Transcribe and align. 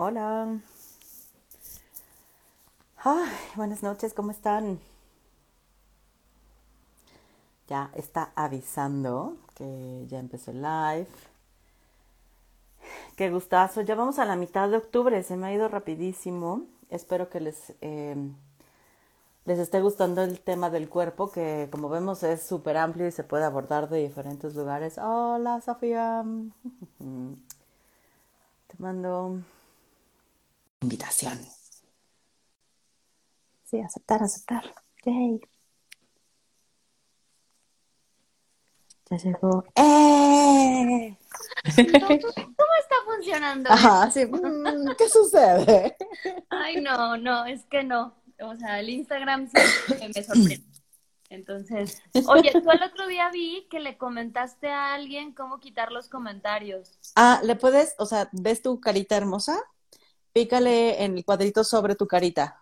Hola. 0.00 0.60
Buenas 3.56 3.82
noches, 3.82 4.14
¿cómo 4.14 4.30
están? 4.30 4.78
Ya 7.66 7.90
está 7.96 8.30
avisando 8.36 9.38
que 9.56 10.06
ya 10.06 10.20
empezó 10.20 10.52
el 10.52 10.62
live. 10.62 11.08
Qué 13.16 13.28
gustazo. 13.28 13.80
Ya 13.80 13.96
vamos 13.96 14.20
a 14.20 14.24
la 14.24 14.36
mitad 14.36 14.68
de 14.70 14.76
octubre, 14.76 15.20
se 15.24 15.36
me 15.36 15.48
ha 15.48 15.52
ido 15.52 15.66
rapidísimo. 15.66 16.62
Espero 16.90 17.28
que 17.28 17.40
les, 17.40 17.74
eh, 17.80 18.14
les 19.46 19.58
esté 19.58 19.80
gustando 19.80 20.22
el 20.22 20.38
tema 20.38 20.70
del 20.70 20.88
cuerpo, 20.88 21.32
que 21.32 21.66
como 21.72 21.88
vemos 21.88 22.22
es 22.22 22.44
súper 22.46 22.76
amplio 22.76 23.08
y 23.08 23.10
se 23.10 23.24
puede 23.24 23.42
abordar 23.42 23.88
de 23.88 23.98
diferentes 23.98 24.54
lugares. 24.54 24.96
Hola, 24.96 25.60
Sofía. 25.60 26.22
Te 28.68 28.76
mando 28.78 29.42
invitación. 30.80 31.38
Sí, 33.64 33.80
aceptar, 33.80 34.22
aceptar. 34.22 34.74
Yay. 35.04 35.40
Ya 39.10 39.16
llegó. 39.16 39.64
¡Eh! 39.74 41.16
¿Cómo 41.76 42.74
está 42.80 42.96
funcionando? 43.06 43.70
Ajá, 43.70 44.10
sí. 44.10 44.26
mm, 44.26 44.94
¿Qué 44.98 45.08
sucede? 45.08 45.96
Ay, 46.50 46.80
no, 46.80 47.16
no, 47.16 47.46
es 47.46 47.64
que 47.64 47.82
no. 47.82 48.14
O 48.40 48.56
sea, 48.56 48.80
el 48.80 48.90
Instagram 48.90 49.50
siempre 49.50 50.08
me 50.14 50.22
sorprende. 50.22 50.64
Entonces, 51.30 52.00
oye, 52.26 52.52
tú 52.52 52.70
el 52.70 52.82
otro 52.82 53.06
día 53.06 53.30
vi 53.30 53.66
que 53.70 53.80
le 53.80 53.98
comentaste 53.98 54.68
a 54.68 54.94
alguien 54.94 55.32
cómo 55.32 55.60
quitar 55.60 55.92
los 55.92 56.08
comentarios. 56.08 56.98
Ah, 57.16 57.40
le 57.44 57.54
puedes, 57.54 57.94
o 57.98 58.06
sea, 58.06 58.30
¿ves 58.32 58.62
tu 58.62 58.80
carita 58.80 59.16
hermosa? 59.16 59.62
Pícale 60.42 61.02
en 61.02 61.16
el 61.16 61.24
cuadrito 61.24 61.64
sobre 61.64 61.96
tu 61.96 62.06
carita. 62.06 62.60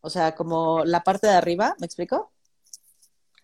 O 0.00 0.08
sea, 0.08 0.36
como 0.36 0.84
la 0.84 1.02
parte 1.02 1.26
de 1.26 1.32
arriba, 1.32 1.74
¿me 1.80 1.86
explico? 1.86 2.30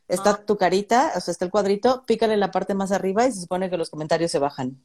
Está 0.06 0.30
Ah. 0.30 0.44
tu 0.46 0.56
carita, 0.56 1.10
o 1.16 1.20
sea, 1.20 1.32
está 1.32 1.44
el 1.46 1.50
cuadrito, 1.50 2.04
pícale 2.06 2.34
en 2.34 2.38
la 2.40 2.52
parte 2.52 2.74
más 2.74 2.92
arriba 2.92 3.26
y 3.26 3.32
se 3.32 3.40
supone 3.40 3.68
que 3.68 3.76
los 3.76 3.90
comentarios 3.90 4.30
se 4.30 4.38
bajan. 4.38 4.80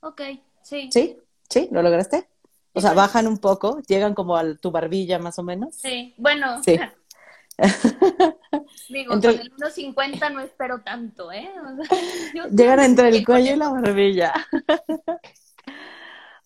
Ok, 0.00 0.20
sí. 0.62 0.90
¿Sí? 0.92 1.16
¿Sí? 1.48 1.68
¿Lo 1.72 1.80
lograste? 1.80 2.28
O 2.74 2.80
sea, 2.82 2.90
Sí. 2.90 2.96
bajan 2.96 3.26
un 3.26 3.38
poco, 3.38 3.80
llegan 3.88 4.12
como 4.12 4.36
a 4.36 4.54
tu 4.56 4.70
barbilla 4.70 5.18
más 5.18 5.38
o 5.38 5.42
menos. 5.42 5.76
Sí, 5.76 6.12
bueno, 6.18 6.62
Sí. 6.62 6.78
digo, 8.90 9.14
Entre- 9.14 9.32
con 9.38 9.40
el 9.40 9.52
1.50 9.56 10.28
no 10.28 10.40
espero 10.40 10.82
tanto, 10.82 11.32
¿eh? 11.32 11.50
O 11.80 11.84
sea, 11.86 11.98
yo 12.34 12.44
Llegan 12.48 12.80
entre 12.80 13.08
el 13.08 13.24
cuello 13.24 13.54
y 13.54 13.56
la 13.56 13.70
barbilla. 13.70 14.34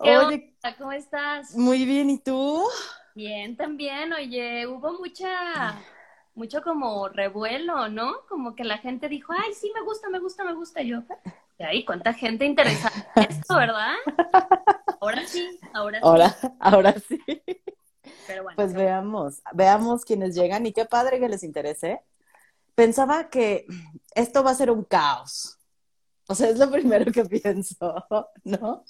¿Qué 0.02 0.16
Oye? 0.16 0.49
¿Cómo 0.78 0.92
estás? 0.92 1.56
muy 1.56 1.84
bien, 1.84 2.11
¿y 2.11 2.19
tú? 2.19 2.64
Bien, 3.14 3.56
también, 3.56 4.12
oye, 4.12 4.66
hubo 4.66 4.92
mucha, 4.98 5.84
mucho 6.34 6.62
como 6.62 7.08
revuelo, 7.08 7.89
¿no? 7.89 8.25
Como 8.28 8.55
que 8.55 8.64
la 8.64 8.78
gente 8.78 9.08
dijo, 9.08 9.33
ay, 9.33 9.53
sí, 9.55 9.70
me 9.75 9.83
gusta, 9.83 10.08
me 10.08 10.20
gusta, 10.20 10.44
me 10.44 10.55
gusta. 10.55 10.83
Y 10.83 10.88
yo, 10.91 11.03
ay, 11.58 11.84
cuánta 11.84 12.12
gente 12.14 12.44
interesada 12.44 13.11
en 13.16 13.22
esto, 13.25 13.56
¿verdad? 13.56 13.94
Ahora 15.00 15.27
sí, 15.27 15.58
ahora 15.72 16.05
sí. 16.05 16.05
Ahora, 16.06 16.36
ahora 16.61 16.94
sí. 17.00 17.20
Pero 18.27 18.44
bueno, 18.44 18.56
Pues 18.56 18.75
veamos, 18.75 19.42
veamos 19.53 20.05
quiénes 20.05 20.34
llegan 20.34 20.66
y 20.66 20.72
qué 20.72 20.84
padre 20.84 21.19
que 21.19 21.28
les 21.28 21.42
interese. 21.42 22.00
Pensaba 22.75 23.31
que 23.31 23.66
esto 24.14 24.42
va 24.44 24.53
a 24.53 24.55
ser 24.55 24.70
un 24.70 24.84
caos. 24.84 25.58
O 26.28 26.34
sea, 26.34 26.48
es 26.50 26.58
lo 26.58 26.70
primero 26.70 27.11
que 27.12 27.25
pienso, 27.27 27.94
¿no? 28.44 28.84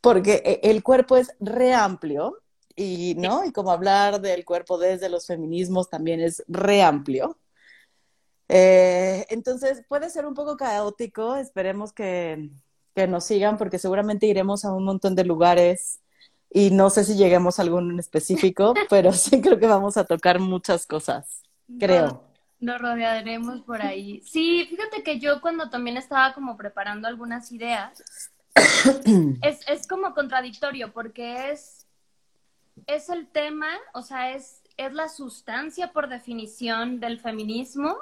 Porque 0.00 0.42
eh, 0.44 0.60
el 0.64 0.82
cuerpo 0.82 1.16
es 1.16 1.34
re 1.40 1.74
amplio 1.74 2.38
y, 2.76 3.14
¿no? 3.16 3.44
Y 3.44 3.52
como 3.52 3.70
hablar 3.70 4.20
del 4.20 4.44
cuerpo 4.44 4.78
desde 4.78 5.08
los 5.08 5.26
feminismos 5.26 5.90
también 5.90 6.20
es 6.20 6.44
re 6.48 6.82
amplio. 6.82 7.38
Eh, 8.48 9.26
entonces 9.30 9.82
puede 9.88 10.10
ser 10.10 10.26
un 10.26 10.34
poco 10.34 10.56
caótico, 10.56 11.36
esperemos 11.36 11.92
que, 11.92 12.50
que 12.94 13.06
nos 13.06 13.24
sigan 13.24 13.56
porque 13.56 13.78
seguramente 13.78 14.26
iremos 14.26 14.64
a 14.64 14.72
un 14.72 14.84
montón 14.84 15.14
de 15.14 15.24
lugares 15.24 16.00
y 16.50 16.70
no 16.70 16.90
sé 16.90 17.04
si 17.04 17.16
lleguemos 17.16 17.58
a 17.58 17.62
alguno 17.62 17.92
en 17.92 17.98
específico, 17.98 18.74
pero 18.90 19.12
sí 19.12 19.40
creo 19.40 19.58
que 19.58 19.66
vamos 19.66 19.96
a 19.96 20.04
tocar 20.04 20.38
muchas 20.38 20.86
cosas, 20.86 21.42
creo. 21.78 22.24
Nos 22.60 22.80
rodearemos 22.80 23.62
por 23.62 23.82
ahí. 23.82 24.22
Sí, 24.24 24.66
fíjate 24.70 25.02
que 25.02 25.18
yo 25.18 25.40
cuando 25.40 25.68
también 25.68 25.96
estaba 25.96 26.32
como 26.32 26.56
preparando 26.56 27.08
algunas 27.08 27.50
ideas, 27.50 28.04
es, 29.42 29.60
es 29.68 29.86
como 29.86 30.14
contradictorio 30.14 30.92
porque 30.92 31.50
es, 31.50 31.86
es 32.86 33.08
el 33.08 33.26
tema, 33.28 33.68
o 33.94 34.02
sea, 34.02 34.32
es, 34.32 34.62
es 34.76 34.92
la 34.92 35.08
sustancia 35.08 35.92
por 35.92 36.08
definición 36.08 37.00
del 37.00 37.20
feminismo, 37.20 37.96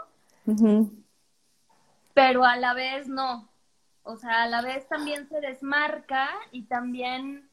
pero 2.14 2.44
a 2.44 2.56
la 2.56 2.74
vez 2.74 3.08
no. 3.08 3.48
O 4.02 4.16
sea, 4.16 4.44
a 4.44 4.48
la 4.48 4.62
vez 4.62 4.88
también 4.88 5.28
se 5.28 5.40
desmarca 5.40 6.30
y 6.50 6.62
también 6.62 7.48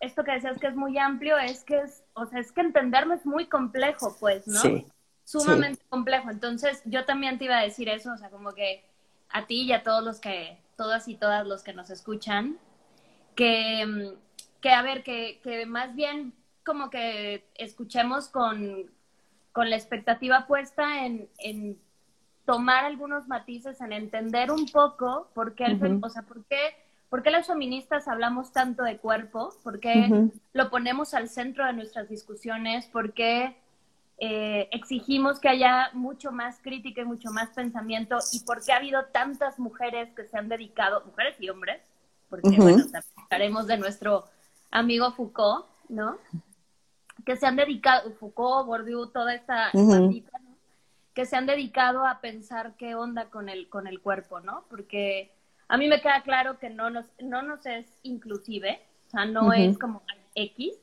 esto 0.00 0.24
que 0.24 0.32
decías 0.32 0.58
que 0.58 0.66
es 0.66 0.76
muy 0.76 0.98
amplio 0.98 1.38
es 1.38 1.64
que 1.64 1.80
es, 1.80 2.04
o 2.14 2.26
sea, 2.26 2.40
es 2.40 2.52
que 2.52 2.60
entenderlo 2.60 3.14
es 3.14 3.24
muy 3.24 3.46
complejo, 3.46 4.16
pues, 4.18 4.46
¿no? 4.46 4.60
Sí, 4.60 4.86
sumamente 5.24 5.82
complejo. 5.88 6.30
Entonces, 6.30 6.82
yo 6.84 7.04
también 7.04 7.38
te 7.38 7.44
iba 7.46 7.58
a 7.58 7.62
decir 7.62 7.88
eso, 7.88 8.12
o 8.12 8.18
sea, 8.18 8.30
como 8.30 8.52
que 8.52 8.84
a 9.30 9.46
ti 9.46 9.62
y 9.62 9.72
a 9.72 9.82
todos 9.82 10.04
los 10.04 10.20
que, 10.20 10.58
todas 10.78 11.08
y 11.08 11.16
todas 11.16 11.46
los 11.46 11.62
que 11.62 11.74
nos 11.74 11.90
escuchan, 11.90 12.56
que, 13.34 13.84
mm, 13.84 14.60
que 14.62 14.70
a 14.70 14.80
ver, 14.80 15.02
que, 15.02 15.40
que 15.42 15.66
más 15.66 15.94
bien 15.94 16.32
como 16.64 16.88
que 16.88 17.44
escuchemos 17.56 18.28
con, 18.28 18.90
con 19.52 19.68
la 19.68 19.76
expectativa 19.76 20.46
puesta 20.46 21.04
en, 21.04 21.28
en 21.38 21.78
tomar 22.46 22.84
algunos 22.84 23.26
matices, 23.26 23.80
en 23.80 23.92
entender 23.92 24.50
un 24.50 24.66
poco 24.66 25.28
por 25.34 25.54
qué, 25.54 25.64
el 25.64 25.82
Ujú. 25.82 26.06
o 26.06 26.08
sea, 26.08 26.22
por 26.22 26.44
qué, 26.44 26.58
por 27.10 27.22
qué 27.22 27.30
las 27.30 27.48
feministas 27.48 28.06
hablamos 28.06 28.52
tanto 28.52 28.84
de 28.84 28.98
cuerpo, 28.98 29.52
por 29.64 29.80
qué 29.80 30.30
lo 30.52 30.70
ponemos 30.70 31.12
al 31.12 31.28
centro 31.28 31.66
de 31.66 31.72
nuestras 31.72 32.08
discusiones, 32.08 32.86
por 32.86 33.12
qué 33.12 33.56
eh, 34.20 34.68
exigimos 34.72 35.38
que 35.38 35.48
haya 35.48 35.90
mucho 35.92 36.32
más 36.32 36.58
crítica 36.60 37.02
y 37.02 37.04
mucho 37.04 37.30
más 37.30 37.50
pensamiento 37.50 38.18
y 38.32 38.40
por 38.40 38.64
qué 38.64 38.72
ha 38.72 38.76
habido 38.76 39.04
tantas 39.06 39.58
mujeres 39.58 40.12
que 40.14 40.24
se 40.24 40.36
han 40.36 40.48
dedicado, 40.48 41.04
mujeres 41.04 41.36
y 41.38 41.48
hombres, 41.48 41.80
porque 42.28 42.48
Ujú. 42.48 42.62
bueno, 42.62 42.82
también 42.84 43.04
hablaremos 43.24 43.66
de 43.68 43.78
nuestro 43.78 44.24
amigo 44.70 45.12
Foucault, 45.12 45.66
¿no? 45.88 46.18
Que 47.24 47.36
se 47.36 47.46
han 47.46 47.56
dedicado, 47.56 48.12
Foucault, 48.14 48.66
Bourdieu, 48.66 49.06
toda 49.06 49.34
esta 49.34 49.70
Ujú. 49.72 49.90
bandita, 49.90 50.38
¿no? 50.40 50.48
que 51.14 51.26
se 51.26 51.34
han 51.34 51.46
dedicado 51.46 52.06
a 52.06 52.20
pensar 52.20 52.74
qué 52.76 52.94
onda 52.94 53.28
con 53.28 53.48
el, 53.48 53.68
con 53.68 53.88
el 53.88 54.00
cuerpo, 54.00 54.38
¿no? 54.38 54.64
Porque 54.70 55.32
a 55.66 55.76
mí 55.76 55.88
me 55.88 56.00
queda 56.00 56.22
claro 56.22 56.60
que 56.60 56.70
no 56.70 56.90
nos, 56.90 57.06
no 57.20 57.42
nos 57.42 57.66
es 57.66 57.86
inclusive, 58.04 58.80
o 59.08 59.10
sea, 59.10 59.24
no 59.24 59.52
es 59.52 59.76
como 59.78 60.02
X, 60.36 60.74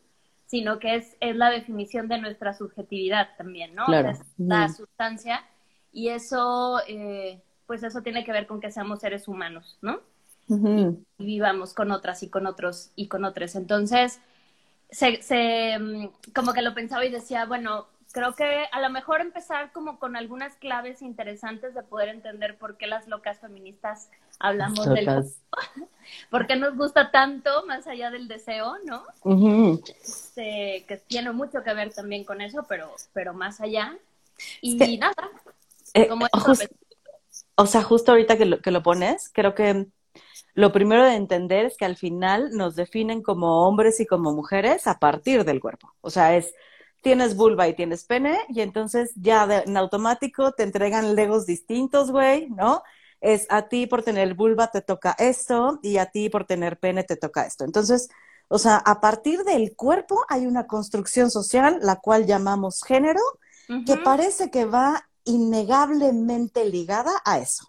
sino 0.56 0.80
que 0.80 0.96
es, 0.96 1.18
es 1.20 1.36
la 1.36 1.50
definición 1.50 2.08
de 2.08 2.18
nuestra 2.18 2.54
subjetividad 2.54 3.28
también, 3.38 3.76
¿no? 3.76 3.88
Claro. 3.88 4.12
es 4.12 4.22
la 4.38 4.70
sustancia 4.70 5.44
y 5.92 6.08
eso, 6.08 6.80
eh, 6.88 7.42
pues 7.68 7.84
eso 7.84 8.02
tiene 8.02 8.24
que 8.24 8.32
ver 8.32 8.48
con 8.48 8.62
que 8.62 8.72
seamos 8.72 9.02
seres 9.02 9.28
humanos, 9.28 9.78
¿no? 9.82 10.00
Y 10.48 11.26
vivamos 11.26 11.74
con 11.74 11.92
otras 11.92 12.24
y 12.24 12.30
con 12.30 12.48
otros 12.48 12.92
y 12.96 13.10
con 13.10 13.26
otros. 13.26 13.56
Entonces, 13.56 14.22
se, 14.90 15.22
se, 15.22 15.78
mm, 15.78 16.08
como 16.34 16.54
que 16.54 16.62
lo 16.62 16.74
pensaba 16.74 17.04
y 17.04 17.12
decía, 17.12 17.46
bueno, 17.46 17.88
creo 18.16 18.34
que 18.36 18.66
a 18.72 18.80
lo 18.82 18.90
mejor 18.90 19.22
empezar 19.22 19.72
como 19.74 20.00
con 20.00 20.16
algunas 20.16 20.56
claves 20.56 21.02
interesantes 21.02 21.76
de 21.76 21.84
poder 21.84 22.10
entender 22.10 22.58
por 22.58 22.78
qué 22.78 22.88
las 22.88 23.08
locas 23.08 23.40
feministas 23.42 24.10
hablamos 24.40 24.86
del 24.88 25.06
Locas. 25.06 25.42
por 26.32 26.48
qué 26.48 26.56
nos 26.56 26.76
gusta 26.78 27.12
tanto 27.12 27.66
más 27.68 27.88
allá 27.88 28.12
del 28.12 28.28
deseo, 28.28 28.78
¿no? 28.86 29.04
Este, 30.04 30.86
que 30.88 30.98
tiene 31.08 31.32
mucho 31.32 31.64
que 31.64 31.74
ver 31.74 31.94
también 31.94 32.24
con 32.24 32.42
eso, 32.42 32.66
pero, 32.70 32.96
pero 33.14 33.34
más 33.34 33.62
allá. 33.62 33.98
Y 34.62 34.98
nada, 34.98 35.14
Eh, 35.94 36.08
como 36.08 36.26
eso, 36.28 36.40
jus- 36.40 36.70
o 37.56 37.66
sea, 37.66 37.84
justo 37.84 38.12
ahorita 38.12 38.38
que 38.38 38.46
lo, 38.46 38.62
que 38.62 38.72
lo 38.72 38.84
pones, 38.84 39.30
creo 39.34 39.56
que 39.56 39.88
lo 40.54 40.72
primero 40.72 41.04
de 41.06 41.16
entender 41.16 41.66
es 41.66 41.78
que 41.78 41.86
al 41.86 41.98
final 41.98 42.52
nos 42.54 42.76
definen 42.76 43.22
como 43.22 43.68
hombres 43.68 44.00
y 44.00 44.06
como 44.06 44.34
mujeres 44.34 44.88
a 44.88 45.00
partir 45.00 45.46
del 45.46 45.60
cuerpo. 45.60 45.94
O 46.02 46.10
sea, 46.10 46.36
es, 46.38 46.54
tienes 47.06 47.36
vulva 47.36 47.68
y 47.68 47.76
tienes 47.76 48.04
pene, 48.04 48.40
y 48.50 48.62
entonces 48.62 49.12
ya 49.16 49.46
de- 49.46 49.64
en 49.68 49.78
automático 49.78 50.54
te 50.54 50.64
entregan 50.64 51.16
legos 51.16 51.46
distintos, 51.46 52.10
güey, 52.12 52.50
¿no? 52.50 52.82
Es 53.22 53.46
a 53.50 53.68
ti 53.70 53.86
por 53.86 54.02
tener 54.02 54.34
vulva 54.34 54.72
te 54.72 54.82
toca 54.82 55.16
esto, 55.20 55.80
y 55.84 55.98
a 55.98 56.08
ti 56.08 56.30
por 56.30 56.46
tener 56.46 56.80
pene 56.80 57.04
te 57.04 57.16
toca 57.16 57.46
esto. 57.46 57.64
Entonces, 57.64 58.10
o 58.48 58.58
sea, 58.58 58.78
a 58.78 59.00
partir 59.02 59.44
del 59.44 59.76
cuerpo 59.76 60.26
hay 60.30 60.48
una 60.48 60.66
construcción 60.66 61.30
social, 61.30 61.78
la 61.84 61.98
cual 61.98 62.26
llamamos 62.26 62.82
género, 62.84 63.22
que 63.86 63.98
parece 63.98 64.50
que 64.50 64.66
va 64.66 65.08
innegablemente 65.26 66.66
ligada 66.66 67.12
a 67.24 67.38
eso. 67.38 67.68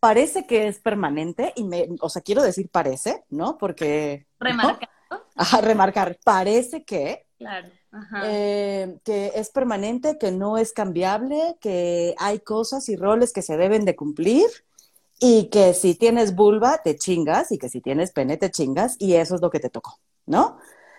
Parece 0.00 0.44
que 0.46 0.66
es 0.66 0.80
permanente, 0.80 1.52
y 1.54 1.62
me, 1.62 1.88
o 2.00 2.08
sea, 2.08 2.22
quiero 2.22 2.42
decir 2.42 2.68
parece, 2.68 3.24
¿no? 3.30 3.58
Porque 3.58 4.26
¿no? 4.40 4.46
remarcando. 4.48 4.88
Ajá, 5.36 5.60
remarcar, 5.60 6.18
parece 6.24 6.84
que, 6.84 7.26
Claro. 7.38 7.68
Eh, 8.24 8.98
que 9.04 9.32
es 9.34 9.50
permanente, 9.50 10.18
que 10.18 10.32
no 10.32 10.58
es 10.58 10.72
cambiable, 10.72 11.56
que 11.60 12.14
hay 12.18 12.40
cosas 12.40 12.88
y 12.88 12.96
roles 12.96 13.32
que 13.32 13.42
se 13.42 13.56
deben 13.56 13.84
de 13.84 13.96
cumplir 13.96 14.46
y 15.18 15.48
que 15.48 15.74
si 15.74 15.94
tienes 15.94 16.34
vulva 16.34 16.80
te 16.82 16.96
chingas 16.96 17.52
y 17.52 17.58
que 17.58 17.68
si 17.68 17.80
tienes 17.80 18.12
pene 18.12 18.36
te 18.36 18.50
chingas 18.50 18.96
y 18.98 19.14
eso 19.14 19.34
es 19.34 19.40
lo 19.40 19.50
que 19.50 19.60
te 19.60 19.70
tocó, 19.70 19.98
¿no? 20.26 20.58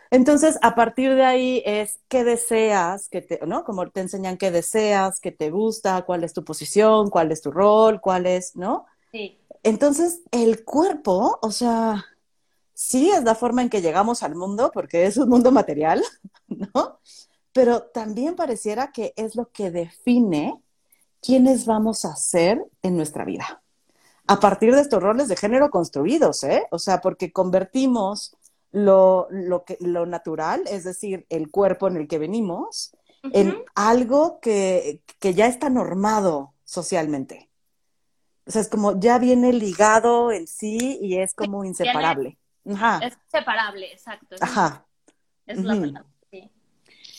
Entonces, 0.10 0.58
a 0.62 0.74
partir 0.74 1.16
de 1.16 1.24
ahí 1.24 1.62
es 1.66 2.00
qué 2.08 2.24
deseas, 2.24 3.10
que 3.10 3.22
te, 3.22 3.40
¿no? 3.46 3.64
Como 3.64 3.90
te 3.90 4.02
enseñan 4.02 4.38
qué 4.38 4.52
deseas, 4.52 5.20
qué 5.20 5.32
te 5.32 5.52
gusta, 5.52 6.04
cuál 6.04 6.24
es 6.24 6.34
tu 6.34 6.44
posición, 6.44 7.10
cuál 7.10 7.32
es 7.32 7.42
tu 7.42 7.52
rol, 7.52 8.00
cuál 8.00 8.26
es, 8.26 8.56
¿no? 8.56 8.86
Sí. 9.12 9.38
Entonces, 9.64 10.22
el 10.32 10.64
cuerpo, 10.64 11.40
o 11.42 11.52
sea, 11.52 12.06
sí 12.78 13.10
es 13.10 13.24
la 13.24 13.34
forma 13.34 13.64
en 13.64 13.70
que 13.72 13.82
llegamos 13.82 14.22
al 14.22 14.36
mundo, 14.36 14.70
porque 14.72 15.08
es 15.08 15.18
un 15.18 15.28
mundo 15.30 15.52
material, 15.52 16.04
¿no? 16.48 17.00
Pero 17.52 17.82
también 17.82 18.36
pareciera 18.36 18.92
que 18.92 19.14
es 19.16 19.36
lo 19.36 19.50
que 19.50 19.72
define 19.72 20.62
quiénes 21.20 21.66
vamos 21.66 22.06
a 22.06 22.16
ser 22.16 22.64
en 22.84 22.96
nuestra 22.96 23.26
vida. 23.26 23.64
A 24.28 24.40
partir 24.40 24.76
de 24.76 24.82
estos 24.82 25.02
roles 25.02 25.28
de 25.28 25.36
género 25.36 25.72
construidos, 25.72 26.44
¿eh? 26.44 26.68
O 26.70 26.78
sea, 26.78 27.02
porque 27.02 27.32
convertimos 27.32 28.38
lo, 28.72 29.28
lo, 29.32 29.66
que, 29.66 29.78
lo 29.80 30.06
natural, 30.06 30.62
es 30.68 30.84
decir, 30.84 31.26
el 31.30 31.50
cuerpo 31.50 31.88
en 31.88 31.98
el 31.98 32.08
que 32.08 32.20
venimos, 32.20 32.92
en 33.34 33.58
algo 33.74 34.40
que, 34.40 35.02
que 35.20 35.34
ya 35.34 35.48
está 35.48 35.72
normado 35.72 36.54
socialmente. 36.64 37.50
O 38.46 38.52
sea, 38.52 38.62
es 38.62 38.70
como 38.70 39.00
ya 39.00 39.18
viene 39.18 39.52
ligado 39.52 40.32
en 40.32 40.46
sí 40.46 41.00
y 41.02 41.18
es 41.18 41.34
como 41.34 41.66
inseparable. 41.66 42.38
Ajá, 42.74 43.00
Es 43.06 43.18
separable, 43.28 43.92
exacto. 43.92 44.36
Es, 44.36 44.42
ajá. 44.42 44.86
es 45.46 45.64
la 45.64 45.76
palabra. 45.76 46.06
Sí. 46.32 46.52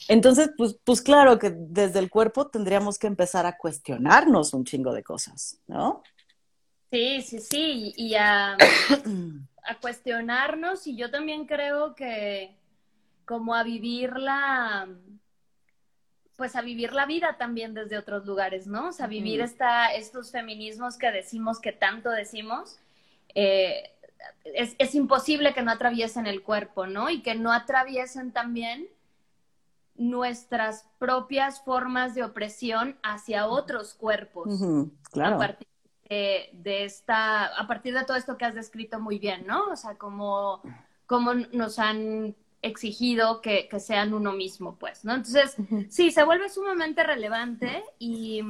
Entonces, 0.08 0.50
pues, 0.56 0.78
pues 0.84 1.02
claro 1.02 1.38
que 1.38 1.50
desde 1.50 1.98
el 1.98 2.10
cuerpo 2.10 2.48
tendríamos 2.48 2.98
que 2.98 3.06
empezar 3.06 3.46
a 3.46 3.56
cuestionarnos 3.56 4.54
un 4.54 4.64
chingo 4.64 4.92
de 4.92 5.02
cosas, 5.02 5.60
¿no? 5.66 6.02
sí, 6.90 7.22
sí, 7.22 7.40
sí. 7.40 7.94
Y 7.96 8.14
a, 8.14 8.54
a 8.54 9.78
cuestionarnos, 9.80 10.86
y 10.86 10.96
yo 10.96 11.10
también 11.10 11.46
creo 11.46 11.94
que 11.94 12.56
como 13.26 13.54
a 13.54 13.62
vivir 13.62 14.16
la, 14.16 14.88
pues 16.36 16.56
a 16.56 16.62
vivir 16.62 16.92
la 16.92 17.04
vida 17.04 17.36
también 17.36 17.74
desde 17.74 17.98
otros 17.98 18.24
lugares, 18.24 18.66
¿no? 18.66 18.88
O 18.88 18.92
sea, 18.92 19.06
vivir 19.06 19.40
esta, 19.42 19.92
estos 19.92 20.30
feminismos 20.30 20.96
que 20.96 21.10
decimos, 21.10 21.60
que 21.60 21.72
tanto 21.72 22.10
decimos, 22.10 22.78
eh, 23.34 23.97
es, 24.44 24.74
es 24.78 24.94
imposible 24.94 25.54
que 25.54 25.62
no 25.62 25.70
atraviesen 25.70 26.26
el 26.26 26.42
cuerpo, 26.42 26.86
¿no? 26.86 27.10
Y 27.10 27.22
que 27.22 27.34
no 27.34 27.52
atraviesen 27.52 28.32
también 28.32 28.88
nuestras 29.94 30.88
propias 30.98 31.60
formas 31.62 32.14
de 32.14 32.24
opresión 32.24 32.96
hacia 33.02 33.46
otros 33.46 33.94
cuerpos 33.94 34.46
Ujú, 34.46 34.92
a 35.10 35.10
claro. 35.10 35.38
partir 35.38 35.68
de, 36.08 36.50
de 36.52 36.84
esta, 36.84 37.46
a 37.46 37.66
partir 37.66 37.94
de 37.94 38.04
todo 38.04 38.16
esto 38.16 38.38
que 38.38 38.44
has 38.44 38.54
descrito 38.54 39.00
muy 39.00 39.18
bien, 39.18 39.46
¿no? 39.46 39.66
O 39.66 39.76
sea, 39.76 39.96
como, 39.96 40.62
como 41.06 41.34
nos 41.34 41.78
han 41.78 42.36
exigido 42.62 43.40
que, 43.40 43.68
que 43.68 43.80
sean 43.80 44.14
uno 44.14 44.32
mismo, 44.32 44.76
pues, 44.78 45.04
¿no? 45.04 45.14
Entonces, 45.14 45.56
sí, 45.88 46.10
se 46.10 46.24
vuelve 46.24 46.48
sumamente 46.48 47.02
relevante 47.02 47.82
y, 47.98 48.42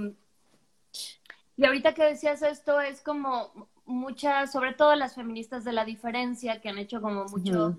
y 1.57 1.65
ahorita 1.65 1.95
que 1.95 2.05
decías 2.05 2.43
esto 2.43 2.81
es 2.81 3.01
como 3.01 3.69
muchas, 3.89 4.53
sobre 4.53 4.75
todo 4.75 4.95
las 4.95 5.15
feministas 5.15 5.65
de 5.65 5.73
la 5.73 5.85
diferencia 5.85 6.61
que 6.61 6.69
han 6.69 6.79
hecho 6.79 7.01
como 7.01 7.25
mucho, 7.25 7.77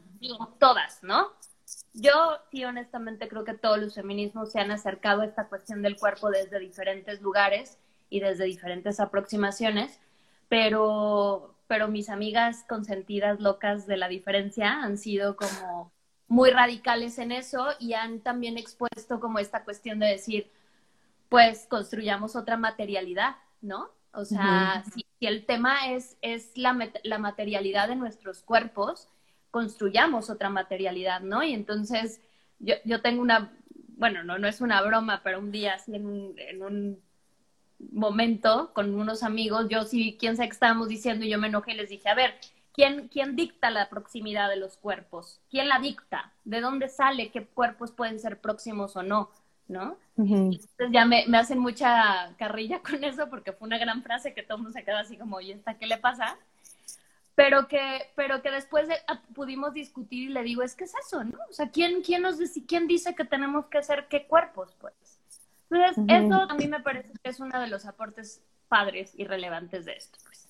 todas, 0.60 1.04
¿no? 1.04 1.28
Yo 1.94 2.40
sí 2.52 2.66
honestamente 2.66 3.28
creo 3.28 3.44
que 3.44 3.54
todos 3.54 3.78
los 3.78 3.94
feminismos 3.94 4.52
se 4.52 4.60
han 4.60 4.72
acercado 4.72 5.22
a 5.22 5.26
esta 5.26 5.48
cuestión 5.48 5.82
del 5.82 5.98
cuerpo 5.98 6.30
desde 6.30 6.60
diferentes 6.60 7.22
lugares 7.22 7.78
y 8.10 8.20
desde 8.20 8.46
diferentes 8.46 9.00
aproximaciones, 9.00 10.00
pero, 10.48 11.56
pero 11.68 11.88
mis 11.88 12.10
amigas 12.10 12.66
consentidas 12.68 13.40
locas 13.40 13.86
de 13.86 13.98
la 13.98 14.08
diferencia 14.08 14.82
han 14.82 14.98
sido 14.98 15.36
como 15.36 15.92
muy 16.28 16.50
radicales 16.50 17.20
en 17.20 17.32
eso 17.32 17.68
y 17.80 17.94
han 17.94 18.22
también 18.22 18.58
expuesto 18.58 19.20
como 19.20 19.40
esta 19.40 19.64
cuestión 19.64 20.00
de 20.00 20.08
decir, 20.08 20.52
pues 21.30 21.68
construyamos 21.70 22.36
otra 22.36 22.58
materialidad, 22.58 23.36
¿no? 23.62 23.92
O 24.14 24.26
sea, 24.26 24.84
si, 24.94 25.06
si 25.20 25.26
el 25.28 25.46
tema 25.46 25.92
es, 25.92 26.18
es 26.22 26.52
la, 26.58 26.92
la 27.04 27.18
materialidad 27.20 27.88
de 27.88 27.96
nuestros 27.96 28.42
cuerpos, 28.42 29.08
construyamos 29.52 30.30
otra 30.30 30.50
materialidad, 30.50 31.22
¿no? 31.22 31.44
Y 31.44 31.54
entonces 31.54 32.22
yo, 32.60 32.76
yo 32.86 33.02
tengo 33.02 33.22
una, 33.22 33.52
bueno, 33.98 34.24
no, 34.24 34.40
no 34.40 34.48
es 34.48 34.62
una 34.62 34.82
broma, 34.82 35.22
pero 35.24 35.40
un 35.40 35.52
día 35.52 35.76
así 35.76 35.96
en 35.96 36.06
un, 36.06 36.36
en 36.38 36.64
un 36.64 37.04
momento 37.92 38.72
con 38.74 38.94
unos 38.96 39.24
amigos, 39.24 39.68
yo 39.70 39.84
sí, 39.84 40.18
quién 40.20 40.36
sabe 40.36 40.50
qué 40.50 40.54
estábamos 40.54 40.90
diciendo 40.90 41.26
y 41.26 41.30
yo 41.30 41.40
me 41.40 41.48
enojé 41.48 41.72
y 41.74 41.76
les 41.78 41.90
dije, 41.90 42.10
a 42.10 42.16
ver, 42.16 42.36
¿quién, 42.74 43.08
¿quién 43.08 43.36
dicta 43.36 43.70
la 43.72 43.90
proximidad 43.90 44.50
de 44.50 44.58
los 44.58 44.78
cuerpos? 44.78 45.42
¿Quién 45.50 45.70
la 45.70 45.80
dicta? 45.80 46.34
¿De 46.44 46.62
dónde 46.62 46.90
sale 46.90 47.32
qué 47.32 47.46
cuerpos 47.48 47.92
pueden 47.92 48.20
ser 48.20 48.42
próximos 48.42 48.96
o 48.96 49.04
no? 49.04 49.32
¿No? 49.70 49.98
Entonces 50.78 50.94
ya 50.94 51.06
me, 51.06 51.26
me 51.28 51.38
hacen 51.40 51.60
mucha 51.60 52.36
carrilla 52.40 52.82
con 52.84 53.04
eso 53.04 53.30
porque 53.30 53.54
fue 53.54 53.68
una 53.68 53.80
gran 53.80 54.04
frase 54.04 54.34
que 54.36 54.44
todo 54.44 54.58
el 54.58 54.64
mundo 54.64 54.80
se 54.80 54.86
quedó 54.86 54.98
así 54.98 55.18
como, 55.18 55.38
oye, 55.38 55.54
¿esta 55.54 55.76
qué 55.80 55.88
le 55.88 55.98
pasa? 56.00 56.38
Pero 57.36 57.68
que, 57.70 58.12
pero 58.16 58.42
que 58.42 58.52
después 58.52 58.88
de- 58.90 58.98
a- 59.08 59.22
pudimos 59.34 59.74
discutir 59.74 60.30
y 60.30 60.34
le 60.34 60.44
digo, 60.44 60.64
es 60.64 60.76
que 60.76 60.84
es 60.86 60.94
eso, 61.06 61.24
¿no? 61.24 61.38
O 61.50 61.54
sea, 61.54 61.70
¿quién, 61.72 62.02
quién, 62.04 62.22
nos 62.24 62.38
dice, 62.40 62.66
¿quién 62.68 62.88
dice 62.88 63.16
que 63.16 63.26
tenemos 63.26 63.68
que 63.68 63.78
hacer 63.78 64.08
qué 64.10 64.28
cuerpos, 64.28 64.76
pues? 64.82 64.94
Entonces, 65.70 66.04
eso 66.08 66.34
a 66.36 66.56
mí 66.56 66.68
me 66.68 66.82
parece 66.82 67.14
que 67.24 67.30
es 67.30 67.40
uno 67.40 67.60
de 67.62 67.68
los 67.68 67.86
aportes 67.86 68.42
padres 68.68 69.14
y 69.16 69.26
relevantes 69.26 69.86
de 69.86 69.94
esto, 69.94 70.18
pues. 70.26 70.48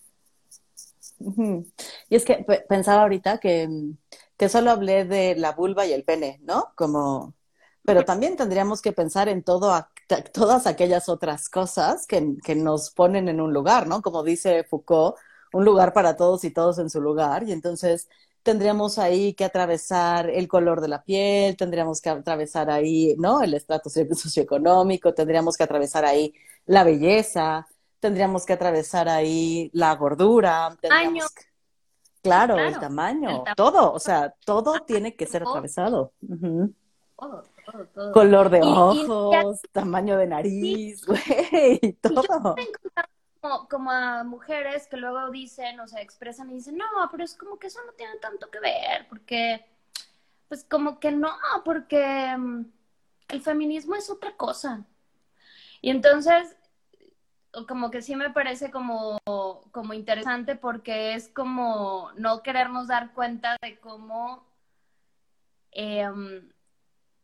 Y 2.09 2.15
es 2.15 2.25
que 2.25 2.35
pe- 2.45 2.65
pensaba 2.67 3.01
ahorita 3.03 3.39
que, 3.39 3.69
que 4.37 4.49
solo 4.49 4.71
hablé 4.71 5.05
de 5.05 5.35
la 5.35 5.51
vulva 5.51 5.85
y 5.85 5.93
el 5.93 6.03
pene, 6.05 6.39
¿no? 6.43 6.73
Como, 6.75 7.35
pero 7.85 8.03
también 8.05 8.35
tendríamos 8.35 8.81
que 8.81 8.91
pensar 8.91 9.29
en 9.29 9.43
todo, 9.43 9.71
a- 9.73 9.89
todas 10.33 10.67
aquellas 10.67 11.09
otras 11.09 11.49
cosas 11.49 12.05
que, 12.07 12.35
que 12.43 12.55
nos 12.55 12.91
ponen 12.91 13.29
en 13.29 13.41
un 13.41 13.53
lugar, 13.53 13.87
¿no? 13.87 14.01
Como 14.01 14.23
dice 14.23 14.63
Foucault, 14.63 15.15
un 15.53 15.65
lugar 15.65 15.93
para 15.93 16.15
todos 16.15 16.43
y 16.43 16.51
todos 16.51 16.77
en 16.79 16.89
su 16.89 17.01
lugar. 17.01 17.43
Y 17.43 17.51
entonces 17.51 18.07
tendríamos 18.43 18.97
ahí 18.99 19.33
que 19.33 19.45
atravesar 19.45 20.29
el 20.29 20.47
color 20.47 20.81
de 20.81 20.87
la 20.87 21.03
piel, 21.03 21.57
tendríamos 21.57 22.01
que 22.01 22.09
atravesar 22.09 22.69
ahí, 22.69 23.15
¿no? 23.17 23.41
El 23.41 23.53
estrato 23.53 23.89
socio- 23.89 24.13
socioeconómico, 24.15 25.13
tendríamos 25.13 25.57
que 25.57 25.63
atravesar 25.63 26.05
ahí 26.05 26.33
la 26.65 26.83
belleza, 26.83 27.67
tendríamos 27.99 28.45
que 28.45 28.53
atravesar 28.53 29.09
ahí 29.09 29.69
la 29.73 29.93
gordura, 29.95 30.77
Año. 30.89 31.25
que- 31.35 31.43
claro, 32.21 32.55
Claro, 32.55 32.69
el 32.69 32.79
tamaño, 32.79 33.43
el 33.47 33.55
todo, 33.55 33.91
o 33.91 33.99
sea, 33.99 34.33
todo 34.45 34.79
tiene 34.81 35.15
que 35.15 35.25
ser 35.25 35.43
atravesado. 35.43 36.13
Todo, 37.17 37.43
todo, 37.71 37.85
todo. 37.87 38.11
Color 38.13 38.49
de 38.49 38.59
Y- 38.59 38.61
y- 38.61 38.65
ojos, 39.05 39.61
tamaño 39.71 40.17
de 40.17 40.27
nariz, 40.27 41.05
güey, 41.05 41.97
todo. 42.01 42.55
como, 43.41 43.67
como 43.69 43.91
a 43.91 44.23
mujeres 44.23 44.87
que 44.87 44.97
luego 44.97 45.29
dicen, 45.29 45.79
o 45.79 45.87
sea, 45.87 46.01
expresan 46.01 46.49
y 46.51 46.55
dicen, 46.55 46.77
no, 46.77 46.85
pero 47.11 47.23
es 47.23 47.35
como 47.35 47.57
que 47.57 47.67
eso 47.67 47.79
no 47.85 47.93
tiene 47.93 48.17
tanto 48.17 48.49
que 48.49 48.59
ver, 48.59 49.07
porque, 49.07 49.65
pues 50.47 50.63
como 50.63 50.99
que 50.99 51.11
no, 51.11 51.31
porque 51.63 52.35
mm, 52.37 52.65
el 53.29 53.41
feminismo 53.41 53.95
es 53.95 54.09
otra 54.09 54.35
cosa. 54.35 54.85
Y 55.81 55.91
entonces, 55.91 56.57
como 57.67 57.89
que 57.89 58.01
sí 58.01 58.15
me 58.15 58.29
parece 58.29 58.69
como, 58.71 59.17
como 59.71 59.93
interesante 59.93 60.55
porque 60.55 61.13
es 61.15 61.29
como 61.29 62.11
no 62.15 62.43
querernos 62.43 62.87
dar 62.87 63.13
cuenta 63.13 63.57
de 63.61 63.79
cómo 63.79 64.45
em, 65.71 66.49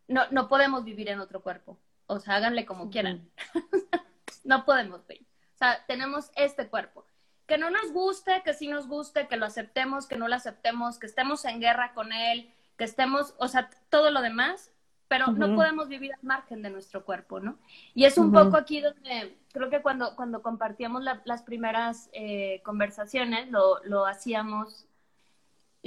no, 0.08 0.24
no 0.32 0.48
podemos 0.48 0.84
vivir 0.84 1.10
en 1.10 1.20
otro 1.20 1.42
cuerpo. 1.42 1.78
O 2.08 2.20
sea, 2.20 2.36
háganle 2.36 2.66
como 2.66 2.90
quieran. 2.90 3.30
no 4.44 4.66
podemos, 4.66 5.06
güey. 5.06 5.20
O 5.56 5.58
sea, 5.58 5.84
tenemos 5.88 6.32
este 6.36 6.68
cuerpo. 6.68 7.06
Que 7.48 7.58
no 7.58 7.70
nos 7.70 7.92
guste, 7.92 8.42
que 8.44 8.54
sí 8.54 8.68
nos 8.68 8.88
guste, 8.88 9.28
que 9.28 9.38
lo 9.38 9.46
aceptemos, 9.46 10.08
que 10.08 10.18
no 10.18 10.28
lo 10.28 10.36
aceptemos, 10.36 10.98
que 10.98 11.06
estemos 11.08 11.46
en 11.46 11.60
guerra 11.60 11.94
con 11.94 12.12
él, 12.12 12.52
que 12.78 12.84
estemos, 12.84 13.36
o 13.38 13.48
sea, 13.48 13.70
todo 13.90 14.10
lo 14.12 14.22
demás, 14.22 14.72
pero 15.08 15.28
no 15.28 15.56
podemos 15.56 15.88
vivir 15.88 16.12
al 16.14 16.24
margen 16.24 16.64
de 16.64 16.72
nuestro 16.72 17.06
cuerpo, 17.06 17.40
¿no? 17.40 17.60
Y 17.94 18.06
es 18.06 18.18
un 18.18 18.32
poco 18.32 18.58
aquí 18.58 18.82
donde 18.82 19.38
creo 19.54 19.70
que 19.70 19.84
cuando, 19.84 20.16
cuando 20.16 20.42
compartíamos 20.42 21.04
la- 21.04 21.22
las 21.26 21.44
primeras 21.44 22.10
eh, 22.14 22.62
conversaciones, 22.66 23.50
lo, 23.52 23.84
lo 23.84 24.08
hacíamos 24.08 24.88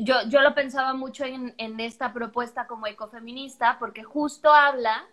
yo, 0.04 0.14
yo 0.28 0.40
lo 0.42 0.54
pensaba 0.54 0.94
mucho 0.94 1.24
en, 1.24 1.54
en 1.58 1.80
esta 1.80 2.12
propuesta 2.12 2.66
como 2.66 2.86
ecofeminista, 2.86 3.78
porque 3.78 4.02
justo 4.04 4.52
habla, 4.52 5.04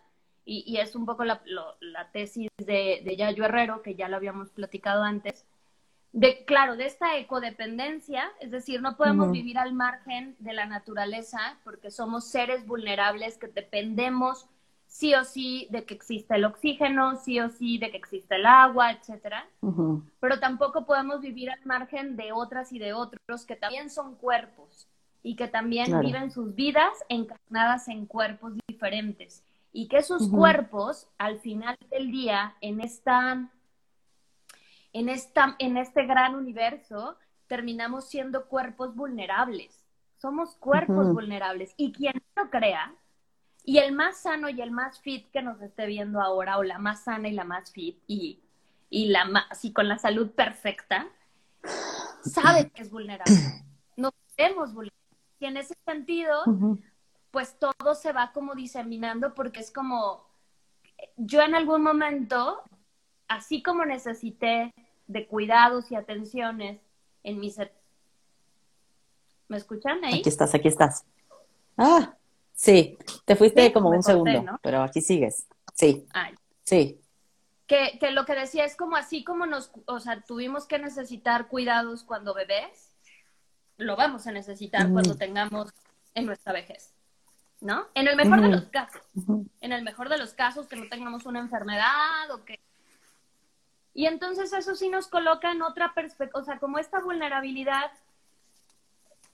y, 0.46 0.64
y 0.68 0.78
es 0.78 0.96
un 0.96 1.06
poco 1.06 1.24
la, 1.26 1.42
lo- 1.46 1.76
la 1.82 2.12
tesis 2.12 2.50
de, 2.58 3.02
de 3.04 3.16
Yayo 3.18 3.46
Herrero, 3.46 3.82
que 3.82 3.96
ya 3.96 4.08
lo 4.10 4.16
habíamos 4.18 4.50
platicado 4.52 5.04
antes, 5.04 5.46
de, 6.14 6.46
claro, 6.46 6.78
de 6.78 6.86
esta 6.86 7.18
ecodependencia, 7.18 8.32
es 8.40 8.52
decir, 8.52 8.82
no 8.82 8.96
podemos 8.96 9.32
vivir 9.32 9.58
al 9.58 9.74
margen 9.74 10.36
de 10.40 10.54
la 10.54 10.66
naturaleza 10.66 11.60
porque 11.64 11.92
somos 11.92 12.26
seres 12.30 12.66
vulnerables 12.66 13.38
que 13.38 13.48
dependemos 13.48 14.48
sí 14.96 15.14
o 15.14 15.26
sí 15.26 15.68
de 15.72 15.84
que 15.84 15.94
exista 15.94 16.38
el 16.38 16.46
oxígeno, 16.46 17.18
sí 17.18 17.42
o 17.42 17.50
sí 17.50 17.78
de 17.78 17.92
que 17.92 17.98
exista 17.98 18.38
el 18.38 18.46
agua, 18.46 18.94
etcétera. 18.94 19.46
Pero 20.22 20.40
tampoco 20.40 20.86
podemos 20.86 21.20
vivir 21.20 21.52
al 21.52 21.60
margen 21.66 22.16
de 22.16 22.32
otras 22.32 22.72
y 22.72 22.80
de 22.80 22.94
otros 22.94 23.46
que 23.46 23.58
también 23.58 23.90
son 23.90 24.16
cuerpos 24.16 24.88
y 25.22 25.36
que 25.36 25.50
también 25.50 26.00
viven 26.00 26.32
sus 26.32 26.56
vidas 26.56 26.94
encarnadas 27.10 27.90
en 27.90 28.06
cuerpos 28.06 28.54
diferentes. 28.70 29.44
Y 29.74 29.90
que 29.90 29.98
esos 29.98 30.30
cuerpos 30.30 31.10
al 31.18 31.40
final 31.40 31.76
del 31.90 32.10
día 32.10 32.56
en 32.62 32.80
esta 32.80 33.50
en 34.94 35.10
esta 35.10 35.58
en 35.60 35.76
este 35.76 36.06
gran 36.06 36.36
universo 36.36 37.18
terminamos 37.48 38.08
siendo 38.08 38.46
cuerpos 38.46 38.96
vulnerables. 38.96 39.86
Somos 40.16 40.56
cuerpos 40.56 41.12
vulnerables. 41.12 41.74
Y 41.76 41.92
quien 41.92 42.24
no 42.38 42.50
crea 42.50 42.96
y 43.66 43.80
el 43.80 43.94
más 43.94 44.18
sano 44.22 44.50
y 44.50 44.62
el 44.62 44.72
más 44.72 45.00
fit 45.00 45.30
que 45.32 45.42
nos 45.42 45.62
esté 45.62 45.86
viendo 45.88 46.22
ahora, 46.22 46.58
o 46.58 46.64
la 46.64 46.78
más 46.78 47.04
sana 47.04 47.28
y 47.28 47.32
la 47.34 47.44
más 47.44 47.72
fit, 47.72 47.98
y, 48.08 48.40
y 48.90 49.08
la 49.08 49.26
más, 49.26 49.46
así 49.50 49.74
con 49.74 49.88
la 49.88 49.98
salud 49.98 50.32
perfecta, 50.32 51.08
sabe 52.24 52.70
que 52.70 52.84
es 52.84 52.92
vulnerable. 52.92 53.36
No 53.98 54.12
vemos 54.38 54.74
vulnerables. 54.74 54.94
Y 55.40 55.46
en 55.46 55.58
ese 55.58 55.76
sentido, 55.86 56.44
pues 57.32 57.58
todo 57.60 57.96
se 57.96 58.14
va 58.14 58.32
como 58.32 58.56
diseminando 58.56 59.34
porque 59.34 59.60
es 59.60 59.72
como, 59.72 60.26
yo 61.18 61.42
en 61.42 61.56
algún 61.56 61.82
momento, 61.82 62.62
así 63.28 63.62
como 63.62 63.84
necesité 63.84 64.74
de 65.08 65.28
cuidados 65.28 65.92
y 65.92 65.96
atenciones 65.96 66.80
en 67.24 67.40
mis... 67.40 67.58
¿Me 69.48 69.58
escuchan 69.58 70.04
ahí? 70.06 70.20
Aquí 70.20 70.30
estás, 70.30 70.56
aquí 70.56 70.68
estás. 70.68 71.06
Ah, 71.78 72.16
Sí, 72.56 72.98
te 73.26 73.36
fuiste 73.36 73.72
como 73.74 73.90
un 73.90 74.02
segundo, 74.02 74.60
pero 74.64 74.82
aquí 74.82 75.02
sigues. 75.02 75.46
Sí. 75.74 76.08
Sí. 76.64 77.02
Que, 77.68 77.98
que, 78.00 78.12
lo 78.12 78.26
que 78.26 78.34
decía 78.34 78.64
es 78.64 78.76
como 78.76 78.96
así 78.96 79.24
como 79.24 79.46
nos, 79.46 79.72
o 79.88 80.00
sea, 80.00 80.22
tuvimos 80.22 80.66
que 80.66 80.80
necesitar 80.80 81.48
cuidados 81.48 82.04
cuando 82.04 82.34
bebés, 82.34 82.96
lo 83.78 83.96
vamos 83.96 84.26
a 84.28 84.32
necesitar 84.32 84.90
cuando 84.90 85.16
tengamos 85.16 85.74
en 86.14 86.28
nuestra 86.28 86.54
vejez, 86.54 86.94
¿no? 87.60 87.88
En 87.94 88.08
el 88.08 88.16
mejor 88.16 88.42
de 88.42 88.50
los 88.50 88.66
casos, 88.66 89.02
en 89.62 89.72
el 89.72 89.84
mejor 89.84 90.10
de 90.10 90.18
los 90.18 90.34
casos 90.34 90.68
que 90.68 90.76
no 90.76 90.88
tengamos 90.88 91.26
una 91.26 91.40
enfermedad 91.40 92.32
o 92.32 92.46
que... 92.46 92.60
Y 93.94 94.06
entonces 94.06 94.54
eso 94.54 94.76
sí 94.76 94.90
nos 94.90 95.08
coloca 95.08 95.52
en 95.52 95.62
otra 95.62 95.94
perspectiva, 95.94 96.40
o 96.40 96.44
sea, 96.44 96.60
como 96.60 96.78
esta 96.78 97.00
vulnerabilidad 97.00 97.92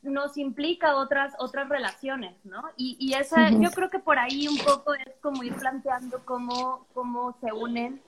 nos 0.04 0.38
implica 0.38 0.96
otras, 0.96 1.34
otras 1.38 1.70
relaciones, 1.70 2.36
¿no? 2.44 2.64
Y, 2.76 2.98
y 3.00 3.14
esa, 3.14 3.50
yo 3.52 3.70
creo 3.72 3.90
que 3.90 4.00
por 4.00 4.18
ahí 4.18 4.48
un 4.48 4.58
poco 4.58 4.94
es 4.94 5.16
como 5.22 5.44
ir 5.44 5.54
planteando 5.56 6.26
cómo, 6.26 6.88
cómo 6.94 7.38
se 7.40 7.52
unen, 7.54 8.02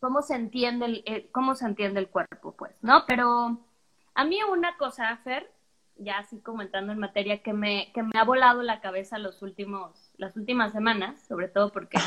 cómo 0.00 0.22
se 0.22 0.34
entiende 0.34 0.86
el, 0.86 1.02
eh, 1.06 1.28
cómo 1.30 1.54
se 1.54 1.66
entiende 1.66 2.00
el 2.00 2.08
cuerpo, 2.08 2.52
pues, 2.52 2.72
¿no? 2.82 3.04
Pero 3.06 3.58
a 4.14 4.24
mí 4.24 4.38
una 4.50 4.76
cosa, 4.76 5.16
Fer, 5.18 5.50
ya 5.96 6.18
así 6.18 6.40
comentando 6.40 6.92
en 6.92 6.98
materia, 6.98 7.42
que 7.42 7.52
me, 7.52 7.92
que 7.92 8.02
me 8.02 8.18
ha 8.18 8.24
volado 8.24 8.62
la 8.62 8.80
cabeza 8.80 9.18
los 9.18 9.42
últimos, 9.42 10.12
las 10.16 10.36
últimas 10.36 10.72
semanas, 10.72 11.20
sobre 11.28 11.48
todo 11.48 11.70
porque 11.70 11.98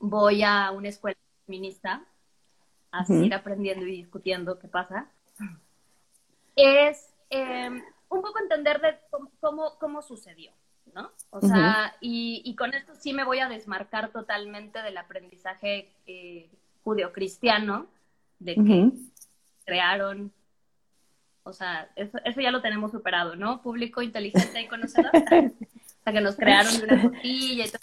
voy 0.00 0.42
a 0.42 0.70
una 0.70 0.88
escuela 0.88 1.18
feminista 1.44 2.02
a 2.90 3.04
seguir 3.04 3.34
aprendiendo 3.34 3.86
y 3.86 3.90
discutiendo 3.90 4.58
qué 4.58 4.68
pasa, 4.68 5.08
es 6.56 7.07
Em, 7.30 7.82
un 8.08 8.22
poco 8.22 8.38
entender 8.40 8.80
de 8.80 8.98
cómo, 9.40 9.78
cómo 9.78 10.02
sucedió, 10.02 10.52
¿no? 10.94 11.10
O 11.30 11.40
sea, 11.40 11.94
y, 12.00 12.54
con 12.56 12.72
esto 12.74 12.94
sí 12.94 13.12
me 13.12 13.24
voy 13.24 13.40
a 13.40 13.48
desmarcar 13.48 14.10
totalmente 14.10 14.80
del 14.82 14.96
aprendizaje 14.96 15.92
eh, 16.06 16.50
judeocristiano, 16.84 17.86
de 18.38 18.54
que 18.54 18.90
crearon, 19.64 20.32
o 21.42 21.52
sea, 21.52 21.90
eso, 21.96 22.18
ya 22.40 22.50
lo 22.50 22.62
tenemos 22.62 22.92
superado, 22.92 23.36
¿no? 23.36 23.60
Público 23.60 24.00
inteligente 24.00 24.62
y 24.62 24.68
conocedor. 24.68 25.10
o 25.14 25.28
sea, 26.04 26.12
que 26.12 26.20
nos 26.20 26.36
crearon 26.36 26.78
de 26.78 26.84
una 26.84 27.02
costilla 27.10 27.66
y 27.66 27.70
todo 27.70 27.82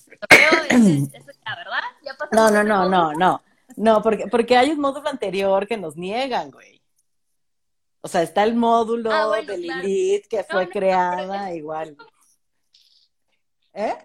eso, 0.70 1.10
eso 1.14 1.32
ya, 1.46 1.56
¿verdad? 1.56 1.82
Ya 2.04 2.16
no, 2.32 2.50
no, 2.50 2.64
no, 2.64 2.90
no, 2.90 3.14
no. 3.14 3.42
No, 3.78 4.02
porque, 4.02 4.26
porque 4.28 4.58
hay 4.58 4.72
un 4.72 4.80
módulo 4.80 5.10
anterior 5.10 5.68
que 5.68 5.78
nos 5.78 5.98
niegan, 5.98 6.52
güey. 6.52 6.82
O 8.06 8.08
sea, 8.08 8.22
está 8.22 8.44
el 8.44 8.54
módulo 8.54 9.12
ah, 9.12 9.42
de 9.42 9.58
Lilith 9.58 10.28
que 10.28 10.44
fue 10.44 10.70
creada 10.70 11.52
igual. 11.56 11.98
¿Eh? 13.74 13.98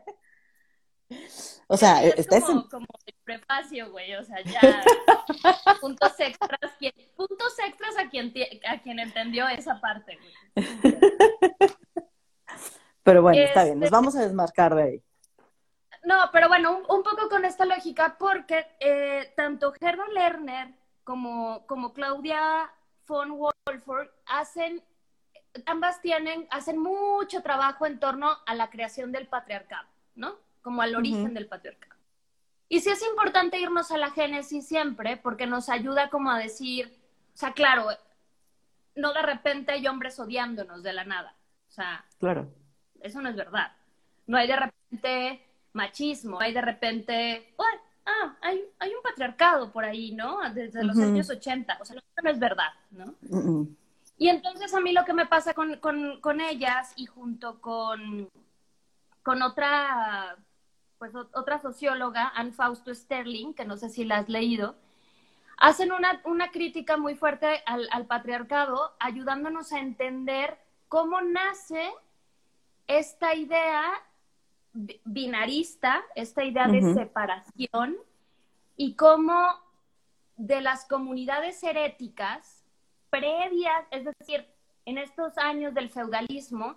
O 1.67 1.77
sea, 1.77 2.03
es 2.03 2.15
está 2.21 2.41
como, 2.41 2.67
como 2.67 2.87
el 3.05 3.15
prefacio, 3.23 3.91
güey, 3.91 4.15
o 4.15 4.25
sea, 4.25 4.41
ya 4.41 4.83
puntos 5.83 6.19
extras, 6.19 6.73
puntos 7.15 7.59
extras 7.59 7.99
a 7.99 8.09
quien 8.09 8.33
a 8.67 8.81
quien 8.81 9.01
entendió 9.01 9.47
esa 9.49 9.79
parte, 9.79 10.19
güey. 10.55 10.65
Pero 13.03 13.21
bueno, 13.21 13.43
está 13.43 13.65
bien, 13.65 13.81
nos 13.81 13.89
este 13.89 13.95
vamos 13.95 14.17
a 14.17 14.23
desmarcar 14.23 14.75
de 14.77 14.83
ahí. 14.83 15.05
No, 16.05 16.31
pero 16.33 16.49
bueno, 16.49 16.79
un, 16.89 17.03
poco 17.03 17.29
con 17.29 17.45
esta 17.45 17.67
lógica, 17.67 18.17
porque 18.19 18.67
eh, 18.81 19.35
tanto 19.37 19.75
Gerda 19.79 20.09
Lerner 20.09 20.73
como, 21.05 21.67
como 21.67 21.93
Claudia 21.93 22.73
von 23.11 23.33
Wolford 23.33 24.09
hacen, 24.25 24.83
ambas 25.67 26.01
tienen, 26.01 26.47
hacen 26.51 26.79
mucho 26.79 27.43
trabajo 27.43 27.85
en 27.85 28.01
torno 28.01 28.39
a 28.47 28.55
la 28.55 28.71
creación 28.71 29.13
del 29.13 29.27
patriarcado, 29.27 29.89
¿no? 30.15 30.37
Como 30.63 30.81
al 30.81 30.95
origen 30.95 31.35
del 31.35 31.49
patriarcado. 31.49 32.01
Y 32.69 32.81
sí 32.81 32.91
es 32.91 33.03
importante 33.03 33.59
irnos 33.59 33.91
a 33.91 33.99
la 33.99 34.13
génesis 34.13 34.67
siempre, 34.67 35.17
porque 35.17 35.47
nos 35.47 35.69
ayuda 35.69 36.09
como 36.09 36.31
a 36.31 36.39
decir, 36.39 36.97
o 37.35 37.37
sea, 37.37 37.53
claro, 37.53 37.89
no 38.95 39.13
de 39.13 39.23
repente 39.23 39.73
hay 39.73 39.87
hombres 39.89 40.19
odiándonos 40.21 40.83
de 40.83 40.93
la 40.93 41.05
nada. 41.05 41.35
O 41.69 41.73
sea, 41.73 42.05
claro. 42.19 42.49
eso 43.01 43.21
no 43.21 43.29
es 43.29 43.37
verdad. 43.37 43.73
No 44.27 44.39
hay 44.39 44.47
de 44.47 44.57
repente 44.57 45.47
machismo, 45.73 46.41
hay 46.41 46.53
de 46.53 46.61
repente, 46.61 47.55
ah, 48.11 48.37
hay, 48.41 48.65
hay 48.79 48.95
un 48.95 49.03
patriarcado 49.03 49.73
por 49.73 49.85
ahí, 49.85 50.13
¿no? 50.13 50.39
Desde 50.53 50.85
los 50.85 50.99
años 50.99 51.31
80, 51.31 51.79
o 51.81 51.85
sea, 51.85 51.97
no 52.23 52.31
es 52.31 52.39
verdad, 52.39 52.73
¿no? 52.91 53.15
Y 54.19 54.29
entonces 54.29 54.75
a 54.75 54.81
mí 54.81 54.93
lo 54.93 55.05
que 55.05 55.15
me 55.15 55.27
pasa 55.27 55.55
con, 55.55 55.77
con, 55.77 56.21
con 56.21 56.41
ellas 56.41 56.93
y 56.97 57.07
junto 57.07 57.61
con, 57.61 58.29
con 59.23 59.43
otra, 59.43 60.37
pues 60.99 61.15
otra 61.15 61.59
socióloga, 61.61 62.33
Anne 62.35 62.53
Fausto 62.53 62.95
Sterling, 62.95 63.55
que 63.55 63.65
no 63.65 63.77
sé 63.79 63.89
si 63.89 64.05
la 64.05 64.19
has 64.19 64.29
leído, 64.29 64.77
hacen 65.57 65.93
una, 65.93 66.21
una 66.25 66.51
crítica 66.51 66.97
muy 66.97 67.15
fuerte 67.15 67.63
al, 67.65 67.89
al, 67.93 68.07
patriarcado, 68.07 68.95
ayudándonos 68.99 69.73
a 69.73 69.79
entender 69.79 70.59
cómo 70.89 71.21
nace 71.23 71.91
esta 72.89 73.35
idea 73.35 73.91
binarista, 74.73 76.03
esta 76.15 76.45
idea 76.45 76.69
de 76.69 76.95
separación, 76.95 77.97
y 78.77 78.95
cómo 78.95 79.49
de 80.37 80.61
las 80.61 80.87
comunidades 80.87 81.63
heréticas 81.63 82.65
previas, 83.11 83.85
es 83.91 84.05
decir, 84.05 84.47
en 84.87 84.99
estos 84.99 85.37
años 85.37 85.75
del 85.75 85.91
feudalismo, 85.91 86.77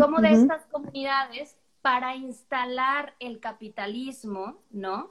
cómo 0.00 0.20
de 0.20 0.32
estas 0.32 0.64
comunidades 0.66 1.56
para 1.82 2.16
instalar 2.16 3.14
el 3.18 3.40
capitalismo, 3.40 4.56
¿no? 4.70 5.10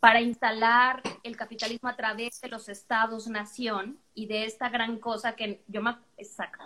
Para 0.00 0.20
instalar 0.20 1.02
el 1.22 1.36
capitalismo 1.36 1.88
a 1.88 1.96
través 1.96 2.40
de 2.40 2.48
los 2.48 2.68
estados-nación 2.68 3.98
y 4.14 4.26
de 4.26 4.46
esta 4.46 4.70
gran 4.70 4.98
cosa 4.98 5.36
que 5.36 5.62
yo 5.68 5.82
me... 5.82 5.96
Exacto. 6.16 6.64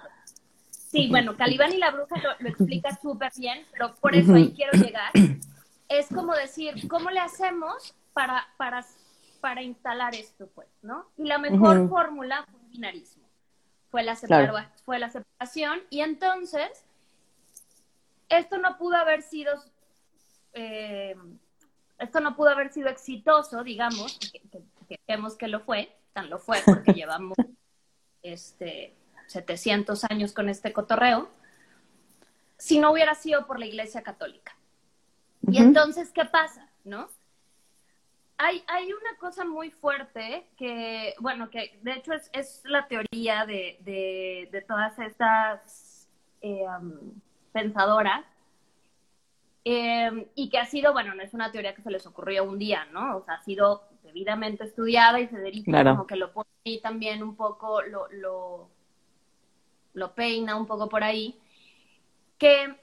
Sí, 0.90 1.08
bueno, 1.08 1.36
Calibán 1.36 1.72
y 1.72 1.76
la 1.76 1.92
bruja 1.92 2.16
lo, 2.18 2.48
explica 2.48 2.98
súper 3.00 3.30
bien, 3.36 3.64
pero 3.70 3.94
por 3.96 4.14
eso 4.16 4.34
ahí 4.34 4.52
quiero 4.52 4.72
llegar. 4.72 5.12
Es 5.88 6.08
como 6.08 6.34
decir, 6.34 6.88
¿cómo 6.88 7.10
le 7.10 7.20
hacemos 7.20 7.94
para, 8.12 8.48
para, 8.56 8.84
para 9.40 9.62
instalar 9.62 10.14
esto, 10.14 10.48
pues, 10.54 10.68
¿no? 10.82 11.06
Y 11.16 11.24
la 11.24 11.38
mejor 11.38 11.88
fórmula 11.88 12.44
fue 12.50 12.60
el 12.60 12.66
binarismo. 12.68 13.24
Fue 13.90 14.02
la, 14.02 14.16
fue 14.84 14.98
la 14.98 15.10
separación 15.10 15.80
y 15.90 16.00
entonces 16.00 16.84
esto 18.28 18.58
no 18.58 18.78
pudo 18.78 18.96
haber 18.96 19.22
sido 19.22 19.52
eh, 20.52 21.16
esto 21.98 22.20
no 22.20 22.34
pudo 22.34 22.50
haber 22.50 22.72
sido 22.72 22.88
exitoso, 22.88 23.62
digamos, 23.62 24.18
que, 24.32 24.40
que, 24.88 25.00
vemos 25.06 25.36
que 25.36 25.48
lo 25.48 25.60
fue, 25.60 25.94
tan 26.12 26.30
lo 26.30 26.38
fue 26.38 26.58
porque 26.64 26.92
llevamos 26.94 27.36
este 28.22 28.94
700 29.30 30.04
años 30.04 30.32
con 30.32 30.48
este 30.48 30.72
cotorreo, 30.72 31.28
si 32.56 32.78
no 32.78 32.92
hubiera 32.92 33.14
sido 33.14 33.46
por 33.46 33.58
la 33.58 33.66
Iglesia 33.66 34.02
Católica. 34.02 34.56
Y 35.50 35.58
entonces, 35.58 36.10
¿qué 36.12 36.24
pasa? 36.24 36.68
¿No? 36.84 37.08
hay, 38.42 38.64
hay 38.68 38.86
una 38.92 39.18
cosa 39.18 39.44
muy 39.44 39.70
fuerte 39.70 40.46
que, 40.56 41.14
bueno, 41.20 41.50
que 41.50 41.78
de 41.82 41.92
hecho 41.92 42.14
es, 42.14 42.30
es 42.32 42.62
la 42.64 42.88
teoría 42.88 43.44
de, 43.44 43.78
de, 43.80 44.48
de 44.50 44.62
todas 44.62 44.98
estas 44.98 46.08
eh, 46.40 46.64
um, 46.66 47.20
pensadoras, 47.52 48.24
eh, 49.66 50.26
y 50.34 50.48
que 50.48 50.56
ha 50.56 50.64
sido, 50.64 50.94
bueno, 50.94 51.14
no 51.14 51.22
es 51.22 51.34
una 51.34 51.52
teoría 51.52 51.74
que 51.74 51.82
se 51.82 51.90
les 51.90 52.06
ocurrió 52.06 52.44
un 52.44 52.58
día, 52.58 52.86
¿no? 52.86 53.18
O 53.18 53.22
sea, 53.22 53.34
ha 53.34 53.42
sido 53.42 53.82
debidamente 54.02 54.64
estudiada 54.64 55.20
y 55.20 55.28
Federico 55.28 55.70
Claro. 55.70 55.90
como 55.90 56.06
que 56.06 56.16
lo 56.16 56.32
pone 56.32 56.48
ahí 56.64 56.80
también 56.80 57.22
un 57.22 57.36
poco, 57.36 57.82
lo, 57.82 58.10
lo, 58.10 58.70
lo 59.94 60.14
peina 60.14 60.56
un 60.56 60.66
poco 60.66 60.88
por 60.88 61.04
ahí, 61.04 61.38
que 62.38 62.74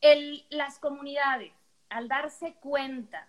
el, 0.00 0.44
las 0.50 0.78
comunidades, 0.78 1.52
al 1.90 2.08
darse 2.08 2.54
cuenta 2.60 3.26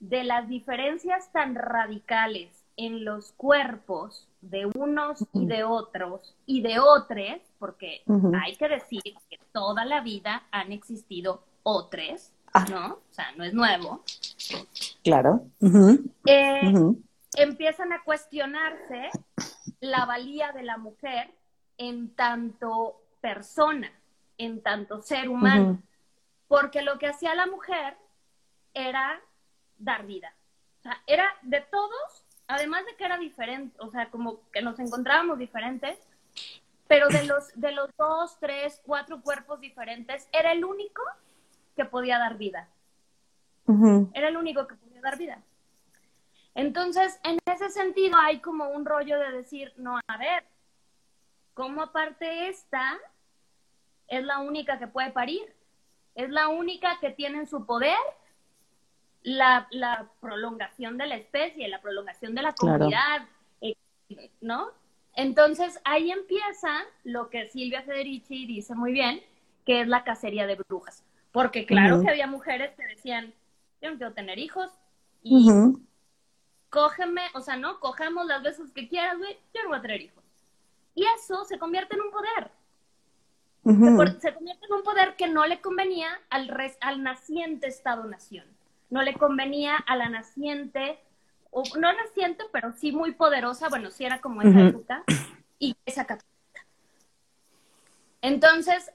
de 0.00 0.24
las 0.24 0.48
diferencias 0.48 1.32
tan 1.32 1.54
radicales 1.54 2.64
en 2.76 3.04
los 3.04 3.32
cuerpos 3.32 4.28
de 4.40 4.66
unos 4.74 5.24
y 5.32 5.46
de 5.46 5.64
otros 5.64 6.36
y 6.44 6.60
de 6.60 6.78
otros, 6.80 7.40
porque 7.58 8.02
hay 8.42 8.56
que 8.56 8.68
decir 8.68 9.02
que 9.30 9.38
toda 9.52 9.84
la 9.84 10.00
vida 10.00 10.42
han 10.50 10.72
existido 10.72 11.42
otros, 11.62 12.32
Ah. 12.54 12.64
¿no? 12.70 12.86
O 12.94 13.02
sea, 13.10 13.32
no 13.36 13.42
es 13.42 13.52
nuevo. 13.52 14.04
Claro. 15.02 15.44
Eh, 16.24 16.72
empiezan 17.36 17.92
a 17.92 18.04
cuestionarse 18.04 19.10
la 19.80 20.06
valía 20.06 20.52
de 20.52 20.62
la 20.62 20.78
mujer 20.78 21.34
en 21.78 22.14
tanto 22.14 23.00
persona, 23.20 23.90
en 24.38 24.62
tanto 24.62 25.00
ser 25.02 25.28
humano, 25.28 25.82
porque 26.48 26.82
lo 26.82 26.98
que 26.98 27.06
hacía 27.06 27.34
la 27.34 27.46
mujer 27.46 27.96
era 28.74 29.20
dar 29.78 30.06
vida. 30.06 30.34
O 30.80 30.82
sea, 30.82 31.02
era 31.06 31.26
de 31.42 31.60
todos, 31.62 32.24
además 32.46 32.84
de 32.86 32.96
que 32.96 33.04
era 33.04 33.18
diferente, 33.18 33.76
o 33.80 33.90
sea, 33.90 34.10
como 34.10 34.40
que 34.50 34.62
nos 34.62 34.78
encontrábamos 34.78 35.38
diferentes, 35.38 35.98
pero 36.86 37.08
de 37.08 37.24
los, 37.24 37.48
de 37.54 37.72
los 37.72 37.88
dos, 37.96 38.38
tres, 38.40 38.80
cuatro 38.84 39.20
cuerpos 39.22 39.60
diferentes, 39.60 40.28
era 40.32 40.52
el 40.52 40.64
único 40.64 41.02
que 41.76 41.84
podía 41.84 42.18
dar 42.18 42.36
vida. 42.36 42.68
Era 44.12 44.28
el 44.28 44.36
único 44.36 44.66
que 44.66 44.74
podía 44.74 45.00
dar 45.00 45.16
vida. 45.16 45.40
Entonces, 46.54 47.18
en 47.24 47.38
ese 47.46 47.70
sentido, 47.70 48.16
hay 48.18 48.40
como 48.40 48.68
un 48.68 48.84
rollo 48.84 49.18
de 49.18 49.32
decir, 49.32 49.72
no, 49.76 49.98
a 50.06 50.16
ver, 50.18 50.44
¿cómo 51.54 51.82
aparte 51.82 52.48
esta 52.48 52.98
es 54.08 54.22
la 54.24 54.40
única 54.40 54.78
que 54.78 54.86
puede 54.86 55.10
parir? 55.10 55.42
Es 56.14 56.30
la 56.30 56.48
única 56.48 56.98
que 57.00 57.10
tiene 57.10 57.38
en 57.38 57.46
su 57.46 57.64
poder 57.64 57.96
la, 59.22 59.66
la 59.70 60.10
prolongación 60.20 60.98
de 60.98 61.06
la 61.06 61.16
especie, 61.16 61.66
la 61.68 61.80
prolongación 61.80 62.34
de 62.34 62.42
la 62.42 62.52
comunidad, 62.52 63.26
eh, 63.60 63.76
¿no? 64.40 64.68
Entonces, 65.16 65.80
ahí 65.84 66.10
empieza 66.10 66.84
lo 67.04 67.30
que 67.30 67.48
Silvia 67.48 67.82
Federici 67.82 68.46
dice 68.46 68.74
muy 68.74 68.92
bien, 68.92 69.22
que 69.64 69.80
es 69.80 69.88
la 69.88 70.04
cacería 70.04 70.46
de 70.46 70.56
brujas. 70.56 71.04
Porque 71.32 71.66
claro 71.66 72.02
que 72.02 72.10
había 72.10 72.26
mujeres 72.26 72.74
que 72.76 72.86
decían, 72.86 73.32
yo 73.80 73.90
no 73.90 73.96
quiero 73.96 74.12
tener 74.12 74.38
hijos 74.38 74.70
y 75.22 75.48
cógeme, 76.68 77.22
o 77.34 77.40
sea, 77.40 77.56
no, 77.56 77.80
cojamos 77.80 78.26
las 78.26 78.42
veces 78.42 78.72
que 78.72 78.88
quieras, 78.88 79.16
güey, 79.18 79.38
yo 79.54 79.62
no 79.62 79.68
voy 79.70 79.78
a 79.78 79.82
tener 79.82 80.02
hijos. 80.02 80.23
Y 80.94 81.04
eso 81.16 81.44
se 81.44 81.58
convierte 81.58 81.94
en 81.96 82.02
un 82.02 82.10
poder. 82.10 82.50
Se, 84.20 84.32
convierte 84.34 84.66
en 84.66 84.72
un 84.72 84.82
poder 84.82 85.16
que 85.16 85.26
no 85.26 85.46
le 85.46 85.60
convenía 85.60 86.08
al, 86.30 86.48
res- 86.48 86.76
al 86.80 87.02
naciente 87.02 87.66
Estado-nación. 87.66 88.46
No 88.90 89.02
le 89.02 89.14
convenía 89.14 89.76
a 89.76 89.96
la 89.96 90.08
naciente, 90.08 90.98
o 91.50 91.62
no 91.78 91.92
naciente, 91.92 92.44
pero 92.52 92.72
sí 92.72 92.92
muy 92.92 93.12
poderosa, 93.12 93.68
bueno, 93.70 93.90
sí 93.90 94.04
era 94.04 94.20
como 94.20 94.42
esa 94.42 94.50
Ujú. 94.50 94.68
época, 94.68 95.04
Iglesia 95.58 96.04
Católica. 96.04 96.66
Entonces, 98.22 98.92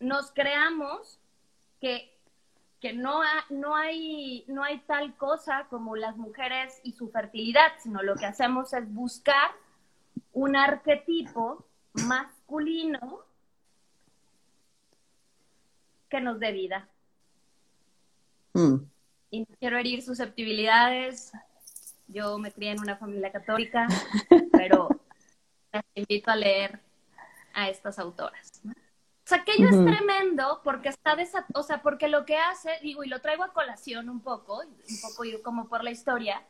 nos 0.00 0.30
creamos 0.32 1.18
que, 1.80 2.16
que 2.80 2.92
no, 2.92 3.22
ha- 3.22 3.44
no, 3.50 3.74
hay, 3.76 4.44
no 4.46 4.62
hay 4.62 4.78
tal 4.80 5.16
cosa 5.16 5.66
como 5.68 5.96
las 5.96 6.16
mujeres 6.16 6.80
y 6.84 6.92
su 6.92 7.08
fertilidad, 7.10 7.72
sino 7.78 8.02
lo 8.02 8.14
que 8.14 8.26
hacemos 8.26 8.72
es 8.72 8.92
buscar 8.92 9.50
un 10.32 10.56
arquetipo 10.56 11.66
masculino 11.94 13.24
que 16.08 16.20
nos 16.20 16.38
dé 16.38 16.52
vida. 16.52 16.88
Mm. 18.54 18.76
Y 19.30 19.40
no 19.40 19.46
quiero 19.58 19.78
herir 19.78 20.02
susceptibilidades. 20.02 21.32
Yo 22.08 22.38
me 22.38 22.52
crié 22.52 22.72
en 22.72 22.80
una 22.80 22.96
familia 22.96 23.32
católica, 23.32 23.86
pero 24.52 24.88
las 25.72 25.84
invito 25.94 26.30
a 26.30 26.36
leer 26.36 26.80
a 27.54 27.68
estas 27.68 27.98
autoras. 27.98 28.60
¿no? 28.64 28.72
O 28.72 29.24
sea, 29.24 29.38
aquello 29.38 29.68
es 29.68 29.84
tremendo 29.84 30.60
porque 30.64 30.90
está 30.90 31.16
desa- 31.16 31.46
o 31.54 31.62
sea, 31.62 31.80
porque 31.80 32.08
lo 32.08 32.26
que 32.26 32.36
hace, 32.36 32.70
digo, 32.82 33.04
y 33.04 33.08
lo 33.08 33.20
traigo 33.20 33.44
a 33.44 33.52
colación 33.52 34.10
un 34.10 34.20
poco, 34.20 34.60
un 34.60 35.00
poco 35.00 35.24
ir 35.24 35.40
como 35.42 35.68
por 35.68 35.84
la 35.84 35.90
historia, 35.92 36.42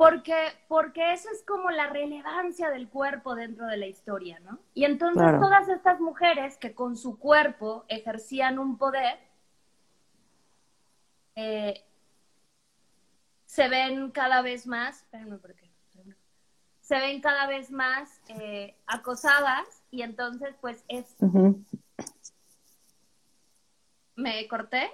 porque, 0.00 0.34
porque 0.66 1.12
esa 1.12 1.30
es 1.30 1.42
como 1.42 1.70
la 1.70 1.86
relevancia 1.88 2.70
del 2.70 2.88
cuerpo 2.88 3.34
dentro 3.34 3.66
de 3.66 3.76
la 3.76 3.84
historia, 3.86 4.40
¿no? 4.40 4.58
Y 4.72 4.86
entonces 4.86 5.20
Claro. 5.20 5.40
todas 5.40 5.68
estas 5.68 6.00
mujeres 6.00 6.56
que 6.56 6.74
con 6.74 6.96
su 6.96 7.18
cuerpo 7.18 7.84
ejercían 7.86 8.58
un 8.58 8.78
poder, 8.78 9.18
eh, 11.34 11.84
se 13.44 13.68
ven 13.68 14.10
cada 14.10 14.40
vez 14.40 14.66
más, 14.66 15.02
espérenme 15.02 15.36
porque 15.36 15.70
se 16.80 16.98
ven 16.98 17.20
cada 17.20 17.46
vez 17.46 17.70
más 17.70 18.22
eh, 18.28 18.74
acosadas 18.86 19.82
y 19.90 20.00
entonces 20.00 20.54
pues 20.62 20.82
es, 20.88 21.14
me 24.16 24.48
corté, 24.48 24.90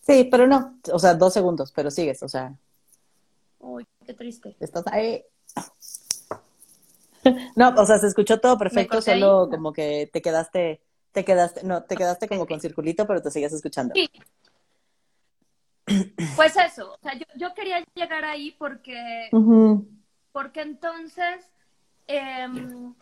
Sí, 0.00 0.28
pero 0.30 0.46
no. 0.46 0.78
O 0.92 0.98
sea, 0.98 1.14
dos 1.14 1.32
segundos, 1.32 1.72
pero 1.72 1.90
sigues. 1.90 2.22
O 2.22 2.28
sea, 2.28 2.54
uy, 3.64 3.86
qué 4.06 4.14
triste. 4.14 4.56
estás 4.60 4.86
ahí. 4.88 5.24
No, 7.56 7.70
o 7.78 7.86
sea, 7.86 7.98
se 7.98 8.08
escuchó 8.08 8.38
todo 8.38 8.58
perfecto, 8.58 8.98
ahí? 8.98 9.02
solo 9.02 9.48
como 9.48 9.72
que 9.72 10.10
te 10.12 10.20
quedaste, 10.20 10.82
te 11.10 11.24
quedaste, 11.24 11.64
no, 11.64 11.82
te 11.82 11.96
quedaste 11.96 12.28
como 12.28 12.46
con 12.46 12.60
circulito, 12.60 13.06
pero 13.06 13.22
te 13.22 13.30
seguías 13.30 13.54
escuchando. 13.54 13.94
Sí. 13.94 14.10
Pues 16.36 16.54
eso, 16.56 16.92
o 16.92 16.98
sea, 17.02 17.14
yo, 17.14 17.24
yo 17.36 17.54
quería 17.54 17.82
llegar 17.94 18.26
ahí 18.26 18.54
porque 18.58 19.30
porque 20.32 20.62
entonces, 20.62 21.46
em, 22.08 22.94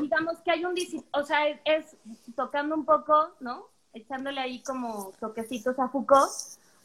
digamos 0.00 0.38
que 0.44 0.50
hay 0.50 0.64
un, 0.64 0.74
o 1.12 1.22
sea, 1.24 1.48
es, 1.48 1.58
es 1.64 1.96
tocando 2.36 2.74
un 2.74 2.84
poco, 2.84 3.34
¿no? 3.40 3.68
Echándole 3.92 4.40
ahí 4.40 4.62
como 4.62 5.12
toquecitos 5.18 5.78
a 5.78 5.88
Foucault, 5.88 6.30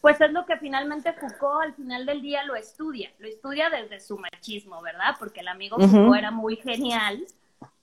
pues 0.02 0.20
es 0.22 0.32
lo 0.32 0.46
que 0.46 0.58
finalmente 0.58 1.14
Foucault 1.14 1.64
al 1.64 1.74
final 1.76 2.06
del 2.06 2.22
día 2.22 2.44
lo 2.44 2.56
estudia, 2.56 3.12
lo 3.20 3.28
estudia 3.28 3.70
desde 3.70 4.00
su 4.00 4.18
machismo, 4.18 4.82
¿verdad? 4.82 5.16
Porque 5.20 5.42
el 5.42 5.48
amigo. 5.48 5.78
Foucault 5.78 6.18
era 6.18 6.32
muy 6.32 6.56
genial, 6.58 7.26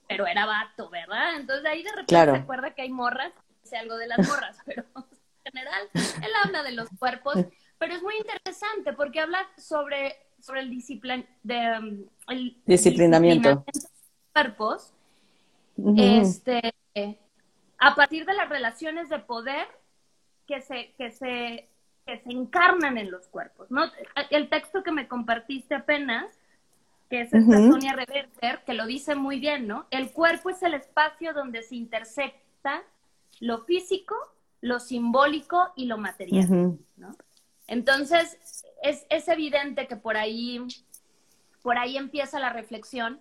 pero 0.07 0.25
era 0.25 0.45
vato, 0.45 0.89
¿verdad? 0.89 1.35
Entonces 1.35 1.65
ahí 1.65 1.83
de 1.83 1.89
repente 1.89 2.07
Claro. 2.07 2.33
se 2.33 2.39
acuerda 2.39 2.71
que 2.71 2.81
hay 2.81 2.89
morras, 2.89 3.31
dice 3.63 3.77
algo 3.77 3.97
de 3.97 4.07
las 4.07 4.27
morras, 4.27 4.57
pero 4.65 4.83
en 4.95 5.51
general 5.51 5.89
él 5.93 6.31
habla 6.43 6.63
de 6.63 6.71
los 6.71 6.89
cuerpos, 6.97 7.35
pero 7.77 7.93
es 7.93 8.01
muy 8.01 8.15
interesante 8.17 8.93
porque 8.93 9.19
habla 9.19 9.39
sobre, 9.57 10.15
sobre 10.39 10.61
el, 10.61 10.69
disciplin 10.69 11.25
de, 11.43 11.77
um, 11.79 12.05
el 12.29 12.57
Disciplinamiento. 12.65 13.49
de 13.49 13.55
los 13.55 13.87
cuerpos 14.33 14.93
este, 15.95 16.73
a 17.77 17.95
partir 17.95 18.25
de 18.25 18.33
las 18.33 18.49
relaciones 18.49 19.09
de 19.09 19.19
poder 19.19 19.67
que 20.47 20.61
se, 20.61 20.93
que 20.97 21.11
se, 21.11 21.69
que 22.07 22.17
se 22.19 22.31
encarnan 22.31 22.97
en 22.97 23.11
los 23.11 23.27
cuerpos. 23.27 23.69
¿no? 23.69 23.83
El 24.31 24.49
texto 24.49 24.81
que 24.81 24.91
me 24.91 25.07
compartiste 25.07 25.75
apenas, 25.75 26.31
que 27.09 27.21
es 27.21 27.33
esta. 27.33 27.57
Sonia 27.71 27.93
Reverter, 27.93 28.63
que 28.65 28.73
lo 28.73 28.85
dice 28.85 29.13
muy 29.15 29.39
bien, 29.39 29.67
¿no? 29.67 29.85
El 29.91 30.11
cuerpo 30.11 30.49
es 30.49 30.63
el 30.63 30.73
espacio 30.73 31.33
donde 31.33 31.61
se 31.63 31.75
intersecta 31.75 32.81
lo 33.41 33.59
físico, 33.65 34.15
lo 34.61 34.79
simbólico 34.79 35.71
y 35.75 35.85
lo 35.85 35.97
material. 35.97 36.47
¿no? 36.95 37.15
Entonces, 37.67 38.63
es, 38.81 39.05
es 39.09 39.27
evidente 39.27 39.87
que 39.87 39.95
por 39.97 40.15
ahí, 40.17 40.65
por 41.61 41.77
ahí 41.77 41.97
empieza 41.97 42.39
la 42.39 42.49
reflexión 42.51 43.19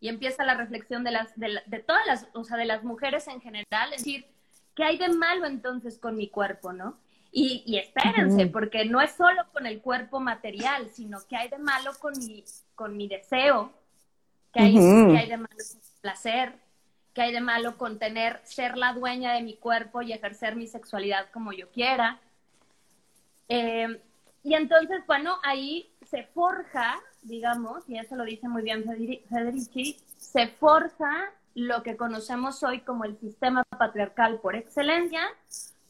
y 0.00 0.08
empieza 0.08 0.44
la 0.44 0.54
reflexión 0.54 1.04
de 1.04 1.12
las, 1.12 1.34
de, 1.38 1.48
la- 1.48 1.62
de 1.66 1.78
todas 1.78 2.04
las, 2.06 2.26
o 2.34 2.44
sea, 2.44 2.56
de 2.56 2.64
las 2.66 2.82
mujeres 2.84 3.28
en 3.28 3.40
general, 3.40 3.92
es 3.92 4.04
decir, 4.04 4.26
¿qué 4.74 4.84
hay 4.84 4.98
de 4.98 5.08
malo 5.08 5.46
entonces 5.46 5.98
con 5.98 6.16
mi 6.16 6.28
cuerpo, 6.28 6.72
no? 6.72 6.98
Y, 7.38 7.62
y 7.66 7.76
espérense, 7.76 8.46
porque 8.46 8.86
no 8.86 8.98
es 9.02 9.12
solo 9.12 9.42
con 9.52 9.66
el 9.66 9.82
cuerpo 9.82 10.20
material, 10.20 10.88
sino 10.88 11.18
que 11.28 11.36
hay 11.36 11.50
de 11.50 11.58
malo 11.58 11.90
con 12.00 12.14
mi, 12.16 12.42
con 12.74 12.96
mi 12.96 13.08
deseo, 13.08 13.74
que 14.54 14.60
hay, 14.60 14.72
que 14.72 15.18
hay 15.18 15.28
de 15.28 15.36
malo 15.36 15.54
con 15.58 15.76
mi 15.76 16.00
placer, 16.00 16.54
que 17.12 17.20
hay 17.20 17.32
de 17.34 17.42
malo 17.42 17.76
con 17.76 17.98
tener, 17.98 18.40
ser 18.44 18.78
la 18.78 18.94
dueña 18.94 19.34
de 19.34 19.42
mi 19.42 19.54
cuerpo 19.54 20.00
y 20.00 20.14
ejercer 20.14 20.56
mi 20.56 20.66
sexualidad 20.66 21.26
como 21.30 21.52
yo 21.52 21.68
quiera. 21.72 22.18
Eh, 23.50 24.00
y 24.42 24.54
entonces, 24.54 25.02
bueno, 25.06 25.36
ahí 25.42 25.90
se 26.06 26.22
forja, 26.22 26.98
digamos, 27.20 27.86
y 27.86 27.98
eso 27.98 28.16
lo 28.16 28.24
dice 28.24 28.48
muy 28.48 28.62
bien 28.62 28.82
Federici, 29.28 29.98
se 30.16 30.46
forja 30.46 31.34
lo 31.54 31.82
que 31.82 31.98
conocemos 31.98 32.62
hoy 32.62 32.80
como 32.80 33.04
el 33.04 33.18
sistema 33.18 33.62
patriarcal 33.64 34.40
por 34.40 34.56
excelencia, 34.56 35.20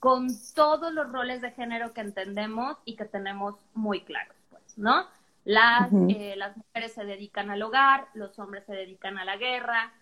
con 0.01 0.29
todos 0.55 0.93
los 0.93 1.11
roles 1.11 1.41
de 1.41 1.51
género 1.53 1.93
que 1.93 2.01
entendemos 2.01 2.77
y 2.85 2.97
que 2.97 3.05
tenemos 3.05 3.55
muy 3.75 4.03
claros, 4.03 4.37
pues, 4.51 4.79
¿no? 4.79 5.07
Las, 5.45 5.91
eh, 6.09 6.35
las 6.37 6.57
mujeres 6.57 6.93
se 6.93 7.05
dedican 7.05 7.51
al 7.51 7.63
hogar, 7.63 8.09
los 8.15 8.39
hombres 8.39 8.65
se 8.65 8.75
dedican 8.75 9.17
a 9.17 9.25
la 9.25 9.37
guerra, 9.37 9.93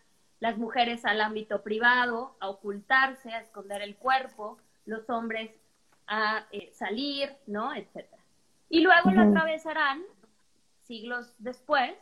las 0.40 0.58
mujeres 0.58 1.04
al 1.04 1.20
ámbito 1.20 1.62
privado, 1.62 2.36
a 2.40 2.48
ocultarse, 2.48 3.32
a 3.32 3.40
esconder 3.40 3.82
el 3.82 3.96
cuerpo, 3.96 4.58
los 4.86 5.08
hombres 5.10 5.50
a 6.06 6.46
eh, 6.50 6.70
salir, 6.72 7.34
¿no? 7.46 7.74
Etcétera. 7.74 8.22
Y 8.68 8.80
luego 8.80 9.10
lo 9.10 9.22
atravesarán, 9.22 10.02
siglos 10.82 11.34
después, 11.38 11.94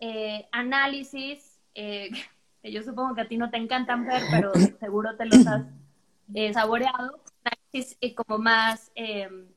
eh, 0.00 0.48
análisis, 0.52 1.60
eh, 1.74 2.10
que 2.62 2.72
yo 2.72 2.82
supongo 2.82 3.14
que 3.14 3.22
a 3.22 3.28
ti 3.28 3.36
no 3.36 3.50
te 3.50 3.56
encantan 3.56 4.06
ver, 4.06 4.22
pero 4.30 4.52
seguro 4.80 5.16
te 5.16 5.26
los 5.26 5.46
has 5.46 5.62
saboreado, 6.52 7.20
análisis 7.44 7.98
como 8.14 8.38
más 8.38 8.90
em, 8.94 9.48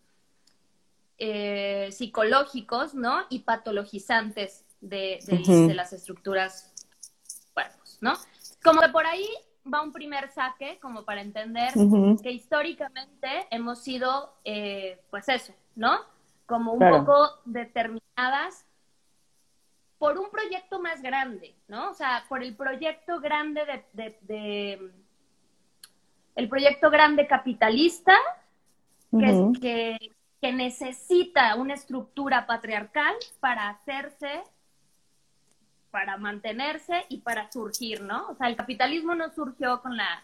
psicológicos, 1.92 2.94
¿no? 2.94 3.26
Y 3.30 3.40
patologizantes 3.40 4.66
de, 4.82 5.20
de 5.28 5.74
las 5.74 5.94
estructuras 5.94 6.74
cuerpos, 7.54 7.98
¿no? 8.02 8.14
Como 8.64 8.82
que 8.82 8.90
por 8.90 9.06
ahí 9.06 9.28
va 9.72 9.82
un 9.82 9.92
primer 9.92 10.30
saque 10.30 10.80
como 10.80 11.04
para 11.04 11.22
entender 11.22 11.74
que 12.22 12.32
históricamente 12.32 13.48
hemos 13.50 13.80
sido, 13.80 14.34
eh, 14.44 15.02
pues 15.10 15.30
eso, 15.30 15.54
¿no? 15.76 16.00
Como 16.46 16.74
un 16.74 16.80
poco 16.80 17.40
determinadas 17.46 18.66
por 19.98 20.18
un 20.18 20.30
proyecto 20.32 20.82
más 20.82 21.02
grande, 21.02 21.56
¿no? 21.68 21.92
O 21.92 21.94
sea, 21.94 22.26
por 22.28 22.44
el 22.44 22.56
proyecto 22.56 23.20
grande 23.20 23.62
de, 23.94 24.92
el 26.36 26.50
proyecto 26.50 26.90
grande 26.90 27.28
capitalista 27.28 28.14
que, 29.60 29.98
que 30.42 30.52
necesita 30.54 31.56
una 31.56 31.74
estructura 31.74 32.46
patriarcal 32.48 33.16
para 33.40 33.70
hacerse 33.70 34.44
para 35.92 36.18
mantenerse 36.18 37.06
y 37.10 37.18
para 37.18 37.52
surgir, 37.52 38.02
¿no? 38.02 38.30
O 38.30 38.36
sea, 38.36 38.48
el 38.48 38.56
capitalismo 38.56 39.14
no 39.14 39.30
surgió 39.34 39.82
con 39.82 39.98
la 39.98 40.24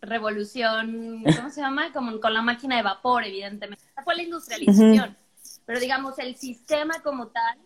revolución, 0.00 1.22
¿cómo 1.36 1.50
se 1.50 1.60
llama? 1.60 1.92
Como 1.92 2.20
con 2.20 2.32
la 2.32 2.42
máquina 2.42 2.76
de 2.76 2.82
vapor, 2.82 3.24
evidentemente. 3.24 3.84
Fue 4.04 4.14
la 4.14 4.22
industrialización. 4.22 5.16
Pero 5.64 5.80
digamos, 5.80 6.18
el 6.18 6.36
sistema 6.36 7.00
como 7.02 7.28
tal 7.28 7.58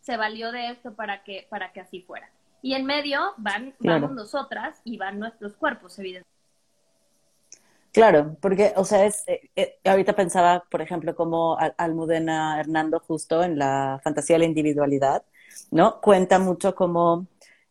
se 0.00 0.16
valió 0.16 0.52
de 0.52 0.70
esto 0.70 0.94
para 0.94 1.22
que, 1.22 1.46
para 1.48 1.72
que 1.72 1.80
así 1.80 2.02
fuera. 2.02 2.28
Y 2.60 2.74
en 2.74 2.84
medio 2.84 3.34
van, 3.36 3.74
vamos 3.78 4.12
nosotras 4.12 4.80
y 4.84 4.96
van 4.98 5.18
nuestros 5.18 5.54
cuerpos, 5.54 5.98
evidentemente. 5.98 6.35
Claro, 7.96 8.36
porque, 8.42 8.74
o 8.76 8.84
sea, 8.84 9.06
es, 9.06 9.24
eh, 9.26 9.50
eh, 9.56 9.78
ahorita 9.86 10.14
pensaba, 10.14 10.64
por 10.70 10.82
ejemplo, 10.82 11.14
como 11.16 11.56
Almudena 11.78 12.60
Hernando 12.60 13.00
justo 13.00 13.42
en 13.42 13.58
la 13.58 13.98
fantasía 14.04 14.34
de 14.34 14.40
la 14.40 14.44
individualidad, 14.44 15.24
¿no? 15.70 15.98
Cuenta 16.02 16.38
mucho 16.38 16.74
como 16.74 17.26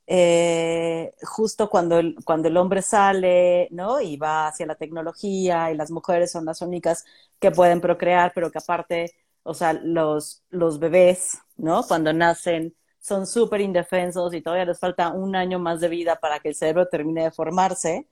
eh, 0.07 1.13
justo 1.21 1.69
cuando 1.69 1.99
el, 1.99 2.15
cuando 2.25 2.47
el 2.47 2.57
hombre 2.57 2.81
sale, 2.81 3.67
¿no? 3.69 4.01
Y 4.01 4.17
va 4.17 4.47
hacia 4.47 4.65
la 4.65 4.73
tecnología 4.75 5.71
y 5.71 5.75
las 5.77 5.91
mujeres 5.91 6.31
son 6.31 6.45
las 6.45 6.59
únicas 6.63 7.05
que 7.39 7.51
pueden 7.51 7.79
procrear, 7.79 8.31
pero 8.33 8.49
que 8.51 8.57
aparte, 8.57 9.11
o 9.43 9.53
sea, 9.53 9.73
los, 9.73 10.43
los 10.49 10.79
bebés, 10.79 11.37
¿no? 11.55 11.83
Cuando 11.83 12.11
nacen 12.13 12.75
son 12.99 13.27
súper 13.27 13.61
indefensos 13.61 14.33
y 14.33 14.41
todavía 14.41 14.65
les 14.65 14.79
falta 14.79 15.09
un 15.11 15.35
año 15.35 15.59
más 15.59 15.79
de 15.81 15.87
vida 15.89 16.15
para 16.19 16.39
que 16.39 16.49
el 16.49 16.55
cerebro 16.55 16.87
termine 16.87 17.25
de 17.25 17.31
formarse. 17.31 18.07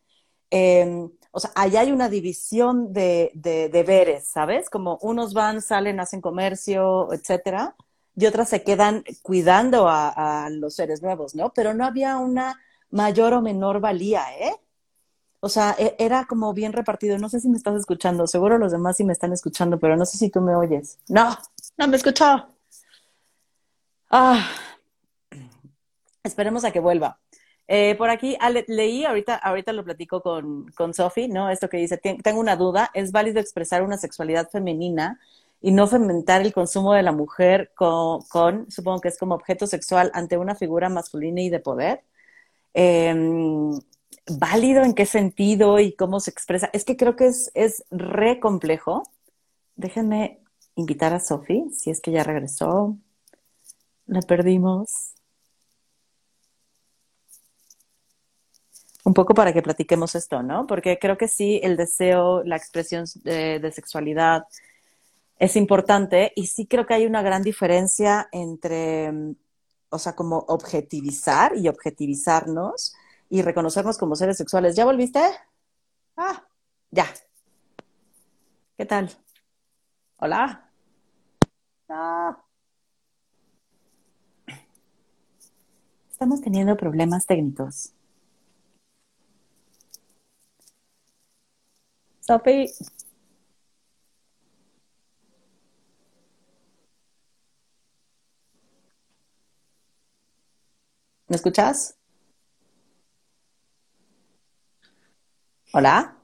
Em, 0.55 1.09
o 1.31 1.39
sea, 1.39 1.49
allá 1.55 1.81
hay 1.81 1.91
una 1.91 2.09
división 2.09 2.93
de, 2.93 3.31
de 3.33 3.69
deberes, 3.69 4.27
¿sabes? 4.27 4.69
Como 4.69 4.99
unos 5.01 5.33
van, 5.33 5.63
salen, 5.63 5.99
hacen 5.99 6.21
comercio, 6.21 7.11
etcétera, 7.11 7.75
y 8.15 8.27
otras 8.27 8.49
se 8.49 8.63
quedan 8.63 9.03
cuidando 9.23 9.87
a, 9.89 10.47
los 10.51 10.75
seres 10.75 11.01
nuevos, 11.01 11.33
¿no? 11.33 11.51
Pero 11.53 11.73
no 11.73 11.85
había 11.85 12.17
una 12.17 12.61
mayor 12.91 13.33
o 13.33 13.41
menor 13.41 13.79
valía, 13.79 14.25
¿eh? 14.39 14.53
O 15.39 15.49
sea, 15.49 15.75
e, 15.79 15.95
era 15.97 16.25
como 16.25 16.53
bien 16.53 16.71
repartido. 16.71 17.17
No 17.17 17.29
sé 17.29 17.39
si 17.39 17.49
me 17.49 17.57
estás 17.57 17.75
escuchando, 17.77 18.27
seguro 18.27 18.59
los 18.59 18.71
demás 18.71 18.97
sí 18.97 19.03
me 19.03 19.13
están 19.13 19.33
escuchando, 19.33 19.79
pero 19.79 19.97
no 19.97 20.05
sé 20.05 20.19
si 20.19 20.29
tú 20.29 20.39
me 20.39 20.55
oyes. 20.55 20.99
No, 21.09 21.35
no 21.77 21.87
me 21.87 21.97
escuchó. 21.97 22.47
Ah, 24.11 24.47
esperemos 26.23 26.63
a 26.63 26.71
que 26.71 26.79
vuelva. 26.79 27.19
Eh, 27.67 27.95
por 27.97 28.09
aquí 28.09 28.37
leí, 28.67 29.05
ahorita, 29.05 29.35
ahorita 29.35 29.73
lo 29.73 29.83
platico 29.83 30.21
con, 30.21 30.71
con 30.71 30.93
Sofi, 30.93 31.27
¿no? 31.27 31.49
Esto 31.49 31.69
que 31.69 31.77
dice, 31.77 31.97
tengo 31.97 32.39
una 32.39 32.55
duda, 32.55 32.91
¿es 32.93 33.11
válido 33.11 33.39
expresar 33.39 33.83
una 33.83 33.97
sexualidad 33.97 34.49
femenina 34.49 35.19
y 35.63 35.71
no 35.71 35.87
fomentar 35.87 36.41
el 36.41 36.53
consumo 36.53 36.93
de 36.93 37.03
la 37.03 37.13
mujer 37.13 37.71
con, 37.73 38.21
supongo 38.69 38.99
que 38.99 39.07
es 39.07 39.17
como 39.17 39.33
objeto 39.33 39.65
sexual 39.65 40.11
ante 40.13 40.37
una 40.37 40.55
figura 40.55 40.89
masculina 40.89 41.41
y 41.41 41.49
de 41.49 41.61
poder. 41.61 42.03
Em, 42.73 43.71
¿Válido 44.39 44.83
en 44.83 44.93
qué 44.93 45.05
sentido 45.05 45.79
y 45.79 45.93
cómo 45.93 46.19
se 46.19 46.31
expresa? 46.31 46.69
Es 46.73 46.83
que 46.83 46.97
creo 46.97 47.15
que 47.15 47.27
es, 47.27 47.49
es 47.53 47.85
re 47.91 48.41
complejo. 48.41 49.03
Déjenme 49.77 50.41
invitar 50.75 51.13
a 51.13 51.21
Sofi, 51.21 51.65
si 51.71 51.91
es 51.91 52.01
que 52.01 52.11
ya 52.11 52.23
regresó. 52.23 52.97
La 54.05 54.21
perdimos. 54.21 55.12
Un 59.05 59.13
poco 59.13 59.33
para 59.33 59.53
que 59.53 59.61
platiquemos 59.61 60.15
esto, 60.15 60.41
¿no? 60.43 60.65
Porque 60.65 60.97
creo 60.99 61.17
que 61.17 61.27
sí, 61.27 61.59
el 61.61 61.75
deseo, 61.75 62.43
la 62.43 62.55
expresión 62.55 63.05
de 63.23 63.71
sexualidad, 63.73 64.45
es 65.39 65.55
importante 65.57 66.31
y 66.35 66.47
sí 66.47 66.67
creo 66.67 66.85
que 66.85 66.93
hay 66.93 67.05
una 67.05 67.21
gran 67.21 67.43
diferencia 67.43 68.29
entre, 68.31 69.11
o 69.89 69.99
sea, 69.99 70.15
como 70.15 70.37
objetivizar 70.47 71.57
y 71.57 71.67
objetivizarnos 71.67 72.95
y 73.29 73.41
reconocernos 73.41 73.97
como 73.97 74.15
seres 74.15 74.37
sexuales. 74.37 74.75
¿Ya 74.75 74.85
volviste? 74.85 75.19
Ah, 76.15 76.45
ya. 76.91 77.07
¿Qué 78.77 78.85
tal? 78.85 79.09
Hola. 80.17 80.71
Ah. 81.89 82.37
Estamos 86.09 86.41
teniendo 86.41 86.77
problemas 86.77 87.25
técnicos. 87.25 87.93
Sophie. 92.25 92.73
¿Me 101.27 101.35
escuchas? 101.35 101.97
¿Hola? 105.73 106.15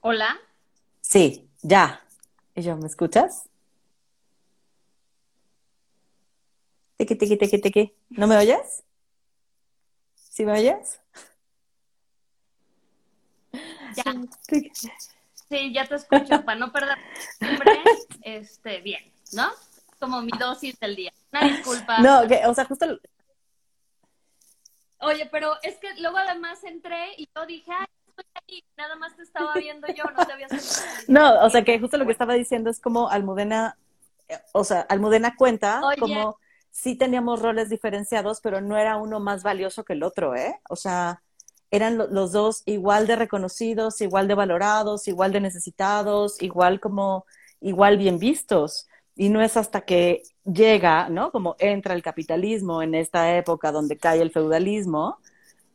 ¿Hola? 0.00 0.36
Sí, 1.00 1.48
ya. 1.62 2.04
¿Y 2.54 2.62
yo, 2.62 2.76
me 2.76 2.86
escuchas? 2.88 3.48
Tiki, 6.98 7.14
tiki, 7.16 7.36
tiki, 7.38 7.58
tiki. 7.58 7.94
¿No 8.10 8.26
me 8.26 8.36
oyes? 8.36 8.82
¿Sí 10.14 10.44
me 10.44 10.52
oyes? 10.52 11.00
Ya. 13.96 14.14
Sí, 15.48 15.72
ya 15.72 15.86
te 15.86 15.94
escucho. 15.94 16.44
Para 16.44 16.58
no 16.58 16.72
perder 16.72 16.98
siempre, 17.38 17.82
este, 18.22 18.80
bien, 18.80 19.02
¿no? 19.32 19.48
Como 19.98 20.20
mi 20.22 20.32
dosis 20.38 20.78
del 20.78 20.96
día. 20.96 21.12
Una 21.32 21.44
disculpa. 21.48 21.98
No, 22.00 22.26
que, 22.28 22.46
o 22.46 22.54
sea, 22.54 22.64
justo 22.64 22.86
Oye, 25.00 25.28
pero 25.30 25.54
es 25.62 25.76
que 25.76 25.94
luego 26.00 26.18
además 26.18 26.62
entré 26.64 27.14
y 27.16 27.28
yo 27.34 27.46
dije, 27.46 27.70
ay, 27.70 27.86
estoy 28.08 28.24
ahí, 28.48 28.64
nada 28.76 28.96
más 28.96 29.16
te 29.16 29.22
estaba 29.22 29.54
viendo 29.54 29.86
yo, 29.88 30.04
no 30.04 30.26
te 30.26 30.32
había 30.32 30.48
No, 31.06 31.44
o 31.44 31.50
sea 31.50 31.62
que 31.62 31.78
justo 31.78 31.96
lo 31.98 32.06
que 32.06 32.12
estaba 32.12 32.34
diciendo 32.34 32.68
es 32.68 32.80
como 32.80 33.08
Almudena, 33.08 33.78
o 34.52 34.64
sea, 34.64 34.80
Almudena 34.80 35.36
cuenta 35.36 35.80
como 36.00 36.38
sí 36.70 36.96
teníamos 36.96 37.40
roles 37.40 37.68
diferenciados, 37.68 38.40
pero 38.40 38.60
no 38.60 38.76
era 38.76 38.96
uno 38.96 39.20
más 39.20 39.42
valioso 39.42 39.84
que 39.84 39.92
el 39.92 40.02
otro, 40.02 40.34
¿eh? 40.34 40.60
O 40.68 40.76
sea, 40.76 41.22
eran 41.70 41.98
los 41.98 42.32
dos 42.32 42.62
igual 42.66 43.06
de 43.06 43.16
reconocidos, 43.16 44.00
igual 44.00 44.28
de 44.28 44.34
valorados, 44.34 45.08
igual 45.08 45.32
de 45.32 45.40
necesitados, 45.40 46.42
igual 46.42 46.80
como, 46.80 47.26
igual 47.60 47.98
bien 47.98 48.18
vistos. 48.18 48.88
Y 49.14 49.28
no 49.28 49.42
es 49.42 49.56
hasta 49.56 49.82
que 49.82 50.22
llega, 50.44 51.08
¿no? 51.08 51.30
Como 51.32 51.56
entra 51.58 51.94
el 51.94 52.02
capitalismo 52.02 52.82
en 52.82 52.94
esta 52.94 53.36
época 53.36 53.72
donde 53.72 53.98
cae 53.98 54.22
el 54.22 54.30
feudalismo, 54.30 55.18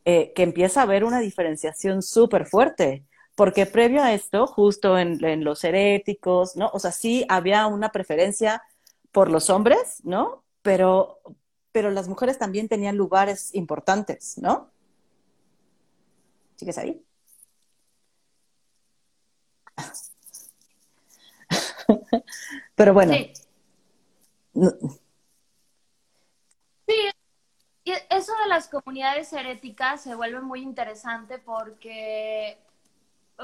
eh, 0.04 0.32
que 0.34 0.42
empieza 0.42 0.80
a 0.80 0.82
haber 0.84 1.04
una 1.04 1.20
diferenciación 1.20 2.02
súper 2.02 2.46
fuerte, 2.46 3.04
porque 3.34 3.66
previo 3.66 4.02
a 4.02 4.12
esto, 4.12 4.46
justo 4.46 4.98
en, 4.98 5.44
los 5.44 5.64
heréticos, 5.64 6.56
¿no? 6.56 6.70
O 6.72 6.78
sea, 6.78 6.92
sí 6.92 7.24
había 7.28 7.66
una 7.66 7.90
preferencia 7.90 8.62
por 9.12 9.30
los 9.30 9.50
hombres, 9.50 10.00
¿no? 10.04 10.44
Pero, 10.62 11.20
pero 11.72 11.90
las 11.90 12.08
mujeres 12.08 12.38
también 12.38 12.68
tenían 12.68 12.96
lugares 12.96 13.54
importantes, 13.54 14.38
¿no? 14.38 14.70
¿Sigues 16.64 16.78
ahí? 16.78 17.04
pero 22.74 22.94
bueno. 22.94 23.12
Sí. 23.12 23.32
sí, 26.86 26.94
eso 28.08 28.32
de 28.42 28.48
las 28.48 28.68
comunidades 28.68 29.30
heréticas 29.34 30.00
se 30.00 30.14
vuelve 30.14 30.40
muy 30.40 30.62
interesante 30.62 31.38
porque 31.38 32.56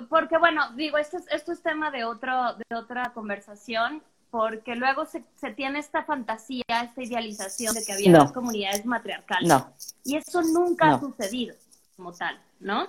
porque 0.08 0.38
bueno, 0.38 0.72
digo, 0.72 0.96
esto 0.96 1.18
es, 1.18 1.26
esto 1.30 1.52
es 1.52 1.62
tema 1.62 1.90
de, 1.90 2.04
otro, 2.04 2.54
de 2.54 2.74
otra 2.74 3.12
conversación, 3.12 4.02
porque 4.30 4.76
luego 4.76 5.04
se, 5.04 5.24
se 5.34 5.50
tiene 5.50 5.80
esta 5.80 6.04
fantasía, 6.04 6.64
esta 6.84 7.02
idealización 7.02 7.74
de 7.74 7.84
que 7.84 7.92
había 7.92 8.32
comunidades 8.32 8.86
matriarcales. 8.86 9.46
No. 9.46 9.74
Y 10.04 10.16
eso 10.16 10.40
nunca 10.40 10.94
ha 10.94 11.00
sucedido 11.00 11.54
como 11.96 12.14
tal, 12.14 12.40
¿no? 12.60 12.88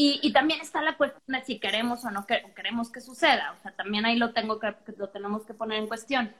Y, 0.00 0.20
y, 0.22 0.32
también 0.32 0.60
está 0.60 0.80
la 0.80 0.96
cuestión 0.96 1.24
de 1.26 1.44
si 1.44 1.58
queremos 1.58 2.04
o 2.04 2.12
no 2.12 2.24
queremos 2.24 2.88
que 2.88 3.00
suceda. 3.00 3.56
O 3.58 3.62
sea, 3.62 3.72
también 3.72 4.06
ahí 4.06 4.14
lo, 4.14 4.32
tengo 4.32 4.60
que, 4.60 4.72
lo 4.96 5.08
tenemos 5.08 5.44
que 5.44 5.54
poner 5.54 5.80
en 5.80 5.88
cuestión. 5.88 6.32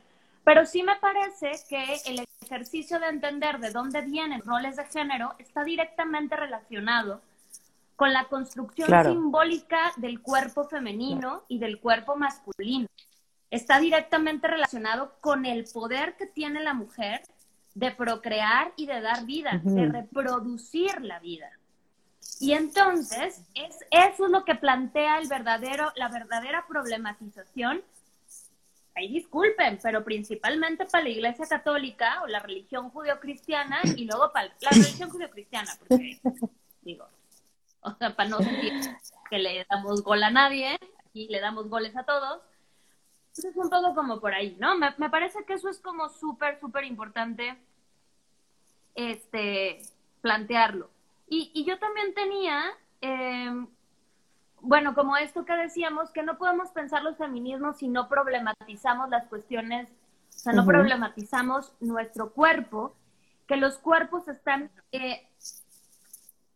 Pero 0.45 0.65
sí 0.65 0.85
me 0.85 0.95
parece 0.95 1.51
que 1.69 1.97
el 2.07 2.25
ejercicio 2.41 3.01
de 3.01 3.09
entender 3.09 3.59
de 3.59 3.73
dónde 3.73 4.03
vienen 4.03 4.43
roles 4.43 4.77
de 4.77 4.85
género 4.85 5.35
está 5.41 5.65
directamente 5.65 6.37
relacionado 6.37 7.21
con 7.97 8.13
la 8.13 8.27
construcción 8.27 8.91
simbólica 9.05 9.91
del 9.97 10.23
cuerpo 10.23 10.69
femenino 10.69 11.43
y 11.49 11.59
del 11.59 11.81
cuerpo 11.81 12.15
masculino. 12.15 12.87
Está 13.51 13.81
directamente 13.81 14.47
relacionado 14.47 15.17
con 15.21 15.47
el 15.47 15.65
poder 15.65 16.17
que 16.17 16.27
tiene 16.27 16.63
la 16.63 16.75
mujer 16.75 17.23
de 17.75 17.91
procrear 17.91 18.73
y 18.77 18.87
de 18.87 19.01
dar 19.01 19.27
vida, 19.27 19.61
de 19.65 19.87
reproducir 19.87 21.01
la 21.01 21.19
vida. 21.19 21.51
Y 22.41 22.53
entonces, 22.53 23.43
es, 23.55 23.79
eso 23.91 24.27
es 24.27 24.31
lo 24.31 24.45
que 24.45 24.55
plantea 24.55 25.19
el 25.19 25.29
verdadero, 25.29 25.93
la 25.97 26.09
verdadera 26.09 26.67
problematización. 26.69 27.83
Ahí 28.95 29.09
disculpen, 29.13 29.79
pero 29.83 30.05
principalmente 30.05 30.85
para 30.87 31.05
la 31.05 31.11
Iglesia 31.11 31.47
Católica 31.47 32.23
o 32.23 32.27
la 32.27 32.41
religión 32.41 32.91
judio-cristiana 32.91 33.81
y 33.97 34.05
luego 34.05 34.33
para 34.33 34.49
la 34.61 34.71
religión 34.71 35.11
judio-cristiana, 35.11 35.73
porque 35.79 36.21
digo, 36.83 37.07
o 37.81 37.95
sea, 37.95 38.15
para 38.15 38.29
no 38.29 38.39
sentir 38.39 38.73
que 39.31 39.39
le 39.39 39.67
damos 39.69 40.03
gol 40.03 40.23
a 40.23 40.31
nadie, 40.31 40.79
aquí 41.07 41.29
le 41.29 41.41
damos 41.41 41.69
goles 41.69 41.97
a 41.97 42.05
todos. 42.05 42.41
Entonces 43.29 43.51
es 43.53 43.57
un 43.57 43.71
poco 43.71 43.95
como 43.95 44.21
por 44.21 44.35
ahí, 44.35 44.57
¿no? 44.59 44.77
Me, 44.77 45.11
parece 45.11 45.45
que 45.45 45.55
eso 45.55 45.69
es 45.69 45.79
como 45.79 46.09
súper, 46.09 46.59
súper 46.59 46.85
importante 46.85 47.57
este, 48.95 49.81
plantearlo. 50.21 50.91
Y, 51.29 51.51
y 51.55 51.65
yo 51.65 51.79
también 51.79 52.15
tenía, 52.15 52.65
em, 53.01 53.67
bueno, 54.61 54.95
como 54.95 55.17
esto 55.17 55.45
que 55.45 55.55
decíamos, 55.55 56.11
que 56.11 56.23
no 56.23 56.39
podemos 56.39 56.71
pensar 56.71 57.03
los 57.03 57.17
feminismos 57.17 57.79
si 57.79 57.89
no 57.89 58.09
problematizamos 58.09 59.11
las 59.11 59.27
cuestiones, 59.27 59.89
o 60.35 60.39
sea, 60.39 60.53
no 60.53 60.65
problematizamos 60.65 61.73
nuestro 61.81 62.31
cuerpo, 62.33 62.95
que 63.47 63.57
los 63.57 63.79
cuerpos 63.79 64.29
están 64.29 64.71
eh, 64.93 65.27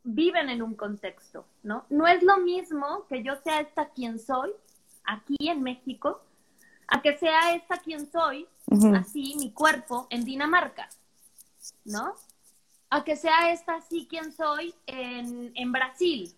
viven 0.05 0.51
en 0.51 0.63
un 0.63 0.75
contexto, 0.75 1.47
¿no? 1.63 1.85
No 1.91 2.07
es 2.07 2.23
lo 2.23 2.39
mismo 2.39 3.07
que 3.09 3.23
yo 3.23 3.37
sea 3.43 3.61
esta 3.61 3.89
quien 3.91 4.19
soy 4.19 4.53
aquí 5.05 5.49
en 5.49 5.63
México, 5.63 6.23
a 6.89 7.01
que 7.03 7.17
sea 7.17 7.55
esta 7.55 7.79
quien 7.79 8.11
soy, 8.11 8.47
así 8.95 9.35
mi 9.39 9.53
cuerpo 9.53 10.07
en 10.11 10.25
Dinamarca, 10.25 10.89
¿no? 11.85 12.15
A 12.93 13.05
que 13.05 13.17
sea 13.17 13.53
esta 13.53 13.77
así 13.77 14.07
quien 14.07 14.33
soy 14.33 14.75
en, 14.87 15.51
en 15.55 15.73
Brasil. 15.73 16.31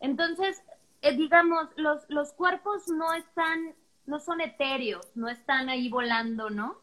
Entonces, 0.00 0.62
eh, 1.02 1.14
digamos, 1.14 1.68
los, 1.76 2.08
los 2.08 2.32
cuerpos 2.32 2.88
no 2.88 3.12
están, 3.12 3.74
no 4.06 4.18
son 4.18 4.40
etéreos, 4.40 5.06
no 5.14 5.28
están 5.28 5.68
ahí 5.68 5.90
volando, 5.90 6.48
¿no? 6.48 6.76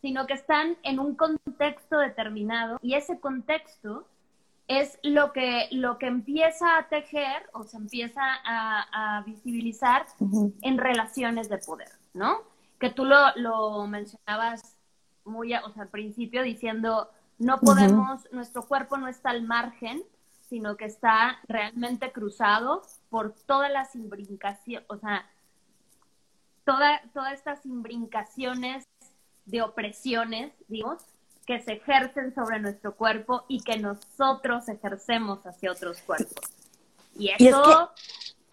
Sino 0.00 0.26
que 0.26 0.32
están 0.32 0.78
en 0.82 0.98
un 0.98 1.14
contexto 1.14 1.98
determinado 1.98 2.78
y 2.80 2.94
ese 2.94 3.20
contexto 3.20 4.06
es 4.66 4.98
lo 5.02 5.32
que, 5.32 5.66
lo 5.72 5.98
que 5.98 6.06
empieza 6.06 6.78
a 6.78 6.88
tejer 6.88 7.48
o 7.52 7.64
se 7.64 7.76
empieza 7.76 8.22
a, 8.22 9.22
visibilizar 9.26 10.06
en 10.62 10.78
relaciones 10.78 11.48
de 11.48 11.58
poder, 11.58 11.90
¿no? 12.14 12.42
Que 12.78 12.90
tú 12.90 13.04
lo, 13.04 13.86
mencionabas 13.86 14.76
muy 15.24 15.54
o 15.54 15.70
sea, 15.72 15.82
al 15.82 15.88
principio 15.88 16.42
diciendo, 16.42 17.10
no 17.38 17.60
podemos, 17.60 18.30
nuestro 18.32 18.66
cuerpo 18.66 18.96
no 18.96 19.08
está 19.08 19.30
al 19.30 19.42
margen, 19.42 20.02
sino 20.48 20.76
que 20.76 20.86
está 20.86 21.38
realmente 21.46 22.10
cruzado 22.12 22.82
por 23.10 23.32
todas 23.32 23.70
las 23.70 23.94
imbrincaciones, 23.94 24.86
o 24.88 24.96
sea, 24.96 25.26
toda, 26.64 27.02
todas 27.12 27.34
estas 27.34 27.64
imbrincaciones 27.66 28.86
de 29.44 29.62
opresiones, 29.62 30.52
digamos, 30.68 31.02
que 31.46 31.60
se 31.60 31.74
ejercen 31.74 32.34
sobre 32.34 32.60
nuestro 32.60 32.94
cuerpo 32.94 33.44
y 33.48 33.62
que 33.62 33.78
nosotros 33.78 34.68
ejercemos 34.68 35.46
hacia 35.46 35.72
otros 35.72 35.98
cuerpos. 36.02 36.50
Y 37.18 37.30
eso 37.30 37.90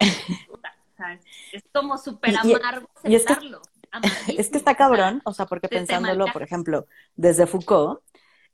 es, 1.52 1.64
como 1.72 1.98
súper 1.98 2.36
amargo 2.36 2.88
y, 3.04 3.14
es, 3.14 3.24
que, 3.24 3.34
es 4.38 4.48
que 4.48 4.58
está 4.58 4.74
cabrón, 4.74 5.20
o 5.24 5.32
sea, 5.32 5.46
porque 5.46 5.68
pensándolo, 5.68 6.26
por 6.32 6.42
ejemplo, 6.42 6.86
desde 7.16 7.46
Foucault, 7.46 8.00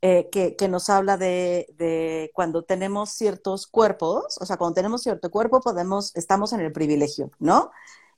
eh, 0.05 0.29
que, 0.29 0.67
nos 0.67 0.89
habla 0.89 1.15
de, 1.15 1.65
de, 1.77 2.29
cuando 2.33 2.65
tenemos 2.65 3.11
ciertos 3.11 3.67
cuerpos, 3.67 4.37
o 4.41 4.45
sea, 4.45 4.57
cuando 4.57 4.75
tenemos 4.75 5.01
cierto 5.01 5.31
cuerpo, 5.31 5.61
podemos, 5.61 6.13
estamos 6.17 6.51
en 6.51 6.59
el 6.59 6.73
privilegio, 6.73 7.31
¿no? 7.39 7.71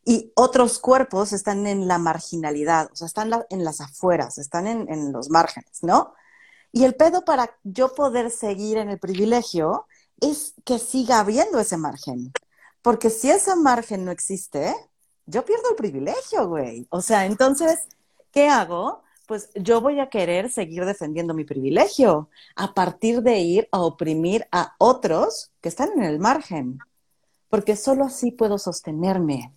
Y 0.04 0.32
otros 0.36 0.80
cuerpos 0.80 1.32
están 1.32 1.68
en 1.68 1.88
la 1.88 2.00
marginalidad, 2.00 2.90
o 2.92 2.96
sea, 2.96 3.06
están 3.06 3.32
en 3.52 3.64
las 3.64 3.82
afueras, 3.82 4.40
están 4.40 4.66
en, 4.66 4.92
en, 4.92 5.12
los 5.12 5.30
márgenes, 5.30 5.84
¿no? 5.84 6.16
Y 6.72 6.86
el 6.86 6.96
pedo 6.96 7.24
para 7.24 7.56
yo 7.64 7.94
poder 7.94 8.32
seguir 8.32 8.78
en 8.78 8.90
el 8.90 8.98
privilegio 8.98 9.86
es 10.20 10.56
que 10.66 10.80
siga 10.80 11.20
habiendo 11.20 11.60
ese 11.60 11.78
margen. 11.78 12.34
Porque 12.82 13.12
si 13.12 13.30
ese 13.30 13.56
margen 13.56 14.06
no 14.06 14.12
existe, 14.12 14.76
yo 15.28 15.46
pierdo 15.46 15.70
el 15.70 15.76
privilegio, 15.76 16.48
güey. 16.48 16.88
O 16.90 17.04
sea, 17.04 17.28
entonces, 17.28 17.88
¿qué 18.32 18.50
hago? 18.50 19.05
Pues 19.28 19.50
yo 19.56 19.82
voy 19.82 20.00
a 20.00 20.10
querer 20.10 20.52
seguir 20.52 20.86
defendiendo 20.86 21.34
mi 21.34 21.46
privilegio 21.46 22.30
a 22.56 22.74
partir 22.74 23.22
de 23.22 23.40
ir 23.40 23.68
a 23.72 23.82
oprimir 23.82 24.48
a 24.52 24.76
otros 24.78 25.52
que 25.62 25.70
están 25.70 25.92
en 25.98 26.04
el 26.04 26.20
margen. 26.20 26.80
Porque 27.50 27.76
solo 27.76 28.06
así 28.06 28.32
puedo 28.32 28.58
sostenerme. 28.58 29.54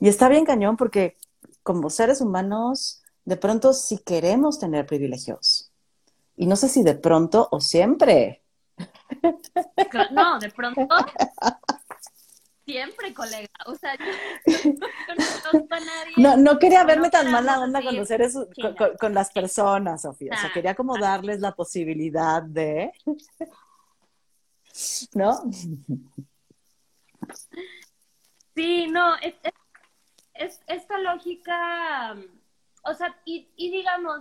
Y 0.00 0.08
está 0.08 0.28
bien 0.28 0.44
cañón 0.44 0.76
porque 0.76 1.16
como 1.62 1.90
seres 1.90 2.20
humanos, 2.20 3.02
de 3.24 3.36
pronto 3.36 3.72
sí 3.72 3.98
queremos 3.98 4.58
tener 4.58 4.86
privilegios. 4.86 5.70
Y 6.36 6.46
no 6.46 6.56
sé 6.56 6.68
si 6.68 6.82
de 6.82 6.94
pronto 6.94 7.48
o 7.50 7.60
siempre. 7.60 8.42
No, 10.12 10.38
de 10.38 10.50
pronto. 10.50 10.86
Siempre, 12.68 13.14
colega. 13.14 13.48
O 13.64 13.74
sea, 13.74 13.96
yo 13.96 14.04
no 14.74 15.66
a 15.70 15.80
nadie. 15.80 16.12
No, 16.18 16.36
no 16.36 16.58
quería 16.58 16.84
verme 16.84 17.08
tan 17.08 17.32
mala 17.32 17.60
onda 17.60 17.80
con 17.80 17.96
los 17.96 18.06
seres, 18.06 18.36
con, 19.00 19.14
las 19.14 19.32
personas, 19.32 20.02
Sofía. 20.02 20.34
O 20.34 20.38
sea, 20.38 20.52
quería 20.52 20.74
como 20.74 20.98
darles 20.98 21.40
la 21.40 21.52
posibilidad 21.52 22.42
de. 22.42 22.92
¿No? 25.14 25.40
Sí, 28.54 28.86
no, 28.88 29.16
es, 29.16 29.34
es, 30.34 30.60
esta 30.66 30.98
lógica, 30.98 32.16
o 32.84 32.92
sea, 32.92 33.16
y, 33.24 33.48
y 33.56 33.70
digamos, 33.70 34.20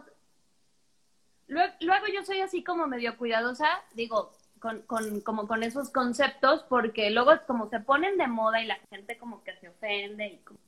luego, 1.47 1.73
luego, 1.81 2.05
yo 2.07 2.23
soy 2.23 2.39
así 2.39 2.63
como 2.63 2.87
medio 2.87 3.17
cuidadosa, 3.17 3.67
digo, 3.93 4.36
con, 4.59 4.81
con, 4.83 5.21
como 5.21 5.47
con 5.47 5.63
esos 5.63 5.89
conceptos, 5.89 6.63
porque 6.69 7.09
luego 7.11 7.31
como 7.45 7.69
se 7.69 7.79
ponen 7.79 8.17
de 8.17 8.27
moda 8.27 8.61
y 8.61 8.65
la 8.67 8.79
gente 8.89 9.17
como 9.17 9.43
que 9.43 9.55
se 9.57 9.69
ofende 9.69 10.27
y 10.27 10.37
como, 10.39 10.59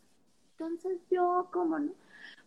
entonces 0.52 1.00
yo, 1.10 1.50
¿cómo 1.52 1.80
no? 1.80 1.92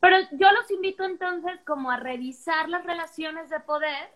Pero 0.00 0.16
yo 0.33 0.50
los 0.52 0.70
invito 0.70 1.05
entonces 1.05 1.61
como 1.66 1.90
a 1.90 1.96
revisar 1.96 2.68
las 2.68 2.85
relaciones 2.85 3.48
de 3.50 3.61
poder 3.61 4.11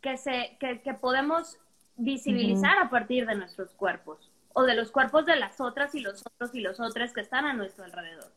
que, 0.00 0.16
se, 0.16 0.56
que, 0.60 0.82
que 0.82 0.94
podemos 0.94 1.58
visibilizar 1.96 2.78
a 2.78 2.90
partir 2.90 3.26
de 3.26 3.34
nuestros 3.34 3.72
cuerpos 3.72 4.30
o 4.52 4.64
de 4.64 4.74
los 4.74 4.90
cuerpos 4.90 5.26
de 5.26 5.36
las 5.36 5.60
otras 5.60 5.94
y 5.94 6.00
los 6.00 6.22
otros 6.26 6.54
y 6.54 6.60
los 6.60 6.80
otros 6.80 7.12
que 7.12 7.20
están 7.20 7.44
a 7.44 7.54
nuestro 7.54 7.84
alrededor. 7.84 8.30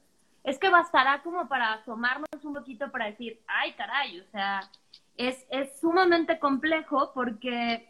Es 0.44 0.58
que 0.58 0.70
bastará 0.70 1.22
como 1.22 1.48
para 1.48 1.74
asomarnos 1.74 2.28
un 2.44 2.54
poquito 2.54 2.90
para 2.92 3.06
decir, 3.06 3.42
ay 3.48 3.74
caray, 3.74 4.20
o 4.22 4.26
sea, 4.32 4.70
es, 5.18 5.46
es 5.50 5.80
sumamente 5.80 6.40
complejo 6.40 7.12
porque 7.14 7.89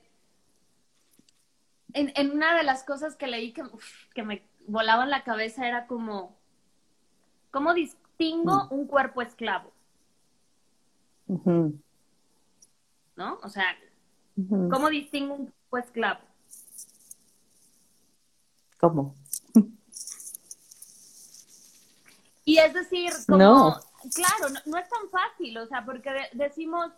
en, 1.93 2.11
en, 2.15 2.31
una 2.31 2.55
de 2.55 2.63
las 2.63 2.83
cosas 2.83 3.15
que 3.15 3.27
leí 3.27 3.53
que, 3.53 3.63
uf, 3.63 3.85
que 4.13 4.23
me 4.23 4.43
volaba 4.67 5.03
en 5.03 5.09
la 5.09 5.23
cabeza 5.23 5.67
era 5.67 5.87
como, 5.87 6.35
¿cómo 7.51 7.73
distingo 7.73 8.65
mm. 8.65 8.73
un 8.73 8.87
cuerpo 8.87 9.21
esclavo? 9.21 9.71
¿No? 13.15 13.39
O 13.43 13.49
sea, 13.49 13.65
¿cómo 14.35 14.89
distingo 14.89 15.35
un 15.35 15.53
cuerpo 15.69 15.87
esclavo? 15.87 16.21
¿Cómo? 18.79 19.15
Y 22.45 22.57
es 22.57 22.73
decir, 22.73 23.11
como, 23.27 23.77
claro, 24.15 24.53
no, 24.65 24.77
es 24.77 24.89
tan 24.89 25.09
fácil, 25.11 25.55
o 25.59 25.67
sea, 25.67 25.85
porque 25.85 26.09
decimos 26.33 26.91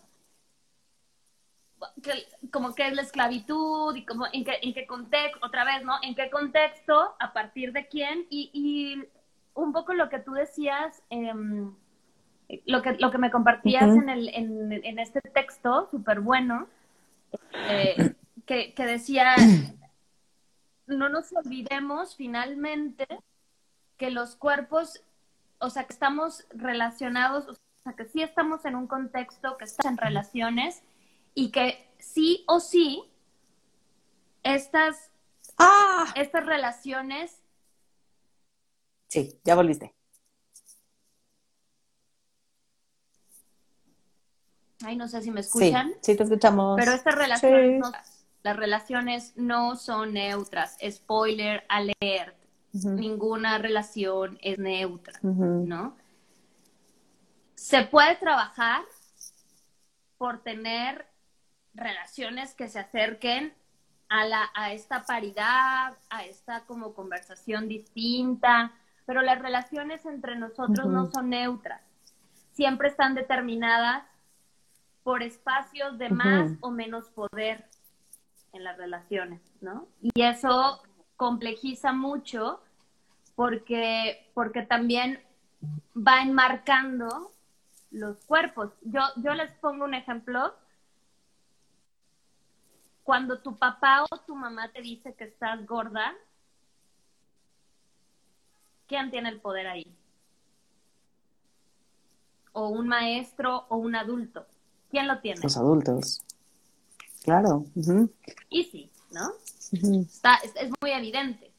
que, 2.02 2.28
como 2.50 2.74
que 2.74 2.86
es 2.86 2.94
la 2.94 3.02
esclavitud 3.02 3.94
y 3.94 4.04
como 4.04 4.26
en 4.32 4.44
qué, 4.44 4.58
en 4.62 4.74
qué 4.74 4.86
contexto, 4.86 5.38
otra 5.44 5.64
vez, 5.64 5.84
¿no? 5.84 5.94
En 6.02 6.14
qué 6.14 6.30
contexto, 6.30 7.14
a 7.18 7.32
partir 7.32 7.72
de 7.72 7.86
quién 7.88 8.26
y, 8.30 8.50
y 8.52 9.08
un 9.54 9.72
poco 9.72 9.92
lo 9.94 10.08
que 10.08 10.18
tú 10.18 10.32
decías, 10.32 11.02
em, 11.10 11.74
lo, 12.66 12.82
que, 12.82 12.92
lo 12.94 13.10
que 13.10 13.18
me 13.18 13.30
compartías 13.30 13.84
en, 13.84 14.08
el, 14.08 14.28
en, 14.28 14.72
en, 14.72 14.98
este 14.98 15.20
texto, 15.20 15.88
súper 15.90 16.20
bueno, 16.20 16.68
eh, 17.68 18.14
que, 18.46 18.74
que 18.74 18.86
decía, 18.86 19.34
no 20.86 21.08
nos 21.08 21.32
olvidemos 21.32 22.16
finalmente 22.16 23.06
que 23.96 24.10
los 24.10 24.36
cuerpos 24.36 25.02
o 25.62 25.70
sea, 25.70 25.84
que 25.84 25.92
estamos 25.92 26.44
relacionados, 26.50 27.48
o 27.48 27.54
sea, 27.84 27.92
que 27.94 28.04
sí 28.06 28.20
estamos 28.20 28.64
en 28.64 28.74
un 28.74 28.86
contexto, 28.86 29.56
que 29.56 29.64
estamos 29.64 29.92
en 29.92 29.96
relaciones 29.96 30.82
y 31.34 31.50
que 31.50 31.94
sí 31.98 32.44
o 32.48 32.60
sí 32.60 33.04
estas, 34.42 35.10
¡Ah! 35.58 36.12
estas 36.16 36.46
relaciones. 36.46 37.42
Sí, 39.08 39.40
ya 39.44 39.54
volviste. 39.54 39.94
Ay, 44.84 44.96
no 44.96 45.06
sé 45.06 45.22
si 45.22 45.30
me 45.30 45.40
escuchan. 45.40 45.92
Sí, 46.00 46.12
sí 46.12 46.16
te 46.16 46.24
escuchamos. 46.24 46.76
Pero 46.76 46.92
estas 46.92 47.14
relaciones, 47.14 47.80
no, 47.80 47.92
las 48.42 48.56
relaciones 48.56 49.32
no 49.36 49.76
son 49.76 50.14
neutras. 50.14 50.76
Spoiler 50.90 51.64
alert 51.68 52.42
ninguna 52.72 53.58
relación 53.58 54.38
es 54.42 54.58
neutra, 54.58 55.18
¿no? 55.22 55.96
Se 57.54 57.84
puede 57.84 58.16
trabajar 58.16 58.82
por 60.16 60.42
tener 60.42 61.11
relaciones 61.74 62.54
que 62.54 62.68
se 62.68 62.78
acerquen 62.78 63.52
a, 64.08 64.24
la, 64.24 64.50
a 64.54 64.72
esta 64.72 65.04
paridad, 65.04 65.96
a 66.10 66.24
esta 66.24 66.64
como 66.66 66.94
conversación 66.94 67.68
distinta, 67.68 68.72
pero 69.06 69.22
las 69.22 69.40
relaciones 69.40 70.04
entre 70.06 70.36
nosotros 70.36 70.86
no 70.86 71.10
son 71.10 71.30
neutras, 71.30 71.80
siempre 72.52 72.88
están 72.88 73.14
determinadas 73.14 74.04
por 75.02 75.22
espacios 75.22 75.98
de 75.98 76.10
más 76.10 76.52
o 76.60 76.70
menos 76.70 77.08
poder 77.08 77.64
en 78.52 78.64
las 78.64 78.76
relaciones, 78.76 79.40
¿no? 79.60 79.88
Y 80.00 80.22
eso 80.22 80.82
complejiza 81.16 81.92
mucho 81.92 82.60
porque, 83.34 84.30
porque 84.34 84.62
también 84.62 85.20
va 85.96 86.22
enmarcando 86.22 87.32
los 87.90 88.16
cuerpos. 88.24 88.70
Yo, 88.82 89.00
yo 89.16 89.34
les 89.34 89.50
pongo 89.58 89.84
un 89.84 89.94
ejemplo. 89.94 90.54
Cuando 93.04 93.40
tu 93.40 93.56
papá 93.56 94.04
o 94.04 94.18
tu 94.18 94.34
mamá 94.34 94.70
te 94.70 94.80
dice 94.80 95.14
que 95.14 95.24
estás 95.24 95.66
gorda, 95.66 96.14
¿quién 98.86 99.10
tiene 99.10 99.28
el 99.28 99.40
poder 99.40 99.66
ahí? 99.66 99.96
O 102.52 102.68
un 102.68 102.86
maestro 102.86 103.66
o 103.68 103.76
un 103.76 103.96
adulto. 103.96 104.46
¿Quién 104.90 105.08
lo 105.08 105.20
tiene? 105.20 105.40
Los 105.42 105.56
adultos. 105.56 106.20
Claro. 107.24 107.64
Y 108.50 108.64
sí, 108.64 108.90
¿no? 109.10 109.32
Está, 109.72 110.36
es, 110.36 110.70
muy 110.80 110.90
evidente. 110.90 111.50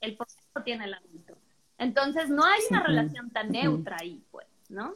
El 0.00 0.16
poder 0.16 0.36
lo 0.54 0.62
tiene 0.62 0.84
el 0.84 0.94
adulto. 0.94 1.36
Entonces, 1.78 2.28
no 2.28 2.44
hay 2.44 2.60
una 2.70 2.82
relación 2.82 3.30
tan 3.30 3.50
neutra 3.50 3.96
ahí, 4.00 4.24
pues, 4.30 4.46
¿no? 4.68 4.94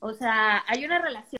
O 0.00 0.14
sea, 0.14 0.64
hay 0.66 0.84
una 0.84 1.00
relación. 1.00 1.35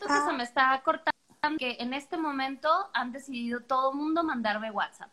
Entonces 0.00 0.24
se 0.26 0.32
me 0.34 0.44
está 0.44 0.80
cortando 0.82 1.12
que 1.58 1.76
en 1.78 1.94
este 1.94 2.16
momento 2.18 2.68
han 2.92 3.12
decidido 3.12 3.60
todo 3.60 3.92
el 3.92 3.96
mundo 3.96 4.22
mandarme 4.22 4.70
WhatsApp. 4.70 5.10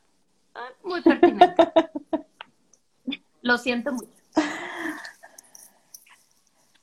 Muy 0.83 1.01
pertinente. 1.01 1.55
Lo 3.41 3.57
siento 3.57 3.93
mucho. 3.93 4.09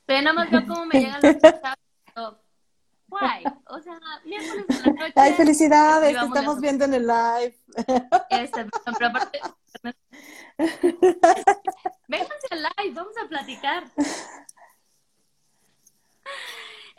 Pero 0.06 0.22
nada 0.22 0.34
más 0.34 0.50
veo 0.50 0.66
cómo 0.66 0.86
me 0.86 1.00
llegan 1.00 1.20
los 1.22 1.34
mensajes. 1.42 1.78
Guay. 3.08 3.44
O 3.66 3.80
sea, 3.80 3.98
miércoles 4.24 4.66
de 4.68 4.74
la 4.74 4.92
noche. 4.92 5.12
Ay, 5.16 5.32
felicidades, 5.34 6.18
te 6.18 6.24
estamos 6.24 6.60
viendo 6.60 6.84
en 6.84 6.94
el 6.94 7.06
live. 7.06 7.58
Este, 8.30 8.66
pero 8.98 9.06
aparte. 9.08 9.40
Vénganse 12.08 12.46
al 12.50 12.62
live, 12.62 12.94
vamos 12.94 13.14
a 13.22 13.28
platicar. 13.28 13.84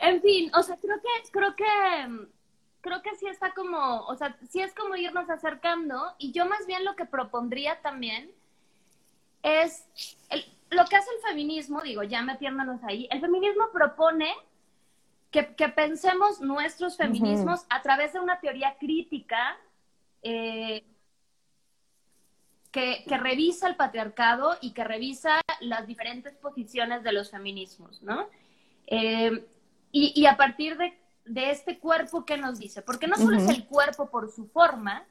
En 0.02 0.20
fin, 0.20 0.50
o 0.52 0.62
sea, 0.64 0.76
creo 0.76 1.00
que, 1.00 1.30
creo 1.30 1.54
que, 1.54 2.26
creo 2.80 3.02
que 3.02 3.14
sí 3.14 3.28
está 3.28 3.54
como, 3.54 4.00
o 4.06 4.16
sea, 4.16 4.36
sí 4.50 4.60
es 4.60 4.74
como 4.74 4.96
irnos 4.96 5.30
acercando, 5.30 6.12
y 6.18 6.32
yo 6.32 6.44
más 6.44 6.66
bien 6.66 6.84
lo 6.84 6.96
que 6.96 7.04
propondría 7.04 7.80
también 7.82 8.32
es 9.44 9.86
el, 10.28 10.44
lo 10.70 10.84
que 10.86 10.96
hace 10.96 11.08
el 11.16 11.22
feminismo, 11.22 11.82
digo, 11.82 12.02
ya 12.02 12.20
metiéndonos 12.22 12.82
ahí, 12.82 13.06
el 13.12 13.20
feminismo 13.20 13.70
propone 13.72 14.34
que, 15.30 15.44
pensemos 15.68 16.40
nuestros 16.40 16.96
feminismos 16.96 17.64
a 17.70 17.80
través 17.80 18.12
de 18.12 18.18
una 18.18 18.40
teoría 18.40 18.76
crítica 18.80 19.56
eh, 20.20 20.84
que, 22.72 23.04
revisa 23.06 23.68
el 23.68 23.76
patriarcado 23.76 24.58
y 24.60 24.72
que 24.72 24.82
revisa 24.82 25.40
las 25.60 25.86
diferentes 25.86 26.34
posiciones 26.34 27.04
de 27.04 27.12
los 27.12 27.30
feminismos, 27.30 28.02
¿no? 28.02 28.26
Eh, 28.88 29.46
y, 29.92 30.26
a 30.26 30.36
partir 30.36 30.78
de, 30.78 30.98
este 31.50 31.78
cuerpo, 31.78 32.24
¿qué 32.24 32.38
nos 32.38 32.58
dice? 32.58 32.82
Porque 32.82 33.06
no 33.06 33.16
solo 33.16 33.36
es 33.36 33.48
el 33.48 33.66
cuerpo 33.66 34.10
por 34.10 34.30
su 34.30 34.46
forma, 34.48 35.04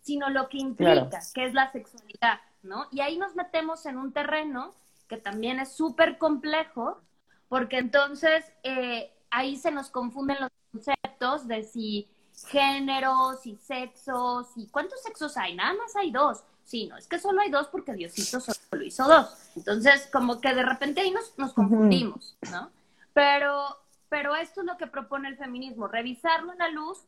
sino 0.00 0.30
lo 0.30 0.48
que 0.48 0.58
implica, 0.58 1.20
que 1.34 1.44
es 1.44 1.54
la 1.54 1.70
sexualidad, 1.72 2.40
¿no? 2.62 2.86
Y 2.92 3.00
ahí 3.00 3.18
nos 3.18 3.34
metemos 3.34 3.84
en 3.86 3.98
un 3.98 4.12
terreno 4.12 4.74
que 5.08 5.16
también 5.16 5.58
es 5.58 5.72
súper 5.72 6.18
complejo, 6.18 7.00
porque 7.48 7.78
entonces 7.78 8.44
eh, 8.62 9.12
ahí 9.30 9.56
se 9.56 9.70
nos 9.70 9.90
confunden 9.90 10.38
los 10.40 10.50
conceptos 10.72 11.48
de 11.48 11.64
si 11.64 12.08
géneros 12.46 13.44
y 13.46 13.56
sexos 13.56 14.48
y 14.56 14.68
cuántos 14.68 15.02
sexos 15.02 15.36
hay, 15.36 15.56
nada 15.56 15.74
más 15.74 15.96
hay 15.96 16.10
dos. 16.10 16.44
Sí, 16.64 16.86
no, 16.86 16.98
es 16.98 17.06
que 17.06 17.18
solo 17.18 17.40
hay 17.40 17.50
dos 17.50 17.68
porque 17.68 17.94
Diosito 17.94 18.40
solo 18.40 18.84
hizo 18.84 19.08
dos. 19.08 19.34
Entonces, 19.56 20.06
como 20.12 20.38
que 20.40 20.54
de 20.54 20.62
repente 20.62 21.00
ahí 21.00 21.10
nos, 21.10 21.36
nos 21.38 21.54
confundimos, 21.54 22.36
¿no? 22.50 22.70
Pero, 23.14 23.74
pero 24.08 24.34
esto 24.34 24.60
es 24.60 24.66
lo 24.66 24.76
que 24.76 24.86
propone 24.86 25.28
el 25.28 25.36
feminismo, 25.36 25.88
revisarlo 25.88 26.52
en 26.52 26.58
la 26.58 26.68
luz, 26.68 27.06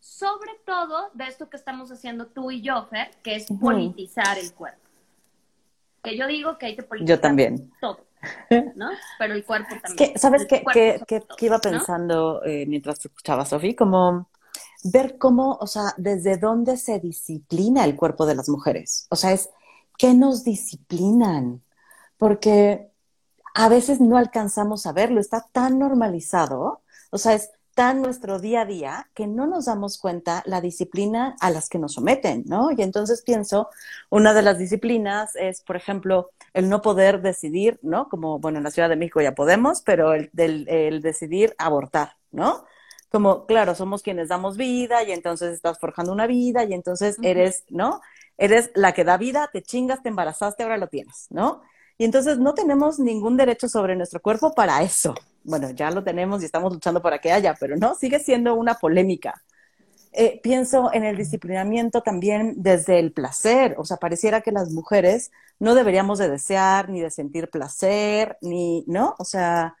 sobre 0.00 0.50
todo 0.66 1.10
de 1.14 1.26
esto 1.26 1.48
que 1.48 1.56
estamos 1.56 1.90
haciendo 1.90 2.26
tú 2.26 2.50
y 2.50 2.60
yo, 2.60 2.86
Fer, 2.86 3.10
que 3.22 3.36
es 3.36 3.46
politizar 3.60 4.38
el 4.38 4.52
cuerpo 4.52 4.84
que 6.04 6.16
yo 6.16 6.26
digo 6.28 6.58
que 6.58 6.66
hay 6.66 6.76
que 6.76 6.82
politizar 6.82 7.16
yo 7.16 7.20
también. 7.20 7.72
todo, 7.80 7.98
¿no? 8.76 8.90
Pero 9.18 9.34
el 9.34 9.44
cuerpo 9.44 9.74
también. 9.82 10.18
¿Sabes 10.18 10.46
qué, 10.46 10.62
qué, 11.08 11.22
iba 11.40 11.58
pensando 11.58 12.44
eh, 12.44 12.66
mientras 12.66 13.00
te 13.00 13.08
escuchaba, 13.08 13.44
Sofi? 13.44 13.74
Como 13.74 14.28
ver 14.84 15.16
cómo, 15.18 15.56
o 15.60 15.66
sea, 15.66 15.94
desde 15.96 16.36
dónde 16.36 16.76
se 16.76 17.00
disciplina 17.00 17.84
el 17.84 17.96
cuerpo 17.96 18.26
de 18.26 18.34
las 18.34 18.48
mujeres. 18.48 19.06
O 19.10 19.16
sea, 19.16 19.32
es 19.32 19.50
qué 19.98 20.14
nos 20.14 20.44
disciplinan. 20.44 21.62
Porque 22.18 22.90
a 23.54 23.68
veces 23.68 24.00
no 24.00 24.16
alcanzamos 24.18 24.86
a 24.86 24.92
verlo, 24.92 25.20
está 25.20 25.46
tan 25.52 25.78
normalizado. 25.78 26.82
O 27.10 27.18
sea, 27.18 27.34
es 27.34 27.50
tan 27.74 28.02
nuestro 28.02 28.38
día 28.38 28.62
a 28.62 28.64
día 28.66 29.10
que 29.14 29.26
no 29.26 29.46
nos 29.46 29.66
damos 29.66 29.98
cuenta 29.98 30.42
la 30.46 30.60
disciplina 30.60 31.36
a 31.40 31.50
las 31.50 31.68
que 31.68 31.78
nos 31.78 31.94
someten, 31.94 32.44
¿no? 32.46 32.70
Y 32.70 32.82
entonces 32.82 33.22
pienso, 33.22 33.68
una 34.10 34.32
de 34.34 34.42
las 34.42 34.58
disciplinas 34.58 35.34
es, 35.36 35.62
por 35.62 35.76
ejemplo, 35.76 36.30
el 36.52 36.68
no 36.68 36.82
poder 36.82 37.20
decidir, 37.22 37.78
¿no? 37.82 38.08
Como, 38.08 38.38
bueno, 38.38 38.58
en 38.58 38.64
la 38.64 38.70
Ciudad 38.70 38.88
de 38.88 38.96
México 38.96 39.20
ya 39.20 39.34
podemos, 39.34 39.82
pero 39.82 40.14
el, 40.14 40.30
el 40.36 41.00
decidir 41.02 41.54
abortar, 41.58 42.16
¿no? 42.30 42.64
Como, 43.10 43.46
claro, 43.46 43.74
somos 43.74 44.02
quienes 44.02 44.28
damos 44.28 44.56
vida 44.56 45.02
y 45.04 45.12
entonces 45.12 45.52
estás 45.54 45.78
forjando 45.78 46.12
una 46.12 46.26
vida 46.26 46.64
y 46.64 46.74
entonces 46.74 47.18
eres, 47.22 47.64
¿no? 47.68 48.00
Eres 48.36 48.70
la 48.74 48.92
que 48.92 49.04
da 49.04 49.16
vida, 49.16 49.50
te 49.52 49.62
chingas, 49.62 50.02
te 50.02 50.08
embarazaste, 50.08 50.62
ahora 50.64 50.78
lo 50.78 50.88
tienes, 50.88 51.26
¿no? 51.30 51.62
Y 51.98 52.04
entonces 52.04 52.38
no 52.38 52.54
tenemos 52.54 52.98
ningún 52.98 53.36
derecho 53.36 53.68
sobre 53.68 53.96
nuestro 53.96 54.20
cuerpo 54.20 54.52
para 54.54 54.82
eso, 54.82 55.14
bueno, 55.44 55.70
ya 55.70 55.90
lo 55.90 56.02
tenemos 56.02 56.42
y 56.42 56.46
estamos 56.46 56.72
luchando 56.72 57.02
para 57.02 57.18
que 57.18 57.30
haya, 57.30 57.54
pero 57.60 57.76
no, 57.76 57.94
sigue 57.94 58.18
siendo 58.18 58.54
una 58.54 58.74
polémica. 58.74 59.42
Eh, 60.12 60.40
pienso 60.42 60.92
en 60.92 61.04
el 61.04 61.16
disciplinamiento 61.16 62.00
también 62.00 62.54
desde 62.56 62.98
el 62.98 63.12
placer, 63.12 63.74
o 63.78 63.84
sea, 63.84 63.96
pareciera 63.98 64.40
que 64.40 64.52
las 64.52 64.70
mujeres 64.70 65.32
no 65.58 65.74
deberíamos 65.74 66.18
de 66.18 66.28
desear 66.28 66.88
ni 66.88 67.00
de 67.00 67.10
sentir 67.10 67.50
placer, 67.50 68.38
ni, 68.40 68.84
¿no? 68.86 69.14
O 69.18 69.24
sea, 69.24 69.76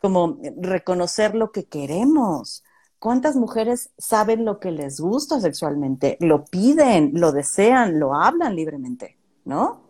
como 0.00 0.38
reconocer 0.56 1.34
lo 1.34 1.52
que 1.52 1.66
queremos. 1.66 2.64
¿Cuántas 2.98 3.36
mujeres 3.36 3.90
saben 3.98 4.44
lo 4.44 4.58
que 4.58 4.70
les 4.70 4.98
gusta 5.00 5.40
sexualmente? 5.40 6.16
Lo 6.20 6.44
piden, 6.46 7.12
lo 7.14 7.32
desean, 7.32 7.98
lo 8.00 8.14
hablan 8.14 8.56
libremente, 8.56 9.18
¿no? 9.44 9.83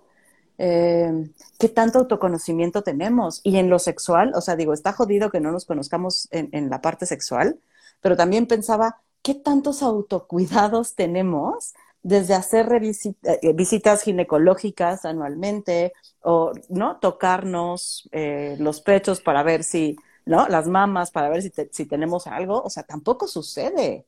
Eh, 0.59 1.31
¿Qué 1.59 1.69
tanto 1.69 1.99
autoconocimiento 1.99 2.83
tenemos? 2.83 3.41
Y 3.43 3.57
en 3.57 3.71
lo 3.71 3.79
sexual, 3.79 4.33
o 4.35 4.41
sea, 4.41 4.57
digo, 4.57 4.73
está 4.73 4.93
jodido 4.93 5.31
que 5.31 5.41
no 5.41 5.53
nos 5.53 5.65
conozcamos 5.65 6.29
en, 6.31 6.49
en 6.53 6.71
la 6.71 6.81
parte 6.81 7.07
sexual, 7.07 7.59
pero 8.01 8.17
también 8.17 8.47
pensaba, 8.47 9.01
¿qué 9.23 9.35
tantos 9.35 9.83
autocuidados 9.83 10.95
tenemos 10.95 11.75
desde 12.05 12.35
hacer 12.35 12.69
eh, 12.73 13.53
visitas 13.55 14.03
ginecológicas 14.03 15.07
anualmente 15.07 15.95
o 16.21 16.53
no 16.69 16.99
tocarnos 16.99 18.09
eh, 18.13 18.57
los 18.61 18.83
pechos 18.83 19.23
para 19.23 19.43
ver 19.43 19.65
si, 19.65 19.97
¿no? 20.27 20.47
Las 20.49 20.69
mamas 20.69 21.11
para 21.11 21.31
ver 21.31 21.43
si, 21.43 21.51
si 21.73 21.87
tenemos 21.87 22.27
algo, 22.27 22.63
o 22.63 22.69
sea, 22.69 22.83
tampoco 22.83 23.27
sucede. 23.27 24.05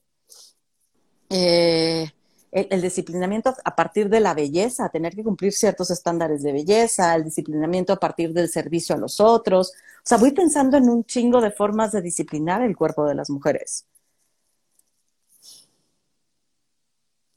Eh, 1.31 2.11
el, 2.53 2.81
disciplinamiento 2.81 3.55
a 3.65 3.77
partir 3.77 4.09
de 4.09 4.21
la 4.21 4.35
belleza, 4.35 4.89
tener 4.89 5.15
que 5.15 5.25
cumplir 5.25 5.53
ciertos 5.53 5.91
estándares 5.91 6.43
de 6.43 6.53
belleza, 6.53 7.15
el 7.15 7.25
disciplinamiento 7.25 7.93
a 7.93 8.01
partir 8.01 8.33
del 8.33 8.49
servicio 8.49 8.95
a 8.95 8.99
los 8.99 9.21
otros. 9.21 9.73
O 9.99 10.03
sea, 10.05 10.19
voy 10.19 10.33
pensando 10.33 10.77
en 10.77 10.89
un 10.89 11.05
chingo 11.05 11.41
de 11.41 11.51
formas 11.51 11.93
de 11.93 12.03
disciplinar 12.03 12.63
el 12.63 12.77
cuerpo 12.77 13.05
de 13.07 13.15
las 13.15 13.31
mujeres. 13.31 13.87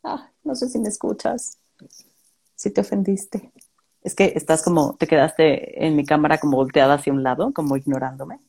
Ah, 0.03 0.31
no 0.43 0.55
sé 0.55 0.69
si 0.69 0.79
me 0.79 0.89
escuchas. 0.89 1.57
Si 2.55 2.71
te 2.71 2.81
ofendiste. 2.81 3.51
Es 4.01 4.15
que 4.15 4.33
estás 4.35 4.63
como, 4.63 4.95
te 4.95 5.07
quedaste 5.07 5.85
en 5.85 5.95
mi 5.95 6.05
cámara 6.05 6.37
como 6.39 6.57
volteada 6.57 6.95
hacia 6.95 7.13
un 7.13 7.23
lado, 7.23 7.51
como 7.53 7.75
ignorándome. 7.77 8.39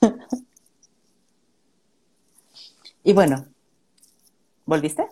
y 3.04 3.12
bueno, 3.12 3.46
¿volviste? 4.66 5.06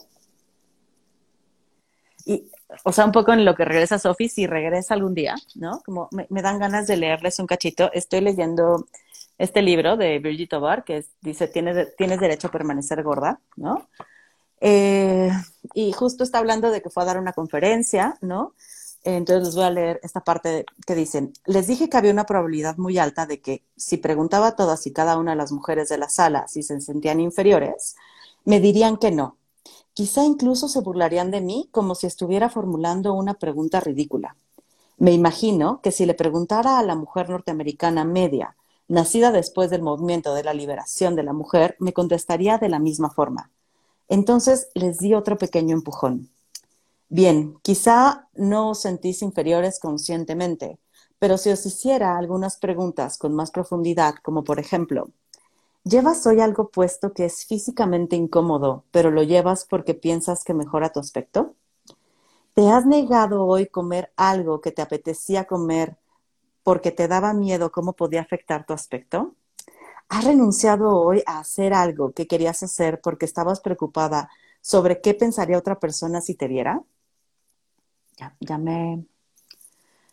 Y, 2.27 2.51
o 2.85 2.93
sea, 2.93 3.05
un 3.05 3.13
poco 3.13 3.33
en 3.33 3.45
lo 3.45 3.55
que 3.55 3.65
regresa 3.65 3.99
Sofi, 3.99 4.29
si 4.29 4.47
regresa 4.47 4.95
algún 4.95 5.15
día, 5.15 5.35
¿no? 5.55 5.81
Como 5.85 6.09
me, 6.13 6.43
dan 6.43 6.59
ganas 6.59 6.87
de 6.87 6.97
leerles 6.97 7.39
un 7.39 7.47
cachito. 7.47 7.91
Estoy 7.93 8.21
leyendo 8.21 8.87
este 9.39 9.63
libro 9.63 9.97
de 9.97 10.19
Brigitte 10.19 10.51
Tobar, 10.51 10.85
que 10.85 11.05
dice, 11.23 11.49
tienes, 11.49 11.97
tienes 11.97 12.21
derecho 12.21 12.49
a 12.49 12.53
permanecer 12.53 13.03
gorda, 13.03 13.41
¿no? 13.57 13.89
Eh, 14.61 15.31
y 15.75 15.93
justo 15.93 16.23
está 16.23 16.39
hablando 16.39 16.71
de 16.71 16.83
que 16.83 16.91
fue 16.91 17.03
a 17.03 17.07
dar 17.07 17.19
una 17.19 17.33
conferencia, 17.33 18.19
¿no? 18.21 18.55
Entonces 19.03 19.47
les 19.47 19.55
voy 19.55 19.65
a 19.65 19.71
leer 19.71 20.01
esta 20.03 20.21
parte 20.21 20.67
que 20.87 20.95
dicen, 20.95 21.33
les 21.47 21.67
dije 21.67 21.89
que 21.89 21.97
había 21.97 22.13
una 22.13 22.27
probabilidad 22.27 22.77
muy 22.77 22.99
alta 22.99 23.25
de 23.25 23.41
que 23.41 23.65
si 23.77 23.97
preguntaba 23.97 24.49
a 24.49 24.57
todas 24.57 24.87
y 24.87 24.93
cada 24.93 25.17
una 25.17 25.31
de 25.31 25.39
las 25.39 25.53
mujeres 25.53 25.89
de 25.89 25.97
la 25.97 26.11
sala 26.11 26.47
si 26.49 26.63
se 26.63 26.79
sentían 26.83 27.19
inferiores, 27.19 27.97
me 28.45 28.61
dirían 28.61 28.99
que 28.99 29.11
no. 29.11 29.39
Quizá 29.93 30.25
incluso 30.25 30.69
se 30.69 30.81
burlarían 30.81 31.31
de 31.31 31.41
mí 31.41 31.69
como 31.73 31.95
si 31.95 32.07
estuviera 32.07 32.49
formulando 32.49 33.15
una 33.15 33.35
pregunta 33.35 33.81
ridícula. 33.81 34.37
Me 34.99 35.13
imagino 35.13 35.81
que 35.83 35.93
si 35.93 36.07
le 36.07 36.15
preguntara 36.15 36.79
a 36.79 36.83
la 36.83 36.95
mujer 36.95 37.29
norteamericana 37.31 38.05
media 38.05 38.57
nacida 38.91 39.31
después 39.31 39.71
del 39.71 39.83
movimiento 39.83 40.35
de 40.35 40.43
la 40.43 40.53
liberación 40.53 41.15
de 41.15 41.23
la 41.23 41.33
mujer, 41.33 41.77
me 41.79 41.93
contestaría 41.93 42.59
de 42.59 42.69
la 42.69 42.81
misma 42.81 43.09
forma. 43.09 43.51
Entonces 44.09 44.69
les 44.75 44.99
di 44.99 45.15
otro 45.15 45.39
pequeño 45.39 45.77
empujón. 45.77 46.29
Bien, 47.09 47.57
quizá 47.63 48.29
no 48.35 48.71
os 48.71 48.81
sentís 48.81 49.23
inferiores 49.23 49.79
conscientemente, 49.79 50.79
pero 51.21 51.39
si 51.39 51.51
os 51.51 51.65
hiciera 51.67 52.19
algunas 52.19 52.57
preguntas 52.57 53.17
con 53.17 53.35
más 53.35 53.53
profundidad, 53.53 54.17
como 54.23 54.43
por 54.43 54.59
ejemplo, 54.59 55.11
¿llevas 55.85 56.27
hoy 56.27 56.41
algo 56.41 56.69
puesto 56.71 57.13
que 57.13 57.25
es 57.25 57.47
físicamente 57.47 58.17
incómodo, 58.17 58.85
pero 58.91 59.11
lo 59.11 59.23
llevas 59.23 59.65
porque 59.65 59.95
piensas 59.95 60.45
que 60.45 60.55
mejora 60.55 60.93
tu 60.93 61.01
aspecto? 61.01 61.55
¿Te 62.55 62.69
has 62.69 62.87
negado 62.87 63.47
hoy 63.47 63.67
comer 63.67 64.13
algo 64.17 64.61
que 64.61 64.73
te 64.73 64.83
apetecía 64.83 65.45
comer 65.45 65.97
porque 66.63 66.91
te 66.91 67.09
daba 67.09 67.33
miedo 67.33 67.73
cómo 67.73 67.95
podía 67.95 68.21
afectar 68.21 68.67
tu 68.67 68.73
aspecto? 68.73 69.35
¿Has 70.09 70.25
renunciado 70.25 70.97
hoy 70.97 71.23
a 71.27 71.39
hacer 71.39 71.73
algo 71.73 72.13
que 72.13 72.27
querías 72.27 72.63
hacer 72.63 73.01
porque 73.01 73.25
estabas 73.27 73.61
preocupada 73.61 74.29
sobre 74.61 75.01
qué 75.01 75.15
pensaría 75.15 75.57
otra 75.59 75.79
persona 75.79 76.21
si 76.21 76.35
te 76.35 76.49
viera? 76.49 76.83
Ya, 78.19 78.37
ya 78.41 78.59
me... 78.59 79.07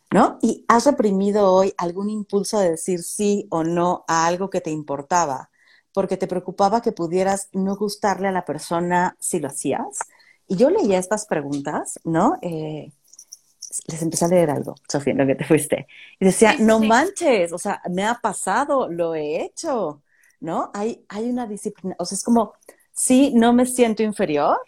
¿No? 0.09 0.37
¿Y 0.41 0.63
has 0.69 0.85
reprimido 0.85 1.51
hoy 1.51 1.73
algún 1.77 2.09
impulso 2.09 2.59
de 2.59 2.71
decir 2.71 3.03
sí 3.03 3.47
o 3.49 3.63
no 3.63 4.05
a 4.07 4.25
algo 4.25 4.49
que 4.49 4.61
te 4.61 4.69
importaba 4.69 5.49
porque 5.97 6.15
te 6.15 6.27
preocupaba 6.27 6.83
que 6.83 6.91
pudieras 6.91 7.49
no 7.53 7.75
gustarle 7.75 8.27
a 8.27 8.31
la 8.31 8.45
persona 8.45 9.17
si 9.19 9.39
lo 9.39 9.47
hacías? 9.47 9.97
Y 10.47 10.55
yo 10.55 10.69
leía 10.69 10.99
estas 10.99 11.25
preguntas, 11.25 11.99
¿no? 12.03 12.37
Eh, 12.43 12.91
les 13.87 14.01
empecé 14.03 14.25
a 14.25 14.27
leer 14.27 14.51
algo, 14.51 14.75
Sofía, 14.87 15.15
lo 15.15 15.25
que 15.25 15.33
te 15.33 15.43
fuiste. 15.43 15.87
Y 16.19 16.25
decía, 16.25 16.51
sí, 16.51 16.57
sí, 16.57 16.63
no 16.65 16.81
sí. 16.81 16.87
manches, 16.87 17.51
o 17.51 17.57
sea, 17.57 17.81
me 17.89 18.05
ha 18.05 18.13
pasado, 18.13 18.87
lo 18.87 19.15
he 19.15 19.43
hecho, 19.43 20.03
¿no? 20.39 20.69
Hay, 20.75 21.03
hay 21.09 21.31
una 21.31 21.47
disciplina, 21.47 21.95
o 21.97 22.05
sea, 22.05 22.15
es 22.15 22.23
como, 22.23 22.53
sí, 22.91 23.33
no 23.33 23.51
me 23.51 23.65
siento 23.65 24.03
inferior, 24.03 24.59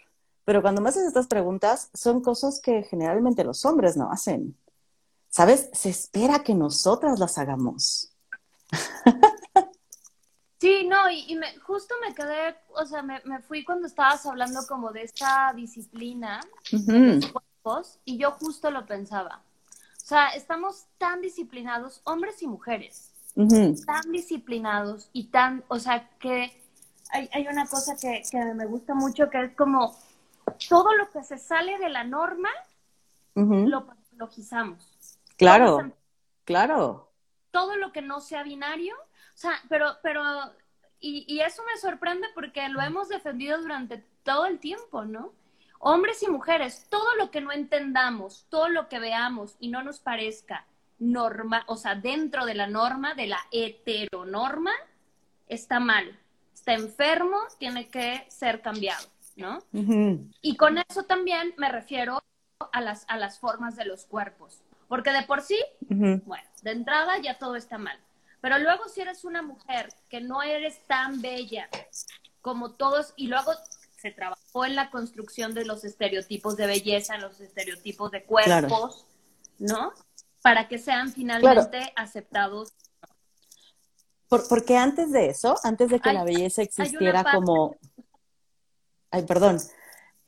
pero 0.44 0.62
cuando 0.62 0.80
me 0.80 0.88
haces 0.88 1.06
estas 1.06 1.28
preguntas, 1.28 1.90
son 1.94 2.22
cosas 2.22 2.60
que 2.60 2.82
generalmente 2.82 3.44
los 3.44 3.64
hombres 3.64 3.96
no 3.96 4.10
hacen. 4.10 4.56
¿Sabes? 5.28 5.70
Se 5.74 5.90
espera 5.90 6.42
que 6.42 6.56
nosotras 6.56 7.20
las 7.20 7.38
hagamos. 7.38 8.16
Sí, 10.60 10.86
no, 10.86 11.10
y, 11.10 11.24
y 11.32 11.36
me, 11.36 11.56
justo 11.60 11.94
me 12.06 12.14
quedé, 12.14 12.54
o 12.74 12.84
sea, 12.84 13.02
me, 13.02 13.20
me, 13.24 13.40
fui 13.40 13.64
cuando 13.64 13.86
estabas 13.86 14.26
hablando 14.26 14.60
como 14.68 14.92
de 14.92 15.02
esta 15.02 15.52
disciplina, 15.54 16.40
uh 16.72 16.76
-huh 16.76 17.40
y 18.04 18.18
yo 18.18 18.32
justo 18.32 18.70
lo 18.70 18.86
pensaba. 18.86 19.42
O 19.96 20.06
sea, 20.10 20.28
estamos 20.30 20.86
tan 20.98 21.20
disciplinados, 21.20 22.00
hombres 22.04 22.42
y 22.42 22.46
mujeres, 22.46 23.12
uh 23.36 23.42
-huh. 23.44 23.84
tan 23.84 24.10
disciplinados 24.12 25.08
y 25.12 25.28
tan, 25.28 25.62
o 25.68 25.78
sea, 25.78 26.08
que 26.18 26.52
hay, 27.10 27.28
hay 27.32 27.46
una 27.46 27.66
cosa 27.66 27.96
que, 28.00 28.22
que, 28.30 28.38
me 28.54 28.66
gusta 28.66 28.94
mucho 28.94 29.28
que 29.30 29.44
es 29.44 29.54
como 29.54 29.96
todo 30.68 30.94
lo 30.96 31.10
que 31.10 31.22
se 31.22 31.38
sale 31.38 31.78
de 31.78 31.90
la 31.90 32.04
norma, 32.04 32.50
uh 33.34 33.40
-huh. 33.40 33.68
lo 33.68 33.86
patologizamos. 33.86 34.78
Claro, 35.36 35.76
todo, 35.76 35.92
claro. 36.44 37.12
Todo 37.50 37.76
lo 37.76 37.92
que 37.92 38.02
no 38.02 38.20
sea 38.20 38.42
binario, 38.42 38.94
sea, 39.40 39.60
pero, 39.68 39.96
pero, 40.02 40.22
y, 41.00 41.24
y 41.28 41.40
eso 41.40 41.62
me 41.64 41.80
sorprende 41.80 42.28
porque 42.34 42.68
lo 42.68 42.80
hemos 42.80 43.08
defendido 43.08 43.60
durante 43.60 44.04
todo 44.22 44.46
el 44.46 44.58
tiempo, 44.58 45.04
¿no? 45.04 45.32
hombres 45.80 46.22
y 46.22 46.28
mujeres, 46.28 46.86
todo 46.90 47.16
lo 47.16 47.30
que 47.30 47.40
no 47.40 47.52
entendamos, 47.52 48.46
todo 48.50 48.68
lo 48.68 48.88
que 48.88 48.98
veamos 48.98 49.56
y 49.58 49.68
no 49.68 49.82
nos 49.82 49.98
parezca 49.98 50.66
norma, 50.98 51.64
o 51.66 51.76
sea, 51.76 51.94
dentro 51.94 52.44
de 52.44 52.54
la 52.54 52.66
norma, 52.66 53.14
de 53.14 53.26
la 53.26 53.40
heteronorma, 53.50 54.72
está 55.48 55.80
mal, 55.80 56.18
está 56.54 56.74
enfermo, 56.74 57.38
tiene 57.58 57.88
que 57.88 58.26
ser 58.28 58.60
cambiado, 58.60 59.06
¿no? 59.36 59.56
Uh 59.72 59.80
-huh. 59.80 60.34
Y 60.42 60.56
con 60.56 60.76
eso 60.76 61.04
también 61.04 61.54
me 61.56 61.70
refiero 61.70 62.22
a 62.72 62.80
las, 62.82 63.06
a 63.08 63.16
las 63.16 63.38
formas 63.38 63.74
de 63.76 63.86
los 63.86 64.04
cuerpos, 64.04 64.60
porque 64.86 65.12
de 65.12 65.22
por 65.22 65.40
sí, 65.40 65.58
uh 65.88 65.94
-huh. 65.94 66.24
bueno, 66.24 66.48
de 66.62 66.72
entrada 66.72 67.18
ya 67.22 67.38
todo 67.38 67.56
está 67.56 67.78
mal, 67.78 67.98
pero 68.40 68.58
luego 68.58 68.88
si 68.88 69.00
eres 69.00 69.24
una 69.24 69.42
mujer 69.42 69.88
que 70.08 70.20
no 70.20 70.42
eres 70.42 70.86
tan 70.86 71.20
bella 71.20 71.68
como 72.40 72.72
todos, 72.72 73.12
y 73.16 73.26
luego 73.26 73.52
se 74.00 74.10
trabajó 74.10 74.64
en 74.64 74.74
la 74.74 74.90
construcción 74.90 75.52
de 75.52 75.66
los 75.66 75.84
estereotipos 75.84 76.56
de 76.56 76.66
belleza, 76.66 77.16
en 77.16 77.20
los 77.20 77.38
estereotipos 77.40 78.10
de 78.10 78.24
cuerpos, 78.24 79.06
claro. 79.58 79.92
¿no? 79.92 79.92
Para 80.42 80.68
que 80.68 80.78
sean 80.78 81.12
finalmente 81.12 81.78
claro. 81.78 81.92
aceptados. 81.96 82.72
Por, 84.28 84.48
porque 84.48 84.78
antes 84.78 85.12
de 85.12 85.26
eso, 85.26 85.54
antes 85.64 85.90
de 85.90 86.00
que 86.00 86.08
hay, 86.08 86.14
la 86.14 86.24
belleza 86.24 86.62
existiera 86.62 87.24
como... 87.24 87.76
Ay, 89.10 89.24
perdón. 89.24 89.58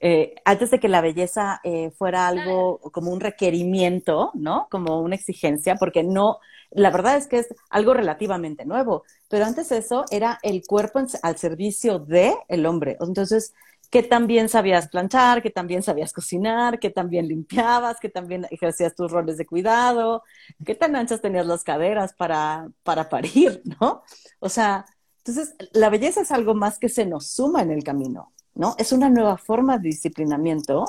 Eh, 0.00 0.34
antes 0.44 0.70
de 0.72 0.80
que 0.80 0.88
la 0.88 1.00
belleza 1.00 1.60
eh, 1.62 1.92
fuera 1.92 2.26
algo 2.26 2.78
como 2.92 3.12
un 3.12 3.20
requerimiento, 3.20 4.32
¿no? 4.34 4.66
Como 4.70 5.00
una 5.00 5.14
exigencia, 5.14 5.76
porque 5.76 6.02
no, 6.02 6.40
la 6.74 6.90
verdad 6.90 7.16
es 7.16 7.26
que 7.26 7.38
es 7.38 7.48
algo 7.70 7.94
relativamente 7.94 8.64
nuevo, 8.64 9.04
pero 9.28 9.44
antes 9.44 9.72
eso 9.72 10.04
era 10.10 10.38
el 10.42 10.62
cuerpo 10.66 11.00
al 11.22 11.38
servicio 11.38 11.98
de 11.98 12.34
hombre. 12.66 12.96
Entonces, 13.00 13.54
que 13.90 14.02
también 14.02 14.48
sabías 14.48 14.88
planchar, 14.88 15.42
que 15.42 15.50
también 15.50 15.82
sabías 15.82 16.14
cocinar, 16.14 16.80
que 16.80 16.88
también 16.88 17.28
limpiabas, 17.28 18.00
que 18.00 18.08
también 18.08 18.46
ejercías 18.50 18.94
tus 18.94 19.12
roles 19.12 19.36
de 19.36 19.44
cuidado, 19.44 20.22
que 20.64 20.74
tan 20.74 20.96
anchas 20.96 21.20
tenías 21.20 21.46
las 21.46 21.62
caderas 21.62 22.14
para, 22.14 22.70
para 22.84 23.10
parir, 23.10 23.60
¿no? 23.80 24.02
O 24.40 24.48
sea, 24.48 24.86
entonces 25.18 25.54
la 25.72 25.90
belleza 25.90 26.22
es 26.22 26.32
algo 26.32 26.54
más 26.54 26.78
que 26.78 26.88
se 26.88 27.04
nos 27.04 27.26
suma 27.32 27.60
en 27.60 27.70
el 27.70 27.84
camino, 27.84 28.32
¿no? 28.54 28.74
Es 28.78 28.92
una 28.92 29.10
nueva 29.10 29.36
forma 29.36 29.76
de 29.76 29.90
disciplinamiento 29.90 30.86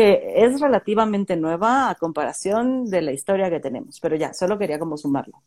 que 0.00 0.32
es 0.34 0.58
relativamente 0.58 1.36
nueva 1.36 1.90
a 1.90 1.94
comparación 1.94 2.86
de 2.86 3.02
la 3.02 3.12
historia 3.12 3.50
que 3.50 3.60
tenemos, 3.60 4.00
pero 4.00 4.16
ya, 4.16 4.32
solo 4.32 4.58
quería 4.58 4.78
como 4.78 4.96
sumarlo. 4.96 5.42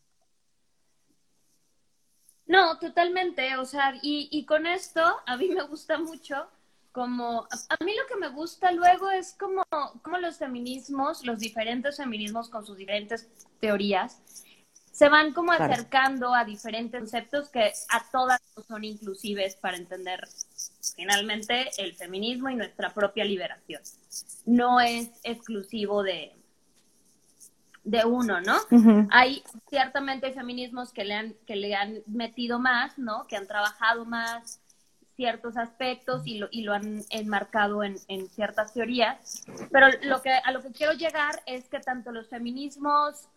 No, 2.46 2.78
totalmente, 2.78 3.56
o 3.56 3.64
sea, 3.64 3.94
y, 4.00 4.28
y 4.30 4.46
con 4.46 4.66
esto 4.66 5.02
a 5.26 5.36
mí 5.36 5.48
me 5.48 5.64
gusta 5.64 5.98
mucho 5.98 6.46
como, 6.92 7.48
a 7.68 7.84
mí 7.84 7.92
lo 7.96 8.06
que 8.06 8.14
me 8.20 8.28
gusta 8.28 8.70
luego 8.70 9.10
es 9.10 9.34
como, 9.34 9.64
como 10.02 10.18
los 10.18 10.36
feminismos, 10.36 11.26
los 11.26 11.40
diferentes 11.40 11.96
feminismos 11.96 12.48
con 12.48 12.64
sus 12.64 12.76
diferentes 12.76 13.28
teorías, 13.58 14.22
se 14.94 15.08
van 15.08 15.32
como 15.32 15.50
acercando 15.50 16.32
a 16.32 16.44
diferentes 16.44 17.00
conceptos 17.00 17.48
que 17.48 17.72
a 17.90 18.04
todas 18.12 18.40
son 18.68 18.84
inclusives 18.84 19.56
para 19.56 19.76
entender 19.76 20.20
finalmente 20.94 21.68
el 21.78 21.94
feminismo 21.96 22.48
y 22.48 22.54
nuestra 22.54 22.94
propia 22.94 23.24
liberación. 23.24 23.82
No 24.46 24.80
es 24.80 25.10
exclusivo 25.24 26.04
de, 26.04 26.36
de 27.82 28.04
uno, 28.04 28.40
¿no? 28.40 28.56
Hay 29.10 29.42
ciertamente 29.68 30.32
feminismos 30.32 30.92
que 30.92 31.04
le 31.04 31.14
han 31.14 31.34
que 31.44 31.56
le 31.56 31.74
han 31.74 31.98
metido 32.06 32.60
más, 32.60 32.96
¿no? 32.96 33.26
Que 33.26 33.36
han 33.36 33.48
trabajado 33.48 34.04
más 34.04 34.60
ciertos 35.16 35.56
aspectos 35.56 36.22
y 36.24 36.38
lo, 36.38 36.46
y 36.52 36.62
lo 36.62 36.72
han 36.72 37.02
enmarcado 37.10 37.82
en, 37.82 37.96
en, 38.06 38.28
ciertas 38.28 38.72
teorías. 38.72 39.44
Pero 39.72 39.88
lo 40.02 40.22
que, 40.22 40.30
a 40.30 40.52
lo 40.52 40.62
que 40.62 40.70
quiero 40.70 40.92
llegar 40.92 41.42
es 41.46 41.68
que 41.68 41.80
tanto 41.80 42.12
los 42.12 42.28
feminismos, 42.28 43.28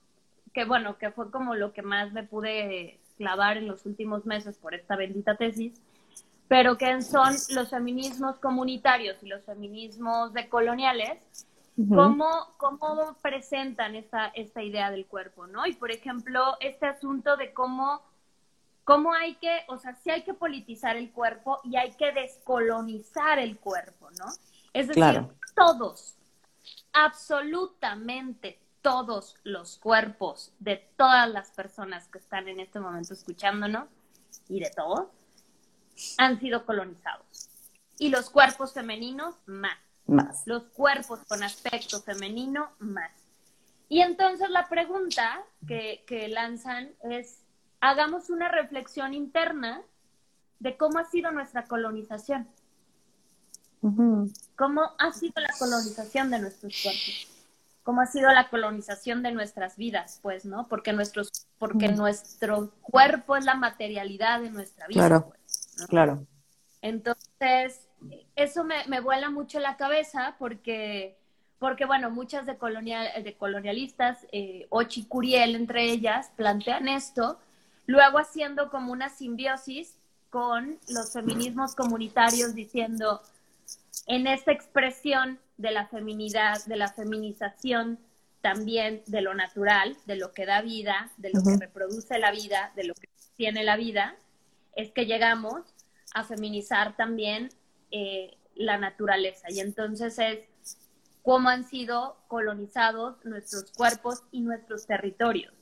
que 0.57 0.65
bueno, 0.65 0.97
que 0.97 1.11
fue 1.11 1.29
como 1.29 1.53
lo 1.53 1.71
que 1.71 1.83
más 1.83 2.13
me 2.13 2.23
pude 2.23 2.99
clavar 3.15 3.57
en 3.57 3.67
los 3.67 3.85
últimos 3.85 4.25
meses 4.25 4.57
por 4.57 4.73
esta 4.73 4.95
bendita 4.95 5.35
tesis, 5.35 5.79
pero 6.47 6.79
que 6.79 6.99
son 7.03 7.35
los 7.49 7.69
feminismos 7.69 8.39
comunitarios 8.39 9.21
y 9.21 9.27
los 9.27 9.43
feminismos 9.43 10.33
decoloniales, 10.33 11.45
cómo, 11.87 12.55
cómo 12.57 13.15
presentan 13.21 13.93
esta, 13.93 14.29
esta 14.29 14.63
idea 14.63 14.89
del 14.89 15.05
cuerpo, 15.05 15.45
¿no? 15.45 15.67
Y 15.67 15.73
por 15.73 15.91
ejemplo, 15.91 16.57
este 16.59 16.87
asunto 16.87 17.37
de 17.37 17.53
cómo 17.53 18.01
cómo 18.83 19.13
hay 19.13 19.35
que, 19.35 19.59
o 19.67 19.77
sea, 19.77 19.93
sí 19.93 20.09
hay 20.09 20.23
que 20.23 20.33
politizar 20.33 20.97
el 20.97 21.11
cuerpo 21.11 21.59
y 21.65 21.75
hay 21.75 21.91
que 21.91 22.11
descolonizar 22.13 23.37
el 23.37 23.59
cuerpo, 23.59 24.09
¿no? 24.17 24.25
Es 24.73 24.87
decir, 24.87 25.23
todos, 25.53 26.15
absolutamente 26.93 28.57
todos 28.81 29.35
los 29.43 29.77
cuerpos 29.77 30.53
de 30.59 30.77
todas 30.97 31.29
las 31.29 31.51
personas 31.51 32.07
que 32.07 32.19
están 32.19 32.47
en 32.47 32.59
este 32.59 32.79
momento 32.79 33.13
escuchándonos 33.13 33.87
y 34.47 34.59
de 34.59 34.69
todos 34.69 35.07
han 36.17 36.39
sido 36.39 36.65
colonizados. 36.65 37.49
Y 37.99 38.09
los 38.09 38.29
cuerpos 38.29 38.73
femeninos 38.73 39.35
más. 39.45 39.77
Más. 40.05 40.43
Los 40.45 40.63
cuerpos 40.65 41.19
con 41.27 41.43
aspecto 41.43 42.01
femenino 42.01 42.71
más. 42.79 43.11
Y 43.89 44.01
entonces 44.01 44.49
la 44.49 44.69
pregunta 44.69 45.43
que, 45.67 46.03
que 46.07 46.27
lanzan 46.27 46.91
es, 47.03 47.39
hagamos 47.81 48.29
una 48.29 48.47
reflexión 48.49 49.13
interna 49.13 49.81
de 50.59 50.77
cómo 50.77 50.99
ha 50.99 51.05
sido 51.05 51.31
nuestra 51.31 51.65
colonización. 51.65 52.47
¿Cómo 54.55 54.91
ha 54.97 55.11
sido 55.13 55.33
la 55.41 55.53
colonización 55.57 56.29
de 56.31 56.39
nuestros 56.39 56.73
cuerpos? 56.81 57.36
¿Cómo 57.87 58.01
ha 58.01 58.05
sido 58.05 58.29
la 58.33 58.49
colonización 58.49 59.23
de 59.23 59.31
nuestras 59.31 59.77
vidas? 59.77 60.19
Pues, 60.21 60.43
¿no? 60.43 60.67
Porque, 60.67 60.91
nuestros, 60.91 61.47
porque 61.57 61.87
nuestro 61.87 62.73
cuerpo 62.81 63.37
es 63.37 63.45
la 63.45 63.55
materialidad 63.55 64.41
de 64.41 64.49
nuestra 64.49 64.87
vida. 64.87 65.07
Claro, 65.07 65.27
pues, 65.29 65.87
claro. 65.87 66.27
Entonces, 66.81 67.87
eso 68.35 68.65
me, 68.65 68.85
me, 68.87 68.99
vuela 68.99 69.29
mucho 69.29 69.61
la 69.61 69.77
cabeza 69.77 70.35
porque, 70.37 71.15
porque 71.59 71.85
bueno, 71.85 72.11
muchas 72.11 72.45
de, 72.45 72.57
colonial, 72.57 73.07
de 73.23 73.37
colonialistas, 73.37 74.27
eh, 74.33 74.67
Ochi 74.69 75.05
Curiel 75.05 75.55
entre 75.55 75.89
ellas, 75.89 76.29
plantean 76.35 76.89
esto 76.89 77.39
luego 77.85 78.19
haciendo 78.19 78.69
como 78.69 78.91
una 78.91 79.07
simbiosis 79.07 79.95
con 80.29 80.77
los 80.89 81.13
feminismos 81.13 81.73
comunitarios 81.73 82.53
diciendo, 82.53 83.21
en 84.05 84.27
esta 84.27 84.51
expresión 84.51 85.39
de 85.57 85.71
la 85.71 85.87
feminidad, 85.87 86.63
de 86.65 86.77
la 86.77 86.87
feminización 86.89 87.99
también 88.41 89.01
de 89.07 89.21
lo 89.21 89.33
natural, 89.33 89.97
de 90.05 90.15
lo 90.15 90.31
que 90.31 90.45
da 90.45 90.61
vida, 90.61 91.11
de 91.17 91.31
lo 91.31 91.43
que 91.43 91.57
reproduce 91.57 92.19
la 92.19 92.31
vida, 92.31 92.71
de 92.75 92.85
lo 92.85 92.93
que 92.93 93.09
tiene 93.35 93.63
la 93.63 93.75
vida, 93.75 94.15
es 94.75 94.91
que 94.91 95.05
llegamos 95.05 95.63
a 96.13 96.23
feminizar 96.23 96.95
también 96.95 97.49
eh, 97.91 98.37
la 98.55 98.77
naturaleza. 98.77 99.49
Y 99.49 99.59
entonces 99.59 100.17
es 100.19 100.77
cómo 101.23 101.49
han 101.49 101.67
sido 101.67 102.17
colonizados 102.27 103.17
nuestros 103.25 103.71
cuerpos 103.71 104.23
y 104.31 104.41
nuestros 104.41 104.85
territorios. 104.85 105.53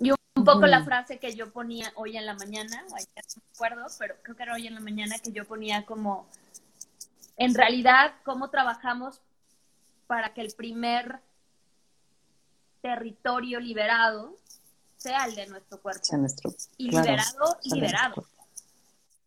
Un 0.00 0.44
poco 0.44 0.66
la 0.66 0.84
frase 0.84 1.18
que 1.18 1.34
yo 1.34 1.52
ponía 1.52 1.92
hoy 1.96 2.16
en 2.16 2.24
la 2.24 2.34
mañana, 2.34 2.82
no 2.82 2.94
me 2.94 3.02
acuerdo, 3.54 3.86
pero 3.98 4.14
creo 4.22 4.36
que 4.36 4.42
era 4.44 4.54
hoy 4.54 4.68
en 4.68 4.74
la 4.74 4.80
mañana 4.80 5.16
que 5.18 5.32
yo 5.32 5.44
ponía 5.44 5.84
como, 5.84 6.28
en 7.38 7.54
realidad, 7.54 8.14
cómo 8.24 8.50
trabajamos 8.50 9.22
para 10.06 10.34
que 10.34 10.40
el 10.40 10.52
primer 10.54 11.20
territorio 12.82 13.60
liberado 13.60 14.36
sea 14.96 15.24
el 15.24 15.36
de 15.36 15.46
nuestro 15.46 15.80
cuerpo. 15.80 16.02
y 16.76 16.90
liberado 16.90 17.58
y 17.62 17.74
liberado. 17.74 18.26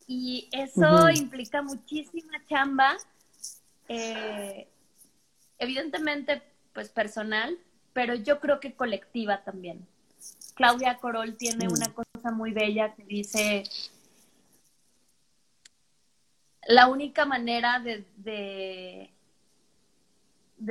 Y 0.07 0.49
eso 0.51 1.09
implica 1.09 1.61
muchísima 1.61 2.33
chamba, 2.49 2.97
eh, 3.87 4.67
evidentemente, 5.57 6.43
pues 6.73 6.89
personal, 6.89 7.57
pero 7.93 8.15
yo 8.15 8.41
creo 8.41 8.59
que 8.59 8.75
colectiva 8.75 9.41
también. 9.43 9.87
Claudia 10.55 10.97
Corol 10.97 11.37
tiene 11.37 11.69
una 11.69 11.93
cosa 11.93 12.31
muy 12.31 12.51
bella 12.51 12.93
que 12.93 13.03
dice, 13.05 13.63
la 16.67 16.87
única 16.87 17.25
manera 17.25 17.79
de, 17.79 18.05
de, 18.17 19.09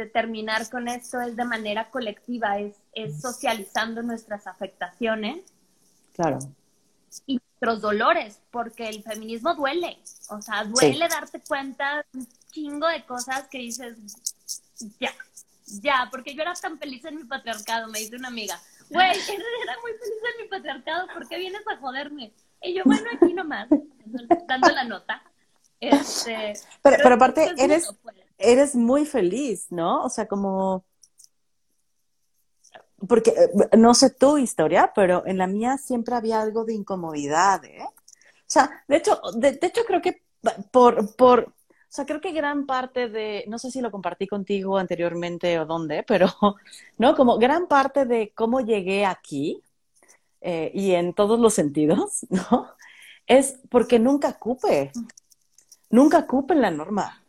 terminar 0.06 0.68
con 0.70 0.88
esto 0.88 1.20
es 1.20 1.36
de 1.36 1.44
manera 1.44 1.90
colectiva, 1.90 2.58
es, 2.58 2.76
es 2.92 3.20
socializando 3.20 4.02
nuestras 4.02 4.46
afectaciones. 4.46 5.40
Claro. 6.14 6.38
Y 7.26 7.38
nuestros 7.38 7.80
dolores, 7.80 8.40
porque 8.50 8.88
el 8.88 9.02
feminismo 9.02 9.54
duele. 9.54 9.98
O 10.28 10.40
sea, 10.40 10.64
duele 10.64 11.08
darte 11.08 11.40
cuenta 11.40 12.04
un 12.14 12.26
chingo 12.50 12.86
de 12.88 13.04
cosas 13.04 13.48
que 13.48 13.58
dices, 13.58 13.96
ya, 14.98 15.12
ya, 15.66 16.08
porque 16.10 16.34
yo 16.34 16.42
era 16.42 16.54
tan 16.54 16.78
feliz 16.78 17.04
en 17.04 17.16
mi 17.16 17.24
patriarcado, 17.24 17.88
me 17.88 17.98
dice 17.98 18.16
una 18.16 18.28
amiga 18.28 18.60
güey, 18.90 19.10
era 19.62 19.76
muy 19.80 19.92
feliz 19.92 20.22
en 20.34 20.42
mi 20.42 20.48
patriarcado, 20.48 21.06
¿por 21.14 21.28
qué 21.28 21.38
vienes 21.38 21.62
a 21.66 21.76
joderme? 21.76 22.32
Y 22.62 22.74
yo, 22.74 22.82
bueno, 22.84 23.08
aquí 23.14 23.32
nomás, 23.32 23.68
dando 24.46 24.68
la 24.70 24.84
nota. 24.84 25.22
Este, 25.80 26.54
pero, 26.82 26.96
pero, 27.02 27.14
aparte, 27.14 27.50
eres, 27.58 27.94
pues. 28.02 28.16
eres 28.38 28.74
muy 28.74 29.06
feliz, 29.06 29.66
¿no? 29.70 30.04
O 30.04 30.08
sea, 30.08 30.26
como... 30.26 30.84
Porque 33.08 33.30
eh, 33.30 33.76
no 33.78 33.94
sé 33.94 34.10
tu 34.10 34.36
historia, 34.36 34.92
pero 34.94 35.26
en 35.26 35.38
la 35.38 35.46
mía 35.46 35.78
siempre 35.78 36.14
había 36.14 36.40
algo 36.40 36.64
de 36.64 36.74
incomodidad, 36.74 37.64
¿eh? 37.64 37.82
O 37.82 38.52
sea, 38.52 38.84
de 38.88 38.96
hecho, 38.96 39.20
de, 39.34 39.52
de 39.52 39.66
hecho 39.66 39.84
creo 39.86 40.02
que 40.02 40.22
por, 40.70 41.14
por, 41.16 41.40
o 41.48 41.52
sea, 41.88 42.04
creo 42.04 42.20
que 42.20 42.32
gran 42.32 42.66
parte 42.66 43.08
de, 43.08 43.44
no 43.48 43.58
sé 43.58 43.70
si 43.70 43.80
lo 43.80 43.90
compartí 43.90 44.26
contigo 44.26 44.76
anteriormente 44.76 45.58
o 45.58 45.66
dónde, 45.66 46.02
pero, 46.02 46.26
¿no? 46.98 47.14
Como 47.16 47.38
gran 47.38 47.68
parte 47.68 48.04
de 48.04 48.32
cómo 48.34 48.60
llegué 48.60 49.06
aquí, 49.06 49.62
eh, 50.40 50.70
y 50.74 50.92
en 50.92 51.12
todos 51.14 51.38
los 51.38 51.54
sentidos, 51.54 52.26
¿no? 52.30 52.68
Es 53.26 53.60
porque 53.68 53.98
nunca 53.98 54.38
cupe, 54.38 54.92
nunca 55.90 56.26
cupe 56.26 56.54
en 56.54 56.62
la 56.62 56.70
norma, 56.70 57.24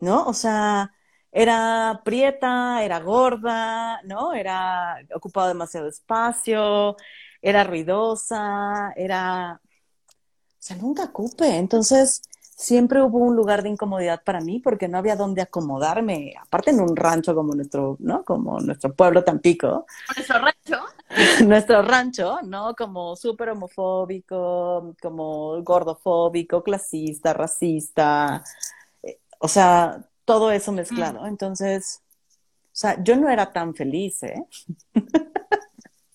¿no? 0.00 0.26
O 0.26 0.34
sea, 0.34 0.92
era 1.32 2.02
prieta, 2.04 2.82
era 2.84 3.00
gorda, 3.00 4.02
¿no? 4.04 4.34
Era 4.34 4.96
ocupado 5.14 5.48
demasiado 5.48 5.88
espacio, 5.88 6.96
era 7.42 7.64
ruidosa, 7.64 8.92
era... 8.96 9.60
O 9.62 10.60
sea, 10.60 10.76
nunca 10.76 11.12
cupe. 11.12 11.56
Entonces, 11.56 12.22
siempre 12.58 13.00
hubo 13.00 13.18
un 13.18 13.36
lugar 13.36 13.62
de 13.62 13.68
incomodidad 13.68 14.22
para 14.24 14.40
mí 14.40 14.58
porque 14.58 14.88
no 14.88 14.98
había 14.98 15.14
dónde 15.14 15.40
acomodarme, 15.40 16.34
aparte 16.40 16.70
en 16.70 16.80
un 16.80 16.96
rancho 16.96 17.32
como 17.32 17.54
nuestro, 17.54 17.96
¿no? 18.00 18.24
Como 18.24 18.58
nuestro 18.58 18.92
pueblo 18.92 19.22
Tampico. 19.22 19.86
Nuestro 20.16 20.38
rancho. 20.40 20.86
nuestro 21.46 21.82
rancho, 21.82 22.38
¿no? 22.42 22.74
Como 22.74 23.14
súper 23.14 23.50
homofóbico, 23.50 24.96
como 25.00 25.62
gordofóbico, 25.62 26.64
clasista, 26.64 27.32
racista, 27.32 28.42
O 29.38 29.46
sea, 29.46 30.04
todo 30.24 30.50
eso 30.50 30.72
mezclado. 30.72 31.26
Entonces, 31.26 32.02
o 32.10 32.80
sea, 32.80 33.00
yo 33.04 33.14
no 33.14 33.30
era 33.30 33.52
tan 33.52 33.72
feliz, 33.72 34.20
¿eh? 34.24 34.44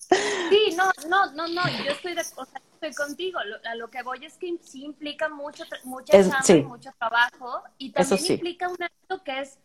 Sí, 0.08 0.74
no, 0.76 0.90
no, 1.08 1.32
no, 1.32 1.48
no, 1.48 1.62
yo 1.84 1.90
estoy, 1.90 2.14
de, 2.14 2.22
o 2.36 2.44
sea, 2.44 2.60
estoy 2.72 2.94
contigo. 2.94 3.38
a 3.38 3.74
lo 3.74 3.88
que 3.88 4.02
voy 4.02 4.24
es 4.24 4.36
que 4.36 4.56
sí 4.62 4.84
implica 4.84 5.28
mucho, 5.28 5.64
mucha 5.84 6.12
chamba 6.12 6.68
mucho 6.68 6.90
trabajo 6.98 7.62
y 7.78 7.90
también 7.90 8.32
implica 8.32 8.68
un 8.68 8.82
acto 8.82 9.22
que 9.22 9.40
es, 9.40 9.58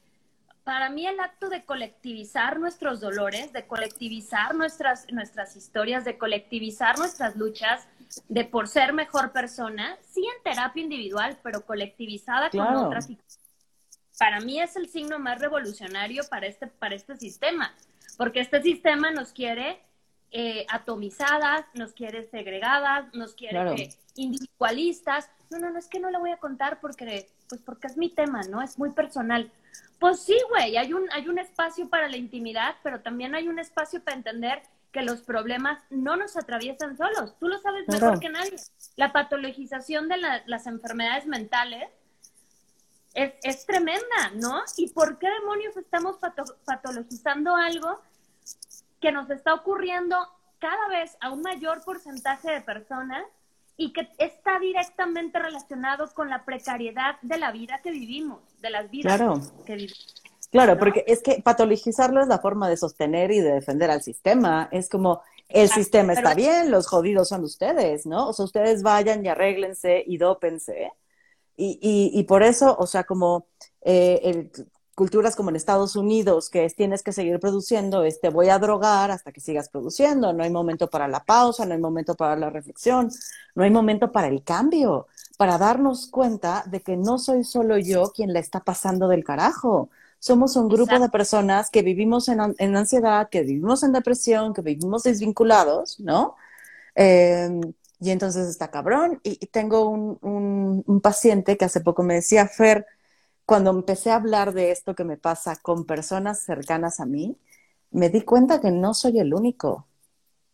para 0.63 0.89
mí 0.89 1.05
el 1.07 1.19
acto 1.19 1.49
de 1.49 1.63
colectivizar 1.65 2.59
nuestros 2.59 2.99
dolores, 2.99 3.51
de 3.53 3.65
colectivizar 3.65 4.55
nuestras, 4.55 5.11
nuestras 5.11 5.55
historias, 5.55 6.05
de 6.05 6.17
colectivizar 6.17 6.97
nuestras 6.97 7.35
luchas, 7.35 7.87
de 8.27 8.45
por 8.45 8.67
ser 8.67 8.93
mejor 8.93 9.31
persona, 9.31 9.97
sí 10.11 10.25
en 10.25 10.43
terapia 10.43 10.83
individual, 10.83 11.37
pero 11.43 11.65
colectivizada 11.65 12.49
con 12.49 12.75
otras. 12.75 13.07
Para 14.17 14.41
mí 14.41 14.61
es 14.61 14.75
el 14.75 14.89
signo 14.89 15.17
más 15.17 15.39
revolucionario 15.39 16.23
para 16.29 16.47
este, 16.47 16.67
para 16.67 16.95
este 16.95 17.15
sistema, 17.17 17.73
porque 18.17 18.41
este 18.41 18.61
sistema 18.61 19.11
nos 19.11 19.31
quiere 19.31 19.81
eh, 20.31 20.65
atomizadas, 20.69 21.65
nos 21.73 21.93
quiere 21.93 22.23
segregadas, 22.29 23.13
nos 23.13 23.33
quiere 23.33 23.89
individualistas. 24.15 25.29
No, 25.49 25.57
no, 25.57 25.71
no, 25.71 25.79
es 25.79 25.87
que 25.87 25.99
no 25.99 26.11
le 26.11 26.19
voy 26.19 26.31
a 26.31 26.37
contar 26.37 26.79
porque, 26.79 27.27
pues 27.47 27.61
porque 27.61 27.87
es 27.87 27.97
mi 27.97 28.09
tema, 28.09 28.43
¿no? 28.43 28.61
Es 28.61 28.77
muy 28.77 28.91
personal. 28.91 29.51
Pues 29.97 30.19
sí, 30.19 30.37
güey, 30.49 30.77
hay 30.77 30.93
un, 30.93 31.11
hay 31.11 31.27
un 31.27 31.39
espacio 31.39 31.89
para 31.89 32.07
la 32.07 32.17
intimidad, 32.17 32.75
pero 32.83 33.01
también 33.01 33.33
hay 33.33 33.47
un 33.47 33.57
espacio 33.57 34.03
para 34.03 34.17
entender 34.17 34.61
que 34.91 35.01
los 35.01 35.21
problemas 35.21 35.81
no 35.89 36.15
nos 36.15 36.37
atraviesan 36.37 36.97
solos. 36.97 37.35
Tú 37.39 37.47
lo 37.47 37.59
sabes 37.59 37.87
mejor 37.87 38.19
que 38.19 38.29
nadie. 38.29 38.55
La 38.95 39.11
patologización 39.11 40.07
de 40.09 40.17
las 40.45 40.67
enfermedades 40.67 41.25
mentales 41.25 41.89
es, 43.13 43.33
es, 43.43 43.65
tremenda, 43.65 44.31
¿no? 44.35 44.61
¿Y 44.77 44.89
por 44.89 45.17
qué 45.17 45.27
demonios 45.29 45.75
estamos 45.77 46.17
patologizando 46.65 47.55
algo 47.55 47.99
que 48.99 49.11
nos 49.11 49.29
está 49.29 49.53
ocurriendo 49.53 50.17
cada 50.59 50.87
vez 50.89 51.17
a 51.21 51.31
un 51.31 51.41
mayor 51.41 51.83
porcentaje 51.83 52.51
de 52.51 52.61
personas 52.61 53.23
y 53.77 53.93
que 53.93 54.09
está 54.17 54.59
directamente 54.59 55.39
relacionado 55.39 56.09
con 56.13 56.29
la 56.29 56.43
precariedad 56.43 57.15
de 57.21 57.37
la 57.37 57.51
vida 57.51 57.79
que 57.81 57.91
vivimos, 57.91 58.41
de 58.59 58.69
las 58.69 58.91
vidas 58.91 59.51
que 59.65 59.75
vivimos. 59.75 60.23
Claro, 60.51 60.77
porque 60.77 61.03
es 61.07 61.21
que 61.21 61.41
patologizarlo 61.41 62.21
es 62.21 62.27
la 62.27 62.39
forma 62.39 62.67
de 62.67 62.75
sostener 62.75 63.31
y 63.31 63.39
de 63.39 63.53
defender 63.53 63.91
al 63.91 64.01
sistema. 64.01 64.67
Es 64.71 64.89
como, 64.89 65.21
el 65.47 65.69
sistema 65.69 66.13
está 66.13 66.33
bien, 66.33 66.71
los 66.71 66.87
jodidos 66.87 67.29
son 67.29 67.43
ustedes, 67.43 68.05
¿no? 68.05 68.27
O 68.27 68.33
sea, 68.33 68.45
ustedes 68.45 68.81
vayan 68.81 69.23
y 69.23 69.29
arréglense 69.29 70.03
y 70.05 70.17
dópense. 70.17 70.91
Y, 71.55 71.79
y, 71.81 72.19
y 72.19 72.23
por 72.23 72.41
eso, 72.41 72.75
o 72.79 72.87
sea, 72.87 73.03
como 73.03 73.47
eh, 73.81 74.19
el, 74.23 74.51
culturas 74.99 75.37
como 75.37 75.49
en 75.49 75.55
Estados 75.55 75.95
Unidos, 75.95 76.49
que 76.49 76.65
es 76.65 76.75
tienes 76.75 77.03
que 77.03 77.13
seguir 77.13 77.39
produciendo, 77.39 78.03
es 78.03 78.19
te 78.19 78.27
voy 78.27 78.49
a 78.49 78.59
drogar 78.59 79.11
hasta 79.11 79.31
que 79.31 79.39
sigas 79.39 79.69
produciendo, 79.69 80.33
no 80.33 80.43
hay 80.43 80.49
momento 80.49 80.89
para 80.89 81.07
la 81.07 81.23
pausa, 81.23 81.65
no 81.65 81.73
hay 81.73 81.79
momento 81.79 82.15
para 82.15 82.35
la 82.35 82.49
reflexión, 82.49 83.09
no 83.55 83.63
hay 83.63 83.71
momento 83.71 84.11
para 84.11 84.27
el 84.27 84.43
cambio, 84.43 85.07
para 85.37 85.57
darnos 85.57 86.07
cuenta 86.07 86.65
de 86.67 86.81
que 86.81 86.97
no 86.97 87.17
soy 87.17 87.45
solo 87.45 87.77
yo 87.77 88.11
quien 88.13 88.33
la 88.33 88.39
está 88.39 88.59
pasando 88.59 89.07
del 89.07 89.23
carajo. 89.23 89.89
Somos 90.19 90.57
un 90.57 90.67
grupo 90.67 90.99
de 90.99 91.07
personas 91.07 91.69
que 91.69 91.81
vivimos 91.81 92.27
en, 92.27 92.75
ansiedad, 92.75 93.29
que 93.29 93.43
vivimos 93.43 93.83
en 93.83 93.93
depresión, 93.93 94.53
que 94.53 94.61
vivimos 94.61 95.03
desvinculados, 95.03 95.97
¿no? 96.01 96.35
Em, 96.93 97.61
y 98.01 98.09
entonces 98.11 98.49
está 98.49 98.69
cabrón. 98.69 99.21
Y, 99.23 99.37
tengo 99.47 99.87
un, 99.87 100.83
un 100.85 100.99
paciente 101.01 101.55
que 101.55 101.63
hace 101.63 101.79
poco 101.79 102.03
me 102.03 102.15
decía, 102.15 102.47
Fer, 102.47 102.85
cuando 103.49 103.71
empecé 103.71 104.11
a 104.11 104.17
hablar 104.17 104.53
de 104.53 104.69
esto 104.69 104.93
que 104.93 105.03
me 105.03 105.17
pasa 105.17 105.55
con 105.55 105.83
personas 105.83 106.43
cercanas 106.43 106.99
a 106.99 107.07
mí, 107.07 107.35
me 107.89 108.09
di 108.09 108.21
cuenta 108.21 108.61
que 108.61 108.69
no 108.69 108.93
soy 108.93 109.17
el 109.17 109.33
único, 109.33 109.87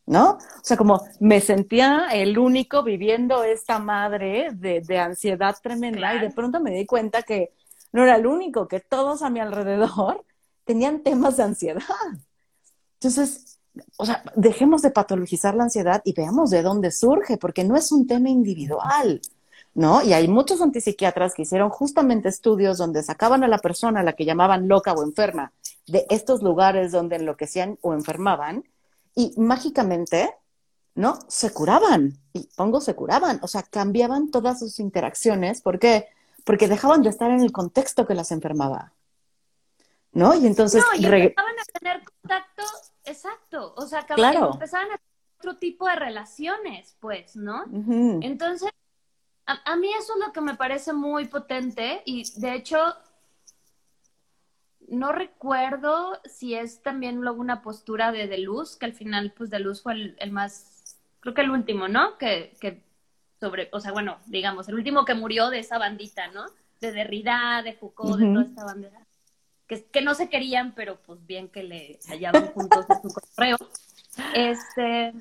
¿no? 0.05 0.37
O 0.37 0.63
sea, 0.63 0.77
como 0.77 1.01
me 1.19 1.41
sentía 1.41 2.07
el 2.13 2.37
único 2.37 2.83
viviendo 2.83 3.43
esta 3.43 3.79
madre 3.79 4.47
de, 4.53 4.97
ansiedad 4.97 5.57
tremenda 5.61 6.15
y 6.15 6.19
de 6.21 6.29
pronto 6.29 6.61
me 6.61 6.71
di 6.71 6.85
cuenta 6.85 7.23
que 7.23 7.51
no 7.91 8.01
era 8.03 8.15
el 8.15 8.25
único, 8.25 8.69
que 8.69 8.79
todos 8.79 9.23
a 9.23 9.29
mi 9.29 9.41
alrededor 9.41 10.23
tenían 10.63 11.03
temas 11.03 11.35
de 11.35 11.43
ansiedad. 11.43 11.81
Entonces, 12.93 13.59
o 13.97 14.05
sea, 14.05 14.23
dejemos 14.37 14.81
de 14.83 14.91
patologizar 14.91 15.53
la 15.53 15.63
ansiedad 15.63 16.01
y 16.05 16.13
veamos 16.13 16.49
de 16.49 16.61
dónde 16.61 16.91
surge, 16.91 17.35
porque 17.35 17.65
no 17.65 17.75
es 17.75 17.91
un 17.91 18.07
tema 18.07 18.29
individual. 18.29 19.19
¿No? 19.75 20.01
Y 20.01 20.13
hay 20.13 20.27
muchos 20.29 20.61
antipsiquiatras 20.61 21.35
que 21.35 21.43
hicieron 21.43 21.69
justamente 21.69 22.29
estudios 22.29 22.77
donde 22.77 23.03
sacaban 23.03 23.43
a 23.43 23.47
la 23.47 23.59
persona 23.59 23.99
a 23.99 24.03
la 24.03 24.13
que 24.13 24.25
llamaban 24.25 24.69
loca 24.69 24.93
o 24.93 25.03
enferma 25.03 25.51
de 25.85 26.07
estos 26.09 26.41
lugares 26.41 26.93
donde 26.93 27.17
enloquecían 27.17 27.77
o 27.81 27.93
enfermaban 27.93 28.63
y 29.13 29.33
mágicamente, 29.37 30.33
¿no? 30.95 31.19
Se 31.27 31.51
curaban. 31.51 32.17
Y 32.33 32.47
pongo 32.55 32.79
se 32.79 32.95
curaban, 32.95 33.39
o 33.43 33.47
sea, 33.47 33.63
cambiaban 33.63 34.31
todas 34.31 34.59
sus 34.59 34.79
interacciones. 34.79 35.61
¿Por 35.61 35.77
qué? 35.77 36.07
Porque 36.45 36.69
dejaban 36.69 37.01
de 37.01 37.09
estar 37.09 37.29
en 37.29 37.41
el 37.41 37.51
contexto 37.51 38.07
que 38.07 38.15
las 38.15 38.31
enfermaba. 38.31 38.93
¿No? 40.13 40.33
Y 40.33 40.47
entonces... 40.47 40.81
No, 40.81 40.97
y 40.97 41.05
empezaban 41.05 41.59
a 41.59 41.79
tener 41.79 42.01
contacto, 42.03 42.63
exacto. 43.03 43.73
O 43.75 43.85
sea, 43.85 44.05
claro. 44.05 44.53
empezaban 44.53 44.87
a 44.87 44.97
tener 44.97 45.39
otro 45.39 45.57
tipo 45.57 45.85
de 45.85 45.95
relaciones, 45.97 46.95
pues, 47.01 47.35
¿no? 47.35 47.65
Entonces, 48.21 48.71
a, 49.45 49.75
mí 49.75 49.89
eso 49.93 50.13
es 50.13 50.25
lo 50.25 50.33
que 50.33 50.41
me 50.41 50.55
parece 50.55 50.93
muy 50.93 51.25
potente 51.25 52.01
y 52.05 52.23
de 52.39 52.55
hecho 52.55 52.77
no 54.87 55.11
recuerdo 55.11 56.19
si 56.25 56.55
es 56.55 56.81
también 56.81 57.21
luego 57.21 57.41
una 57.41 57.61
postura 57.61 58.11
de 58.11 58.27
De 58.27 58.39
Luz, 58.39 58.75
que 58.75 58.85
al 58.85 58.93
final 58.93 59.33
pues 59.35 59.49
De 59.49 59.59
Luz 59.59 59.81
fue 59.81 60.15
el, 60.17 60.31
más, 60.31 60.97
creo 61.19 61.33
que 61.33 61.41
el 61.41 61.51
último, 61.51 61.87
¿no? 61.87 62.17
Que, 62.17 62.55
que, 62.59 62.83
sobre, 63.39 63.69
o 63.71 63.79
sea, 63.79 63.91
bueno, 63.91 64.17
digamos, 64.27 64.67
el 64.69 64.75
último 64.75 65.05
que 65.05 65.15
murió 65.15 65.49
de 65.49 65.59
esa 65.59 65.77
bandita, 65.77 66.27
¿no? 66.27 66.45
De 66.81 66.91
Derrida, 66.91 67.61
de 67.63 67.73
Foucault, 67.73 68.19
de 68.19 68.31
toda 68.31 68.43
esta 68.43 68.65
bandera. 68.65 69.05
Que, 69.67 69.85
que 69.85 70.01
no 70.01 70.13
se 70.13 70.29
querían, 70.29 70.73
pero 70.75 70.97
pues 71.01 71.25
bien 71.25 71.49
que 71.49 71.63
le 71.63 71.99
hallaban 72.07 72.47
juntos 72.53 72.85
en 72.89 73.01
su 73.01 73.09
correo. 73.13 73.57
Este, 74.35 75.13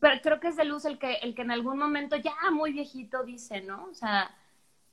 pero 0.00 0.20
creo 0.22 0.40
que 0.40 0.48
es 0.48 0.56
de 0.56 0.64
luz 0.64 0.84
el 0.84 0.98
que, 0.98 1.14
el 1.14 1.34
que 1.34 1.42
en 1.42 1.50
algún 1.50 1.78
momento 1.78 2.16
ya 2.16 2.34
muy 2.52 2.72
viejito 2.72 3.22
dice, 3.24 3.60
¿no? 3.62 3.84
O 3.90 3.94
sea, 3.94 4.30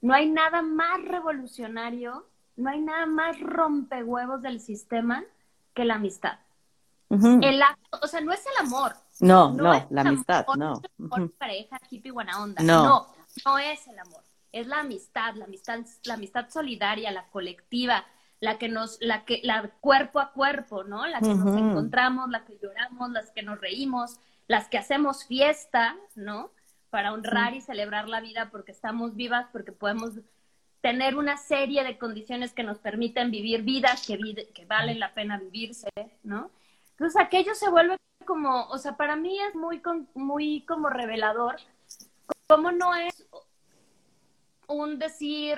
no 0.01 0.13
hay 0.13 0.29
nada 0.29 0.61
más 0.61 1.03
revolucionario, 1.03 2.27
no 2.55 2.69
hay 2.69 2.81
nada 2.81 3.05
más 3.05 3.39
rompehuevos 3.39 4.41
del 4.41 4.59
sistema 4.59 5.23
que 5.73 5.85
la 5.85 5.95
amistad. 5.95 6.39
El 7.09 7.61
acto, 7.61 7.99
o 8.01 8.07
sea, 8.07 8.19
no 8.21 8.33
es 8.33 8.43
el 8.45 8.65
amor. 8.65 8.93
No, 9.19 9.53
no, 9.53 9.87
la 9.89 10.01
amistad, 10.01 10.45
no. 10.57 10.81
No 10.97 11.29
pareja, 11.37 11.79
hippie, 11.89 12.11
buena 12.11 12.41
onda. 12.41 12.63
No. 12.63 12.83
no, 12.83 13.07
no 13.45 13.57
es 13.57 13.87
el 13.87 13.97
amor. 13.99 14.23
Es 14.51 14.67
la 14.67 14.79
amistad, 14.79 15.35
la 15.35 15.45
amistad, 15.45 15.79
la 16.03 16.15
amistad 16.15 16.49
solidaria, 16.49 17.11
la 17.11 17.27
colectiva, 17.27 18.05
la 18.39 18.57
que 18.57 18.69
nos, 18.69 18.97
la 19.01 19.23
que, 19.23 19.41
la 19.43 19.69
cuerpo 19.81 20.19
a 20.19 20.31
cuerpo, 20.31 20.83
¿no? 20.83 21.05
La 21.07 21.19
que 21.19 21.33
nos 21.33 21.57
encontramos, 21.57 22.29
la 22.29 22.43
que 22.43 22.57
lloramos, 22.61 23.11
las 23.11 23.31
que 23.31 23.43
nos 23.43 23.59
reímos, 23.59 24.19
las 24.47 24.69
que 24.69 24.77
hacemos 24.77 25.25
fiesta, 25.25 25.95
¿no? 26.15 26.51
Para 26.89 27.13
honrar 27.13 27.53
y 27.53 27.61
celebrar 27.61 28.07
la 28.07 28.21
vida 28.21 28.49
porque 28.51 28.71
estamos 28.71 29.15
vivas, 29.15 29.47
porque 29.51 29.71
podemos 29.71 30.11
tener 30.81 31.17
una 31.17 31.37
serie 31.37 31.83
de 31.83 31.97
condiciones 31.97 32.53
que 32.53 32.63
nos 32.63 32.77
permiten 32.77 33.31
vivir 33.31 33.63
vidas 33.63 34.05
que, 34.05 34.17
que 34.53 34.65
valen 34.65 34.99
la 34.99 35.13
pena 35.13 35.39
vivirse, 35.39 35.89
¿no? 36.23 36.51
Entonces 36.91 37.19
aquello 37.19 37.55
se 37.55 37.69
vuelve 37.69 37.97
como, 38.25 38.67
o 38.67 38.77
sea, 38.77 38.95
para 38.95 39.15
mí 39.15 39.39
es 39.41 39.55
muy, 39.55 39.81
muy 40.13 40.61
como 40.61 40.89
revelador, 40.89 41.57
como 42.47 42.71
no 42.71 42.93
es 42.95 43.27
un 44.67 44.99
decir, 44.99 45.57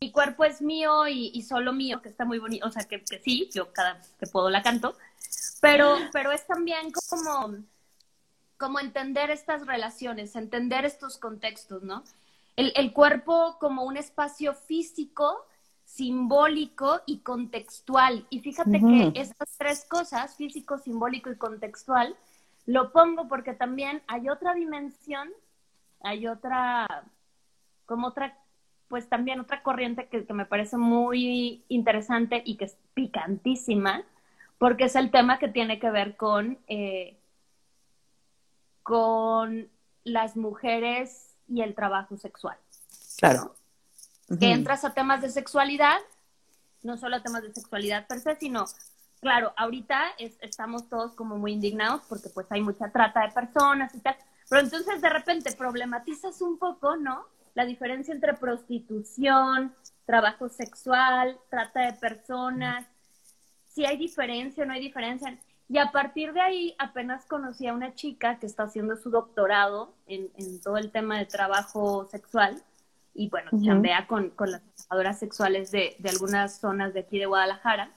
mi 0.00 0.12
cuerpo 0.12 0.44
es 0.44 0.60
mío 0.62 1.08
y, 1.08 1.42
solo 1.42 1.72
mío, 1.72 2.02
que 2.02 2.08
está 2.08 2.24
muy 2.24 2.38
bonito, 2.38 2.66
o 2.66 2.70
sea, 2.70 2.84
que, 2.84 3.02
que 3.04 3.18
sí, 3.18 3.48
yo 3.52 3.72
cada 3.72 3.94
vez 3.94 4.14
que 4.18 4.26
puedo 4.26 4.50
la 4.50 4.62
canto, 4.62 4.96
pero, 5.60 5.96
pero 6.12 6.32
es 6.32 6.46
también 6.46 6.90
como, 6.90 7.58
como 8.56 8.80
entender 8.80 9.30
estas 9.30 9.66
relaciones, 9.66 10.34
entender 10.36 10.84
estos 10.84 11.18
contextos, 11.18 11.82
¿no? 11.82 12.02
El, 12.56 12.72
el 12.76 12.92
cuerpo 12.92 13.56
como 13.60 13.84
un 13.84 13.96
espacio 13.96 14.54
físico, 14.54 15.46
simbólico 15.84 17.00
y 17.06 17.18
contextual. 17.18 18.26
Y 18.30 18.40
fíjate 18.40 18.80
que 18.80 19.12
estas 19.20 19.56
tres 19.58 19.84
cosas, 19.84 20.36
físico, 20.36 20.78
simbólico 20.78 21.30
y 21.30 21.36
contextual, 21.36 22.16
lo 22.66 22.92
pongo 22.92 23.28
porque 23.28 23.54
también 23.54 24.02
hay 24.06 24.28
otra 24.28 24.54
dimensión, 24.54 25.28
hay 26.02 26.26
otra, 26.26 26.86
como 27.86 28.08
otra, 28.08 28.38
pues 28.88 29.08
también 29.08 29.40
otra 29.40 29.62
corriente 29.62 30.08
que, 30.08 30.24
que 30.24 30.32
me 30.32 30.46
parece 30.46 30.76
muy 30.76 31.64
interesante 31.68 32.42
y 32.44 32.56
que 32.56 32.66
es 32.66 32.76
picantísima, 32.94 34.04
porque 34.60 34.84
es 34.84 34.94
el 34.94 35.10
tema 35.10 35.38
que 35.38 35.48
tiene 35.48 35.80
que 35.80 35.90
ver 35.90 36.18
con, 36.18 36.58
eh, 36.68 37.16
con 38.82 39.70
las 40.04 40.36
mujeres 40.36 41.34
y 41.48 41.62
el 41.62 41.74
trabajo 41.74 42.18
sexual. 42.18 42.58
Claro. 43.16 43.54
que 44.38 44.52
entras 44.52 44.84
a 44.84 44.92
temas 44.92 45.22
de 45.22 45.30
sexualidad, 45.30 45.96
no 46.82 46.98
solo 46.98 47.16
a 47.16 47.22
temas 47.22 47.42
de 47.42 47.54
sexualidad 47.54 48.06
per 48.06 48.20
se, 48.20 48.36
sino, 48.36 48.66
claro, 49.22 49.54
ahorita 49.56 49.98
estamos 50.18 50.90
todos 50.90 51.14
como 51.14 51.38
muy 51.38 51.52
indignados 51.52 52.02
porque 52.06 52.28
pues 52.28 52.46
hay 52.50 52.60
mucha 52.60 52.90
trata 52.90 53.22
de 53.22 53.32
personas 53.32 53.94
y 53.94 54.00
tal, 54.00 54.16
pero 54.50 54.60
entonces 54.60 55.00
de 55.00 55.08
repente 55.08 55.52
problematizas 55.52 56.42
un 56.42 56.58
poco, 56.58 56.96
¿no? 56.96 57.24
La 57.54 57.64
diferencia 57.64 58.12
entre 58.12 58.34
prostitución, 58.34 59.74
trabajo 60.04 60.50
sexual, 60.50 61.38
trata 61.48 61.80
de 61.80 61.94
personas, 61.94 62.86
si 63.70 63.84
hay 63.84 63.96
diferencia 63.96 64.64
o 64.64 64.66
no 64.66 64.72
hay 64.72 64.80
diferencia. 64.80 65.38
Y 65.68 65.78
a 65.78 65.92
partir 65.92 66.32
de 66.32 66.40
ahí 66.40 66.74
apenas 66.78 67.24
conocí 67.26 67.66
a 67.66 67.72
una 67.72 67.94
chica 67.94 68.38
que 68.38 68.46
está 68.46 68.64
haciendo 68.64 68.96
su 68.96 69.10
doctorado 69.10 69.94
en, 70.06 70.28
todo 70.62 70.76
el 70.76 70.90
tema 70.90 71.18
de 71.18 71.26
trabajo 71.26 72.06
sexual 72.10 72.60
y 73.14 73.28
bueno, 73.28 73.50
chambea 73.62 74.06
con, 74.06 74.32
las 74.38 74.62
trabajadoras 74.74 75.18
sexuales 75.18 75.70
de, 75.70 75.96
de 75.98 76.10
algunas 76.10 76.58
zonas 76.58 76.92
de 76.92 77.00
aquí 77.00 77.18
de 77.18 77.26
Guadalajara. 77.26 77.92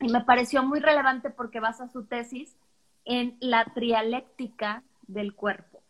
Y 0.00 0.08
me 0.08 0.22
pareció 0.22 0.62
muy 0.62 0.80
relevante 0.80 1.30
porque 1.30 1.60
basa 1.60 1.88
su 1.88 2.04
tesis 2.04 2.56
en 3.04 3.36
la 3.40 3.64
trialéctica 3.74 4.82
del 5.06 5.34
cuerpo. 5.34 5.82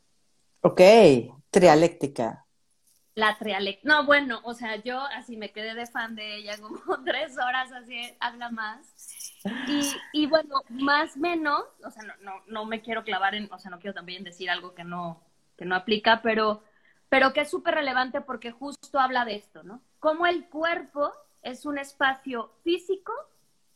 Ok, 0.62 0.80
trialéctica 1.50 2.43
la 3.14 3.36
trialec. 3.38 3.80
No, 3.84 4.04
bueno, 4.04 4.40
o 4.44 4.54
sea, 4.54 4.76
yo 4.76 5.00
así 5.00 5.36
me 5.36 5.52
quedé 5.52 5.74
de 5.74 5.86
fan 5.86 6.14
de 6.14 6.36
ella 6.36 6.58
como 6.58 6.78
tres 7.04 7.36
horas, 7.38 7.72
así 7.72 7.96
habla 8.20 8.50
más. 8.50 9.40
Y, 9.68 9.82
y 10.12 10.26
bueno, 10.26 10.62
más 10.70 11.16
menos, 11.16 11.64
o 11.84 11.90
sea, 11.90 12.02
no, 12.02 12.14
no, 12.22 12.42
no 12.46 12.64
me 12.64 12.80
quiero 12.80 13.04
clavar 13.04 13.34
en, 13.34 13.52
o 13.52 13.58
sea, 13.58 13.70
no 13.70 13.78
quiero 13.78 13.94
también 13.94 14.24
decir 14.24 14.50
algo 14.50 14.74
que 14.74 14.84
no, 14.84 15.22
que 15.56 15.64
no 15.64 15.76
aplica, 15.76 16.22
pero, 16.22 16.62
pero 17.08 17.32
que 17.32 17.42
es 17.42 17.50
súper 17.50 17.74
relevante 17.74 18.20
porque 18.20 18.50
justo 18.50 18.98
habla 18.98 19.24
de 19.24 19.36
esto, 19.36 19.62
¿no? 19.62 19.82
Cómo 20.00 20.26
el 20.26 20.48
cuerpo 20.48 21.12
es 21.42 21.66
un 21.66 21.78
espacio 21.78 22.52
físico, 22.64 23.12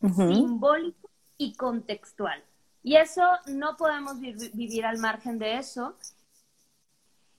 simbólico 0.01 1.11
y 1.37 1.55
contextual. 1.55 2.43
Y 2.83 2.97
eso 2.97 3.23
no 3.47 3.77
podemos 3.77 4.21
vivir 4.21 4.87
al 4.87 4.99
margen 4.99 5.39
de 5.39 5.59
eso 5.59 5.97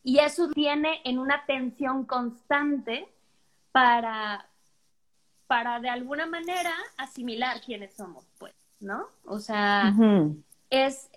y 0.03 0.19
eso 0.19 0.49
tiene 0.49 1.01
en 1.03 1.19
una 1.19 1.45
tensión 1.45 2.05
constante 2.05 3.07
para, 3.71 4.47
para 5.47 5.79
de 5.79 5.89
alguna 5.89 6.25
manera 6.25 6.73
asimilar 6.97 7.61
quiénes 7.61 7.95
somos, 7.95 8.25
pues, 8.37 8.53
¿no? 8.79 9.07
O 9.25 9.39
sea, 9.39 9.93
es, 10.69 11.09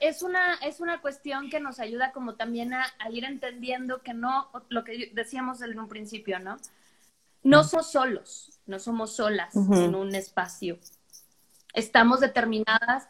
es, 0.00 0.22
una, 0.22 0.54
es 0.54 0.80
una 0.80 1.00
cuestión 1.00 1.50
que 1.50 1.60
nos 1.60 1.78
ayuda 1.78 2.12
como 2.12 2.34
también 2.34 2.72
a, 2.74 2.86
ir 3.10 3.24
entendiendo 3.24 4.02
que 4.02 4.14
no, 4.14 4.50
lo 4.68 4.84
que 4.84 5.10
decíamos 5.14 5.60
en 5.62 5.78
un 5.78 5.88
principio, 5.88 6.38
¿no? 6.38 6.56
No 7.42 7.62
somos 7.62 7.92
solos, 7.92 8.58
no 8.66 8.78
somos 8.78 9.14
solas 9.14 9.54
en 9.54 9.94
un 9.94 10.14
espacio. 10.14 10.78
Estamos 11.74 12.20
determinadas 12.20 13.08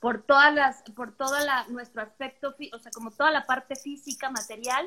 por 0.00 0.22
todas 0.22 0.52
las, 0.54 0.82
por 0.94 1.14
todo 1.16 1.38
la, 1.40 1.66
nuestro 1.68 2.02
aspecto, 2.02 2.54
o 2.72 2.78
sea, 2.78 2.90
como 2.92 3.10
toda 3.10 3.30
la 3.30 3.44
parte 3.44 3.76
física, 3.76 4.30
material, 4.30 4.86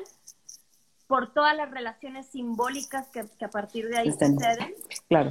por 1.06 1.32
todas 1.32 1.56
las 1.56 1.70
relaciones 1.70 2.26
simbólicas 2.26 3.08
que, 3.08 3.20
a 3.20 3.50
partir 3.50 3.88
de 3.88 3.98
ahí 3.98 4.10
suceden. 4.10 4.74
Claro. 5.08 5.30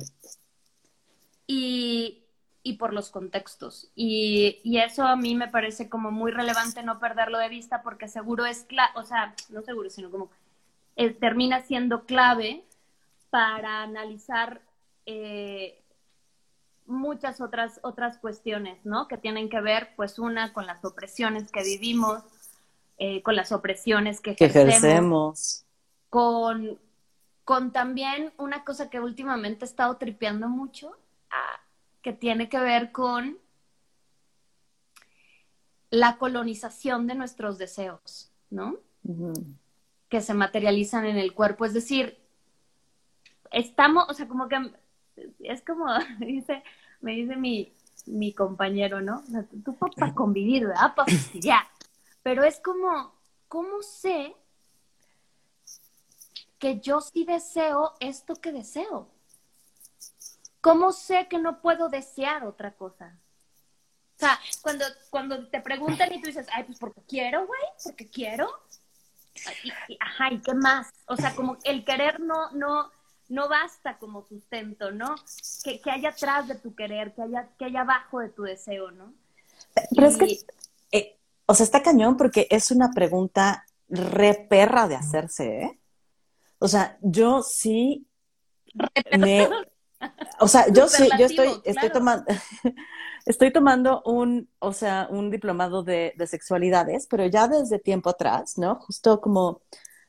Y, 1.45 2.23
y 2.63 2.73
por 2.73 2.93
los 2.93 3.11
contextos. 3.11 3.91
Y, 3.93 4.61
y, 4.63 4.77
eso 4.77 5.03
a 5.03 5.17
mí 5.17 5.35
me 5.35 5.49
parece 5.49 5.89
como 5.89 6.11
muy 6.11 6.31
relevante 6.31 6.81
no 6.81 6.99
perderlo 6.99 7.37
de 7.37 7.49
vista 7.49 7.83
porque 7.83 8.07
seguro 8.07 8.45
es 8.45 8.65
o 8.95 9.03
sea, 9.03 9.35
no 9.49 9.61
seguro, 9.63 9.89
sino 9.89 10.09
como 10.09 10.29
eh, 10.95 11.09
termina 11.09 11.61
siendo 11.61 12.05
clave 12.05 12.63
para 13.29 13.81
analizar 13.81 14.61
eh, 15.05 15.82
muchas 16.85 17.41
otras, 17.41 17.79
otras 17.83 18.17
cuestiones, 18.17 18.85
¿no? 18.85 19.07
Que 19.07 19.17
tienen 19.17 19.49
que 19.49 19.61
ver, 19.61 19.89
pues, 19.95 20.19
una 20.19 20.53
con 20.53 20.65
las 20.67 20.83
opresiones 20.83 21.51
que 21.51 21.63
vivimos, 21.63 22.23
eh, 22.97 23.21
con 23.23 23.35
las 23.35 23.51
opresiones 23.51 24.21
que 24.21 24.35
ejercemos, 24.37 25.65
Con, 26.09 26.79
con 27.43 27.71
también 27.71 28.33
una 28.37 28.63
cosa 28.63 28.89
que 28.89 28.99
últimamente 28.99 29.65
he 29.65 29.67
estado 29.67 29.97
tripeando 29.97 30.47
mucho, 30.47 30.95
ah, 31.31 31.59
que 32.01 32.13
tiene 32.13 32.49
que 32.49 32.59
ver 32.59 32.91
con 32.91 33.37
la 35.89 36.17
colonización 36.17 37.07
de 37.07 37.15
nuestros 37.15 37.57
deseos, 37.57 38.31
¿no? 38.49 38.77
Que 40.09 40.21
se 40.21 40.33
materializan 40.33 41.05
en 41.05 41.17
el 41.17 41.33
cuerpo. 41.33 41.65
Es 41.65 41.73
decir, 41.73 42.19
estamos, 43.51 44.05
o 44.09 44.13
sea, 44.13 44.27
como 44.27 44.47
que 44.47 44.71
es 45.39 45.61
como 45.61 45.85
dice, 46.19 46.63
me 47.01 47.13
dice 47.13 47.35
mi, 47.35 47.73
mi 48.05 48.33
compañero, 48.33 49.01
¿no? 49.01 49.23
Tú 49.63 49.75
para 49.75 50.13
convivir, 50.13 50.67
¿verdad? 50.67 50.95
Para 50.95 51.11
fastidiar. 51.11 51.63
Pero 52.21 52.43
es 52.43 52.59
como, 52.59 53.13
¿cómo 53.47 53.81
sé 53.81 54.35
que 56.57 56.79
yo 56.79 57.01
sí 57.01 57.25
deseo 57.25 57.93
esto 57.99 58.35
que 58.35 58.51
deseo? 58.51 59.09
¿Cómo 60.61 60.93
sé 60.93 61.27
que 61.27 61.39
no 61.39 61.61
puedo 61.61 61.89
desear 61.89 62.45
otra 62.45 62.71
cosa? 62.71 63.19
O 64.15 64.19
sea, 64.19 64.39
cuando, 64.61 64.85
cuando 65.09 65.47
te 65.49 65.59
preguntan 65.59 66.13
y 66.13 66.21
tú 66.21 66.27
dices, 66.27 66.47
ay, 66.53 66.63
pues 66.63 66.79
porque 66.79 67.01
quiero, 67.01 67.45
güey, 67.45 67.61
porque 67.83 68.09
quiero. 68.09 68.47
ajá, 69.99 70.31
¿y 70.31 70.39
qué 70.39 70.53
más? 70.53 70.93
O 71.07 71.17
sea, 71.17 71.35
como 71.35 71.57
el 71.65 71.83
querer 71.83 72.21
no, 72.21 72.51
no, 72.51 72.89
no 73.33 73.49
basta 73.49 73.97
como 73.97 74.23
sustento, 74.27 74.91
¿no? 74.91 75.15
Que, 75.63 75.81
que 75.81 75.89
haya 75.89 76.09
atrás 76.09 76.47
de 76.47 76.55
tu 76.55 76.75
querer, 76.75 77.13
que 77.13 77.23
haya, 77.23 77.49
que 77.57 77.65
haya 77.65 77.81
abajo 77.81 78.19
de 78.19 78.29
tu 78.29 78.43
deseo, 78.43 78.91
¿no? 78.91 79.13
Pero 79.95 80.07
es 80.07 80.17
que, 80.17 80.37
eh, 80.91 81.17
o 81.47 81.55
sea, 81.55 81.63
está 81.63 81.81
cañón 81.81 82.15
porque 82.15 82.47
es 82.51 82.69
una 82.69 82.91
pregunta 82.91 83.65
re 83.89 84.45
perra 84.49 84.87
de 84.87 84.95
hacerse, 84.95 85.61
¿eh? 85.63 85.79
O 86.59 86.67
sea, 86.67 86.97
yo 87.01 87.41
sí 87.41 88.07
me, 89.17 89.49
o 90.39 90.47
sea, 90.47 90.71
yo 90.71 90.87
sí, 90.87 91.09
yo 91.17 91.25
estoy, 91.25 91.59
estoy 91.65 91.89
tomando, 91.89 92.25
estoy 93.25 93.51
tomando 93.51 94.03
un, 94.05 94.47
o 94.59 94.73
sea, 94.73 95.07
un 95.09 95.31
diplomado 95.31 95.81
de, 95.81 96.13
de, 96.15 96.27
sexualidades, 96.27 97.07
pero 97.07 97.25
ya 97.25 97.47
desde 97.47 97.79
tiempo 97.79 98.11
atrás, 98.11 98.59
¿no? 98.59 98.75
Justo 98.75 99.19
como 99.19 99.61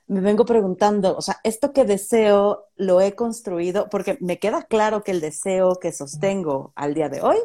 me 0.06 0.20
vengo 0.20 0.44
preguntando, 0.44 1.16
o 1.16 1.22
sea, 1.22 1.40
esto 1.44 1.72
que 1.72 1.84
deseo 1.84 2.66
lo 2.76 3.00
he 3.00 3.14
construido, 3.14 3.88
porque 3.88 4.18
me 4.20 4.38
queda 4.38 4.62
claro 4.64 5.02
que 5.02 5.12
el 5.12 5.20
deseo 5.20 5.76
que 5.76 5.92
sostengo 5.92 6.72
al 6.76 6.94
día 6.94 7.08
de 7.08 7.22
hoy 7.22 7.38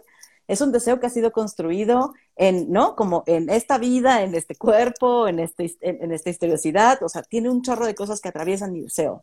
es 0.48 0.62
un 0.62 0.72
deseo 0.72 1.00
que 1.00 1.06
ha 1.06 1.12
sido 1.12 1.32
construido 1.32 2.14
en, 2.36 2.72
¿no? 2.72 2.96
Como 2.96 3.24
en 3.28 3.50
esta 3.50 3.78
vida, 3.78 4.24
en 4.24 4.34
este 4.34 4.56
cuerpo, 4.56 5.28
en, 5.28 5.40
este, 5.40 5.78
en, 5.82 6.12
esta 6.12 6.32
historiosidad, 6.32 7.04
o 7.04 7.08
sea, 7.08 7.22
tiene 7.22 7.50
un 7.50 7.62
chorro 7.62 7.86
de 7.86 7.94
cosas 7.94 8.20
que 8.20 8.30
atraviesan 8.30 8.74
mi 8.74 8.82
deseo. 8.82 9.22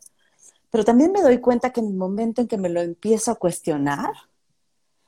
Pero 0.70 0.84
también 0.84 1.10
me 1.10 1.22
doy 1.22 1.40
cuenta 1.40 1.72
que 1.72 1.80
en 1.80 1.88
el 1.88 1.94
momento 1.94 2.40
en 2.42 2.48
que 2.48 2.58
me 2.58 2.68
lo 2.68 2.80
empiezo 2.80 3.32
a 3.32 3.34
cuestionar, 3.34 4.12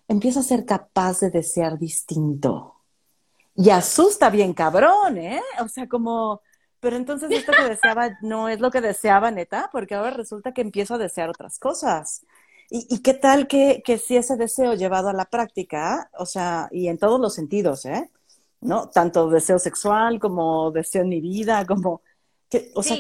empiezo 0.09 0.41
a 0.41 0.43
ser 0.43 0.65
capaz 0.65 1.21
de 1.21 1.31
desear 1.31 1.79
distinto. 1.79 2.75
Y 3.55 3.71
asusta 3.71 4.29
bien 4.29 4.55
cabrón, 4.55 5.19
¿eh? 5.19 5.43
O 5.63 5.69
sea, 5.69 5.89
como 5.89 6.43
pero 6.81 6.97
entonces 6.97 7.31
esto 7.31 7.53
que 7.53 7.69
deseaba 7.69 8.19
no 8.23 8.49
es 8.49 8.61
lo 8.61 8.71
que 8.71 8.81
deseaba 8.81 9.31
neta, 9.31 9.69
porque 9.73 9.95
ahora 9.95 10.11
resulta 10.11 10.53
que 10.53 10.61
empiezo 10.61 10.95
a 10.95 10.99
desear 10.99 11.29
otras 11.29 11.59
cosas. 11.59 12.25
¿Y, 12.71 12.99
qué 12.99 13.15
tal 13.15 13.49
que, 13.49 13.83
que, 13.83 13.97
si 13.97 14.17
ese 14.17 14.37
deseo 14.37 14.75
llevado 14.75 15.09
a 15.09 15.15
la 15.15 15.25
práctica, 15.25 16.11
o 16.19 16.27
sea, 16.27 16.69
y 16.71 16.89
en 16.89 16.99
todos 16.99 17.19
los 17.19 17.35
sentidos, 17.35 17.87
¿eh? 17.87 18.11
¿No? 18.61 18.91
Tanto 18.91 19.31
deseo 19.31 19.59
sexual 19.59 20.21
como 20.21 20.71
deseo 20.71 21.03
en 21.03 21.09
mi 21.09 21.21
vida, 21.21 21.65
como... 21.65 22.03
Que, 22.51 22.71
o 22.75 22.83
sea, 22.83 22.97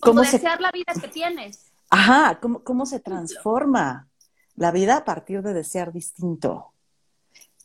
como 0.00 0.22
desear 0.22 0.60
la 0.60 0.72
vida 0.72 0.92
que 1.00 1.06
tienes. 1.08 1.66
Ajá, 1.90 2.40
¿cómo, 2.40 2.64
¿cómo 2.64 2.86
se 2.86 2.98
transforma 2.98 4.08
la 4.56 4.72
vida 4.72 4.96
a 4.96 5.04
partir 5.04 5.42
de 5.42 5.54
desear 5.54 5.92
distinto? 5.92 6.72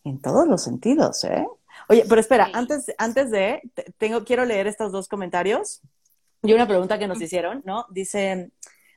En 0.03 0.21
todos 0.21 0.47
los 0.47 0.61
sentidos, 0.61 1.23
¿eh? 1.23 1.47
Oye, 1.91 2.05
pero 2.07 2.21
espera, 2.21 2.51
antes, 2.53 2.93
antes 2.99 3.31
de, 3.31 3.63
tengo, 3.97 4.23
quiero 4.23 4.45
leer 4.45 4.67
estos 4.67 4.91
dos 4.91 5.07
comentarios 5.07 5.81
y 6.43 6.53
una 6.53 6.67
pregunta 6.67 6.99
que 6.99 7.07
nos 7.07 7.19
hicieron, 7.19 7.63
¿no? 7.65 7.87
Dice, 7.89 8.51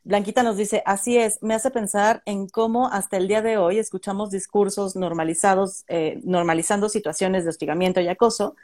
Blanquita 0.04 0.42
nos 0.42 0.58
dice, 0.58 0.82
así 0.84 1.16
es, 1.16 1.42
me 1.42 1.54
hace 1.54 1.70
pensar 1.70 2.22
en 2.26 2.48
cómo 2.48 2.88
hasta 2.88 3.16
el 3.16 3.28
día 3.28 3.40
de 3.40 3.56
hoy 3.56 3.78
escuchamos 3.78 4.30
discursos 4.30 4.94
normalizados, 4.94 5.84
eh, 5.88 6.20
normalizando 6.22 6.90
situaciones 6.90 7.44
de 7.44 7.50
hostigamiento 7.50 8.02
y 8.02 8.08
acoso, 8.08 8.56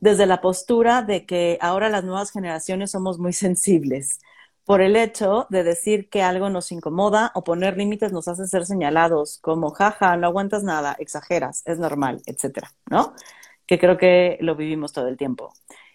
desde 0.00 0.24
la 0.24 0.40
postura 0.40 1.02
de 1.02 1.26
que 1.26 1.58
ahora 1.60 1.90
las 1.90 2.04
nuevas 2.04 2.32
generaciones 2.32 2.90
somos 2.90 3.18
muy 3.18 3.32
sensibles. 3.34 4.18
Por 4.64 4.80
el 4.80 4.96
hecho 4.96 5.46
de 5.50 5.62
decir 5.62 6.08
que 6.08 6.22
algo 6.22 6.48
nos 6.48 6.72
incomoda 6.72 7.32
o 7.34 7.44
poner 7.44 7.76
límites 7.76 8.12
nos 8.12 8.28
hace 8.28 8.46
ser 8.46 8.64
señalados 8.64 9.38
como, 9.42 9.72
jaja, 9.72 10.16
no 10.16 10.28
aguantas 10.28 10.62
nada, 10.62 10.96
exageras, 10.98 11.60
es 11.66 11.78
normal, 11.78 12.22
etcétera, 12.24 12.72
¿no? 12.88 13.12
Que 13.66 13.78
creo 13.78 13.96
que 13.96 14.38
lo 14.40 14.56
vivimos 14.56 14.92
todo 14.92 15.08
el 15.08 15.16
tiempo. 15.16 15.52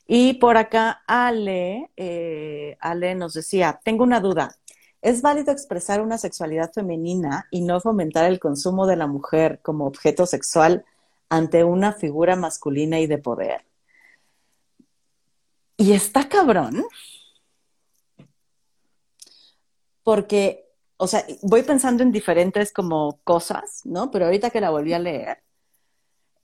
Y 0.07 0.33
por 0.35 0.57
acá 0.57 1.03
Ale, 1.05 1.91
eh, 1.95 2.77
Ale 2.79 3.15
nos 3.15 3.33
decía, 3.33 3.79
tengo 3.83 4.03
una 4.03 4.19
duda. 4.19 4.55
¿Es 5.01 5.21
válido 5.21 5.51
expresar 5.51 6.01
una 6.01 6.17
sexualidad 6.17 6.73
femenina 6.73 7.47
y 7.51 7.61
no 7.61 7.79
fomentar 7.79 8.25
el 8.25 8.39
consumo 8.39 8.87
de 8.87 8.95
la 8.95 9.07
mujer 9.07 9.59
como 9.61 9.85
objeto 9.85 10.25
sexual 10.25 10.83
ante 11.29 11.63
una 11.63 11.93
figura 11.93 12.35
masculina 12.35 12.99
y 12.99 13.07
de 13.07 13.17
poder? 13.19 13.65
Y 15.77 15.93
está 15.93 16.27
cabrón, 16.27 16.83
porque, 20.03 20.65
o 20.97 21.07
sea, 21.07 21.23
voy 21.43 21.61
pensando 21.63 22.03
en 22.03 22.11
diferentes 22.11 22.73
como 22.73 23.19
cosas, 23.23 23.81
¿no? 23.85 24.09
Pero 24.11 24.25
ahorita 24.25 24.49
que 24.49 24.59
la 24.59 24.71
volví 24.71 24.91
a 24.93 24.99
leer, 24.99 25.43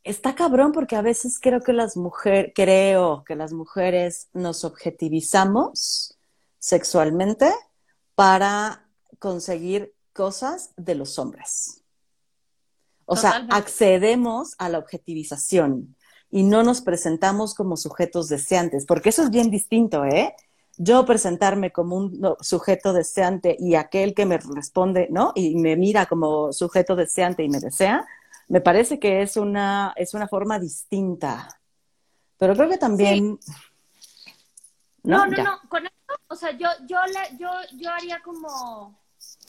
está 0.06 0.36
cabrón 0.36 0.72
porque 0.72 0.96
a 0.96 1.02
veces 1.02 1.40
creo 1.42 1.62
que 1.62 1.74
las 1.74 1.98
mujeres, 1.98 2.54
creo 2.56 3.24
que 3.26 3.36
las 3.36 3.52
mujeres 3.52 4.30
nos 4.34 4.64
objetivizamos 4.64 6.18
sexualmente 6.60 7.52
para 8.14 8.88
conseguir 9.20 9.94
cosas 10.14 10.72
de 10.78 10.96
los 10.96 11.20
hombres. 11.20 11.82
O 13.06 13.16
sea, 13.16 13.46
accedemos 13.50 14.56
a 14.58 14.70
la 14.70 14.80
objetivización 14.80 15.96
y 16.32 16.44
no 16.44 16.64
nos 16.64 16.82
presentamos 16.82 17.54
como 17.54 17.78
sujetos 17.78 18.30
deseantes, 18.30 18.86
porque 18.86 19.10
eso 19.10 19.24
es 19.24 19.30
bien 19.30 19.52
distinto, 19.52 20.06
¿eh? 20.06 20.36
Yo 20.78 21.06
presentarme 21.06 21.72
como 21.72 21.96
un 21.96 22.36
sujeto 22.42 22.94
deseante 22.94 23.56
y 23.60 23.76
aquel 23.76 24.14
que 24.14 24.26
me 24.26 24.38
responde, 24.38 25.08
¿no? 25.12 25.32
Y 25.36 25.56
me 25.56 25.76
mira 25.76 26.06
como 26.08 26.52
sujeto 26.52 26.96
deseante 26.96 27.44
y 27.44 27.50
me 27.50 27.60
desea, 27.60 28.06
me 28.48 28.62
parece 28.62 29.00
que 29.00 29.22
es 29.22 29.38
una, 29.38 29.94
es 29.96 30.14
una 30.14 30.28
forma 30.28 30.60
distinta. 30.60 31.60
Pero 32.38 32.54
creo 32.56 32.70
que 32.70 32.78
también... 32.78 33.40
No, 35.04 35.26
no, 35.28 35.44
no, 35.44 35.60
con 35.70 35.86
esto, 35.86 36.16
o 36.28 36.36
sea, 36.36 36.52
yo, 36.52 36.68
yo, 36.88 36.98
le, 37.06 37.38
yo, 37.38 37.52
yo 37.74 37.92
haría 37.92 38.22
como, 38.24 39.00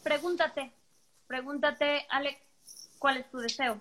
pregúntate, 0.03 0.71
pregúntate, 1.27 2.07
Alex, 2.11 2.39
¿cuál 2.99 3.17
es 3.17 3.31
tu 3.31 3.39
deseo? 3.39 3.81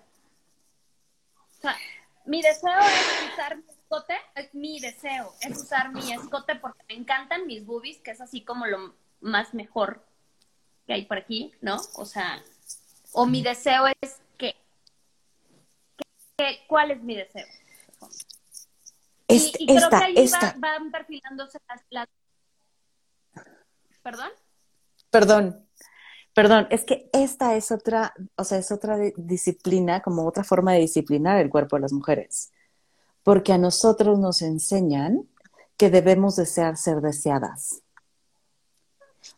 O 1.58 1.60
sea, 1.60 1.76
mi 2.24 2.40
deseo 2.40 2.78
es 2.80 3.32
usar 3.32 3.56
mi 3.58 3.64
escote, 3.68 4.14
es 4.34 4.54
mi 4.54 4.80
deseo, 4.80 5.34
es 5.42 5.58
usar 5.58 5.92
mi 5.92 6.12
escote 6.12 6.56
porque 6.56 6.82
me 6.88 6.94
encantan 6.94 7.46
mis 7.46 7.64
boobies, 7.66 7.98
que 7.98 8.12
es 8.12 8.22
así 8.22 8.42
como 8.42 8.66
lo 8.66 8.94
más 9.20 9.52
mejor 9.52 10.02
que 10.86 10.94
hay 10.94 11.04
por 11.04 11.18
aquí, 11.18 11.52
¿no? 11.60 11.76
O 11.96 12.06
sea, 12.06 12.42
o 13.12 13.26
mi 13.26 13.42
deseo 13.42 13.84
es 14.00 14.20
que, 16.36 16.58
¿cuál 16.68 16.90
es 16.90 17.02
mi 17.02 17.16
deseo? 17.16 17.46
y, 19.28 19.66
creo 19.66 19.90
que 19.90 19.96
ahí 19.96 20.30
van 20.58 20.90
perfilándose 20.92 21.58
las... 21.90 22.06
¿Perdón? 24.02 24.30
Perdón, 25.10 25.66
Perdón, 26.36 26.66
es 26.68 26.84
que 26.84 27.08
esta 27.14 27.56
es 27.56 27.72
otra, 27.72 28.12
o 28.36 28.44
sea, 28.44 28.58
es 28.58 28.70
otra 28.70 28.98
disciplina, 29.16 30.02
como 30.02 30.26
otra 30.26 30.44
forma 30.44 30.74
de 30.74 30.80
disciplinar 30.80 31.38
el 31.38 31.48
cuerpo 31.48 31.76
de 31.76 31.80
las 31.80 31.94
mujeres. 31.94 32.52
Porque 33.22 33.54
a 33.54 33.58
nosotros 33.58 34.18
nos 34.18 34.42
enseñan 34.42 35.26
que 35.78 35.88
debemos 35.88 36.36
desear 36.36 36.76
ser 36.76 37.00
deseadas. 37.00 37.80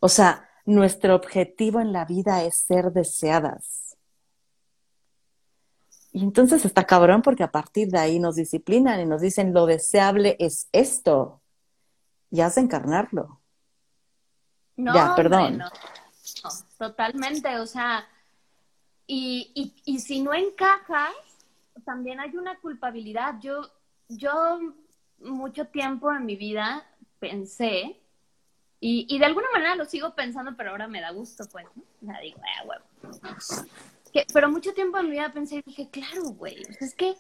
O 0.01 0.09
sea, 0.09 0.51
nuestro 0.67 1.15
objetivo 1.15 1.79
en 1.79 1.93
la 1.93 2.05
vida 2.05 2.43
es 2.43 2.57
ser 2.57 2.91
deseadas. 2.91 3.88
Y 6.19 6.25
entonces 6.25 6.65
está 6.65 6.85
cabrón 6.85 7.23
porque 7.23 7.45
a 7.45 7.51
partir 7.53 7.89
de 7.89 7.99
ahí 7.99 8.19
nos 8.19 8.35
disciplinan 8.35 9.01
y 9.01 9.07
nos 9.07 9.21
dicen 9.21 9.55
lo 9.55 9.67
deseable 9.67 10.37
es 10.41 10.69
esto. 10.73 11.41
Y 12.31 12.41
has 12.41 12.57
de 12.57 12.63
encarnarlo. 12.63 13.41
No, 14.77 14.95
ya, 14.95 15.15
perdón 15.15 15.63
totalmente, 16.79 17.59
o 17.59 17.67
sea, 17.67 18.07
y, 19.07 19.73
y, 19.85 19.99
si 20.01 20.21
no 20.21 20.35
encajas, 20.35 21.15
también 21.85 22.21
hay 22.21 22.37
una 22.37 22.59
culpabilidad. 22.61 23.37
Yo, 23.41 23.63
yo 24.09 24.61
mucho 25.21 25.67
tiempo 25.67 26.13
en 26.13 26.27
mi 26.27 26.37
vida 26.37 26.87
pensé, 27.19 27.99
y, 28.81 29.07
y 29.09 29.19
de 29.19 29.25
alguna 29.25 29.49
manera 29.53 29.75
lo 29.75 29.87
sigo 29.87 30.15
pensando, 30.15 30.55
pero 30.57 30.71
ahora 30.71 30.87
me 30.89 31.01
da 31.01 31.11
gusto, 31.11 31.45
pues, 31.51 31.67
¿no? 31.75 32.13
O 32.13 32.21
digo, 32.21 32.41
ah, 32.43 32.65
huevo. 32.67 32.85
Pero 34.33 34.49
mucho 34.49 34.73
tiempo 34.75 34.99
en 34.99 35.07
mi 35.07 35.13
vida 35.13 35.33
pensé 35.33 35.57
y 35.57 35.63
dije, 35.63 35.89
claro, 35.91 36.23
güey, 36.31 36.63
es 36.81 36.95
que 36.95 37.17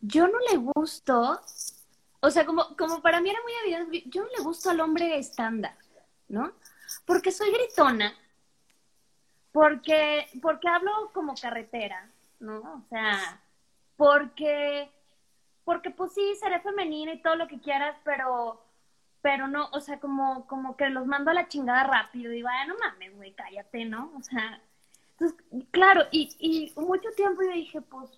yo 0.00 0.28
no 0.28 0.38
le 0.50 0.56
gusto, 0.58 1.40
o 2.20 2.30
sea, 2.30 2.46
como, 2.46 2.76
como 2.76 3.02
para 3.02 3.20
mí 3.20 3.30
era 3.30 3.40
muy 3.42 3.52
evidente, 3.64 4.08
yo 4.08 4.22
no 4.22 4.28
le 4.36 4.42
gusto 4.42 4.70
al 4.70 4.80
hombre 4.80 5.18
estándar, 5.18 5.76
¿no? 6.28 6.52
Porque 7.04 7.32
soy 7.32 7.50
gritona, 7.50 8.14
porque, 9.52 10.26
porque 10.40 10.68
hablo 10.68 11.10
como 11.12 11.34
carretera, 11.34 12.10
¿no? 12.40 12.58
O 12.60 12.82
sea, 12.88 13.40
porque, 13.96 14.90
porque 15.64 15.90
pues 15.90 16.14
sí, 16.14 16.36
seré 16.40 16.60
femenina 16.60 17.12
y 17.12 17.22
todo 17.22 17.36
lo 17.36 17.48
que 17.48 17.60
quieras, 17.60 17.96
pero, 18.04 18.62
pero 19.20 19.48
no, 19.48 19.68
o 19.72 19.80
sea, 19.80 19.98
como, 19.98 20.46
como 20.46 20.76
que 20.76 20.88
los 20.90 21.06
mando 21.06 21.30
a 21.30 21.34
la 21.34 21.48
chingada 21.48 21.84
rápido 21.84 22.32
y 22.32 22.42
vaya, 22.42 22.66
no 22.66 22.76
mames, 22.78 23.16
güey, 23.16 23.32
cállate, 23.32 23.84
¿no? 23.84 24.12
O 24.16 24.22
sea, 24.22 24.62
entonces, 25.18 25.38
claro, 25.72 26.04
y, 26.12 26.36
y 26.38 26.80
mucho 26.80 27.08
tiempo 27.16 27.42
yo 27.42 27.50
dije, 27.50 27.80
pues, 27.80 28.10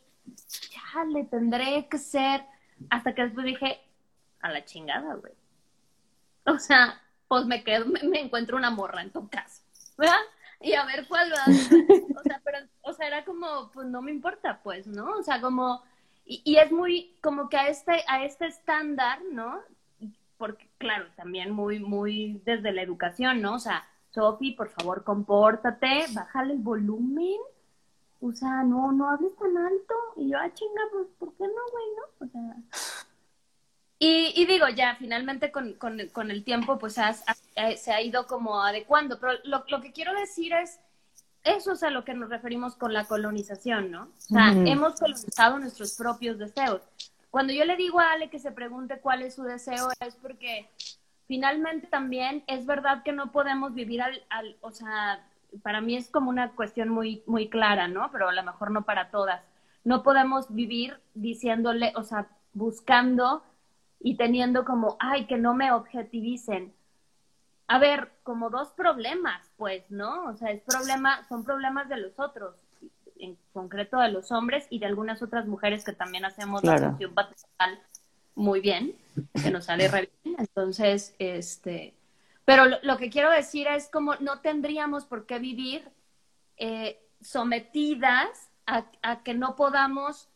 ya 0.70 1.04
le 1.04 1.24
tendré 1.24 1.88
que 1.88 1.98
ser, 1.98 2.44
hasta 2.90 3.14
que 3.14 3.22
después 3.22 3.46
dije, 3.46 3.80
a 4.40 4.50
la 4.50 4.64
chingada, 4.64 5.14
güey. 5.14 5.32
O 6.44 6.58
sea, 6.58 7.00
pues 7.26 7.46
me 7.46 7.64
quedo, 7.64 7.86
me, 7.86 8.20
encuentro 8.20 8.56
una 8.56 8.70
morra 8.70 9.02
en 9.02 9.10
tu 9.10 9.28
caso, 9.28 9.62
¿verdad? 9.96 10.20
y 10.62 10.74
a 10.74 10.84
ver 10.84 11.06
cuál 11.08 11.32
va. 11.32 11.44
O 12.18 12.22
sea, 12.22 12.40
pero, 12.44 12.58
o 12.82 12.92
sea, 12.92 13.06
era 13.06 13.24
como, 13.24 13.70
pues 13.72 13.86
no 13.86 14.02
me 14.02 14.10
importa, 14.10 14.60
pues, 14.62 14.86
¿no? 14.86 15.12
O 15.12 15.22
sea, 15.22 15.40
como, 15.40 15.82
y, 16.26 16.42
y 16.44 16.56
es 16.56 16.70
muy, 16.70 17.16
como 17.22 17.48
que 17.48 17.56
a 17.56 17.68
este, 17.68 18.04
a 18.08 18.24
este 18.24 18.46
estándar, 18.46 19.20
¿no? 19.32 19.60
Porque, 20.36 20.68
claro, 20.76 21.06
también 21.16 21.50
muy, 21.50 21.78
muy 21.78 22.42
desde 22.44 22.72
la 22.72 22.82
educación, 22.82 23.40
¿no? 23.40 23.54
O 23.54 23.58
sea, 23.58 23.88
Sofi, 24.12 24.52
por 24.52 24.68
favor, 24.70 25.04
compórtate, 25.04 26.06
bájale 26.12 26.54
el 26.54 26.58
volumen. 26.60 27.38
O 28.20 28.32
sea, 28.32 28.62
no, 28.64 28.92
no 28.92 29.08
hables 29.08 29.34
tan 29.36 29.56
alto. 29.56 29.94
Y 30.16 30.30
yo, 30.30 30.38
ah, 30.38 30.52
chinga, 30.52 30.82
pues, 30.92 31.06
¿por 31.18 31.32
qué 31.34 31.44
no, 31.44 31.62
güey, 31.72 31.86
no? 31.96 32.26
O 32.26 32.28
sea, 32.28 32.56
y, 34.02 34.46
digo, 34.46 34.66
ya 34.68 34.96
finalmente 34.96 35.52
con, 35.52 35.74
con, 35.74 36.30
el 36.30 36.42
tiempo 36.42 36.78
pues 36.78 36.96
eh, 36.96 37.76
se 37.76 37.92
ha 37.92 38.00
ido 38.00 38.26
como 38.26 38.62
adecuando, 38.62 39.20
pero 39.20 39.34
lo, 39.44 39.62
lo, 39.68 39.82
que 39.82 39.92
quiero 39.92 40.14
decir 40.14 40.54
es, 40.54 40.80
eso 41.44 41.72
es 41.72 41.82
a 41.82 41.90
lo 41.90 42.02
que 42.02 42.14
nos 42.14 42.30
referimos 42.30 42.76
con 42.76 42.94
la 42.94 43.04
colonización, 43.04 43.90
¿no? 43.90 44.04
O 44.04 44.20
sea, 44.20 44.52
hemos 44.52 44.98
colonizado 44.98 45.58
nuestros 45.58 45.96
propios 45.96 46.38
deseos. 46.38 46.80
Cuando 47.30 47.52
yo 47.52 47.66
le 47.66 47.76
digo 47.76 48.00
a 48.00 48.12
Ale 48.12 48.30
que 48.30 48.38
se 48.38 48.52
pregunte 48.52 49.00
cuál 49.00 49.20
es 49.20 49.34
su 49.34 49.42
deseo, 49.42 49.90
es 50.00 50.14
porque 50.16 50.70
finalmente 51.30 51.86
también 51.86 52.42
es 52.48 52.66
verdad 52.66 53.04
que 53.04 53.12
no 53.12 53.30
podemos 53.30 53.72
vivir 53.72 54.02
al, 54.02 54.20
al 54.30 54.56
o 54.62 54.72
sea, 54.72 55.24
para 55.62 55.80
mí 55.80 55.94
es 55.94 56.10
como 56.10 56.28
una 56.28 56.50
cuestión 56.56 56.88
muy, 56.88 57.22
muy 57.24 57.48
clara, 57.48 57.86
¿no? 57.86 58.10
Pero 58.10 58.28
a 58.28 58.32
lo 58.32 58.42
mejor 58.42 58.72
no 58.72 58.82
para 58.84 59.12
todas. 59.12 59.40
No 59.84 60.02
podemos 60.02 60.52
vivir 60.52 60.98
diciéndole, 61.14 61.92
o 61.94 62.02
sea, 62.02 62.26
buscando 62.52 63.44
y 64.00 64.16
teniendo 64.16 64.64
como, 64.64 64.96
ay, 64.98 65.28
que 65.28 65.36
no 65.38 65.54
me 65.54 65.70
objetivicen. 65.70 66.74
A 67.68 67.78
ver, 67.78 68.10
como 68.24 68.50
dos 68.50 68.72
problemas, 68.72 69.52
pues, 69.56 69.88
¿no? 69.88 70.24
O 70.24 70.34
sea, 70.34 70.50
es 70.50 70.62
problema, 70.62 71.22
son 71.28 71.44
problemas 71.44 71.88
de 71.88 71.98
los 71.98 72.18
otros, 72.18 72.56
en 73.20 73.38
concreto 73.52 74.00
de 74.00 74.10
los 74.10 74.32
hombres 74.32 74.66
y 74.68 74.80
de 74.80 74.86
algunas 74.86 75.22
otras 75.22 75.46
mujeres 75.46 75.84
que 75.84 75.92
también 75.92 76.24
hacemos 76.24 76.64
la 76.64 76.76
función 76.76 77.14
paternal 77.14 77.78
muy 78.34 78.60
bien, 78.60 78.94
que 79.42 79.50
nos 79.50 79.66
sale 79.66 79.88
re 79.88 80.10
bien. 80.22 80.36
Entonces, 80.38 81.14
este, 81.18 81.94
pero 82.44 82.64
lo, 82.82 82.96
que 82.96 83.10
quiero 83.10 83.30
decir 83.30 83.68
es 83.68 83.88
como 83.88 84.14
no 84.16 84.40
tendríamos 84.40 85.04
por 85.04 85.26
qué 85.26 85.38
vivir 85.38 85.88
eh, 86.56 87.00
sometidas 87.20 88.50
a, 88.66 88.86
a 89.02 89.22
que 89.22 89.34
no 89.34 89.56
podamos 89.56 90.28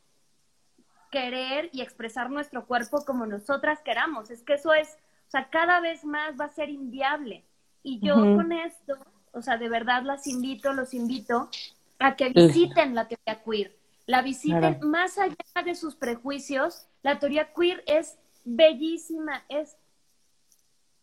querer 1.10 1.70
y 1.72 1.80
expresar 1.80 2.30
nuestro 2.30 2.66
cuerpo 2.66 3.04
como 3.04 3.24
nosotras 3.24 3.80
queramos. 3.84 4.30
Es 4.30 4.42
que 4.42 4.54
eso 4.54 4.74
es, 4.74 4.98
o 5.28 5.30
sea, 5.30 5.48
cada 5.48 5.80
vez 5.80 6.04
más 6.04 6.38
va 6.38 6.46
a 6.46 6.48
ser 6.48 6.70
inviable. 6.70 7.44
Y 7.84 8.00
yo 8.00 8.14
con 8.14 8.50
esto, 8.50 8.94
o 9.32 9.42
sea, 9.42 9.58
de 9.58 9.68
verdad 9.68 10.02
las 10.02 10.26
invito, 10.26 10.72
los 10.72 10.94
invito 10.94 11.50
a 11.98 12.16
que 12.16 12.30
visiten 12.30 12.94
la 12.94 13.06
teoría 13.06 13.42
queer. 13.44 13.76
La 14.06 14.22
visiten 14.22 14.80
más 14.82 15.18
allá 15.18 15.36
de 15.64 15.74
sus 15.74 15.94
prejuicios. 15.94 16.86
La 17.02 17.18
teoría 17.18 17.52
queer 17.54 17.82
es 17.86 18.18
bellísima, 18.44 19.44
es 19.48 19.76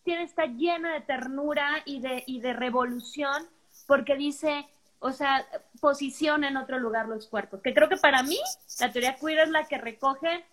tiene 0.04 0.24
está 0.24 0.46
llena 0.46 0.94
de 0.94 1.02
ternura 1.02 1.84
y 1.86 2.02
de, 2.02 2.24
y 2.26 2.40
de 2.42 2.54
revolución 2.54 3.48
porque 3.86 4.16
dice 4.16 4.68
o 5.04 5.12
sea, 5.12 5.48
posiciona 5.80 6.48
en 6.48 6.58
otro 6.58 6.78
lugar 6.78 7.08
los 7.08 7.28
cuerpos. 7.28 7.62
Que 7.62 7.74
creo 7.74 7.90
que 7.90 7.98
para 7.98 8.22
mí 8.22 8.38
la 8.80 8.92
teoría 8.92 9.16
queer 9.16 9.40
es 9.40 9.50
la 9.50 9.68
que 9.68 9.80
recoge 9.80 10.46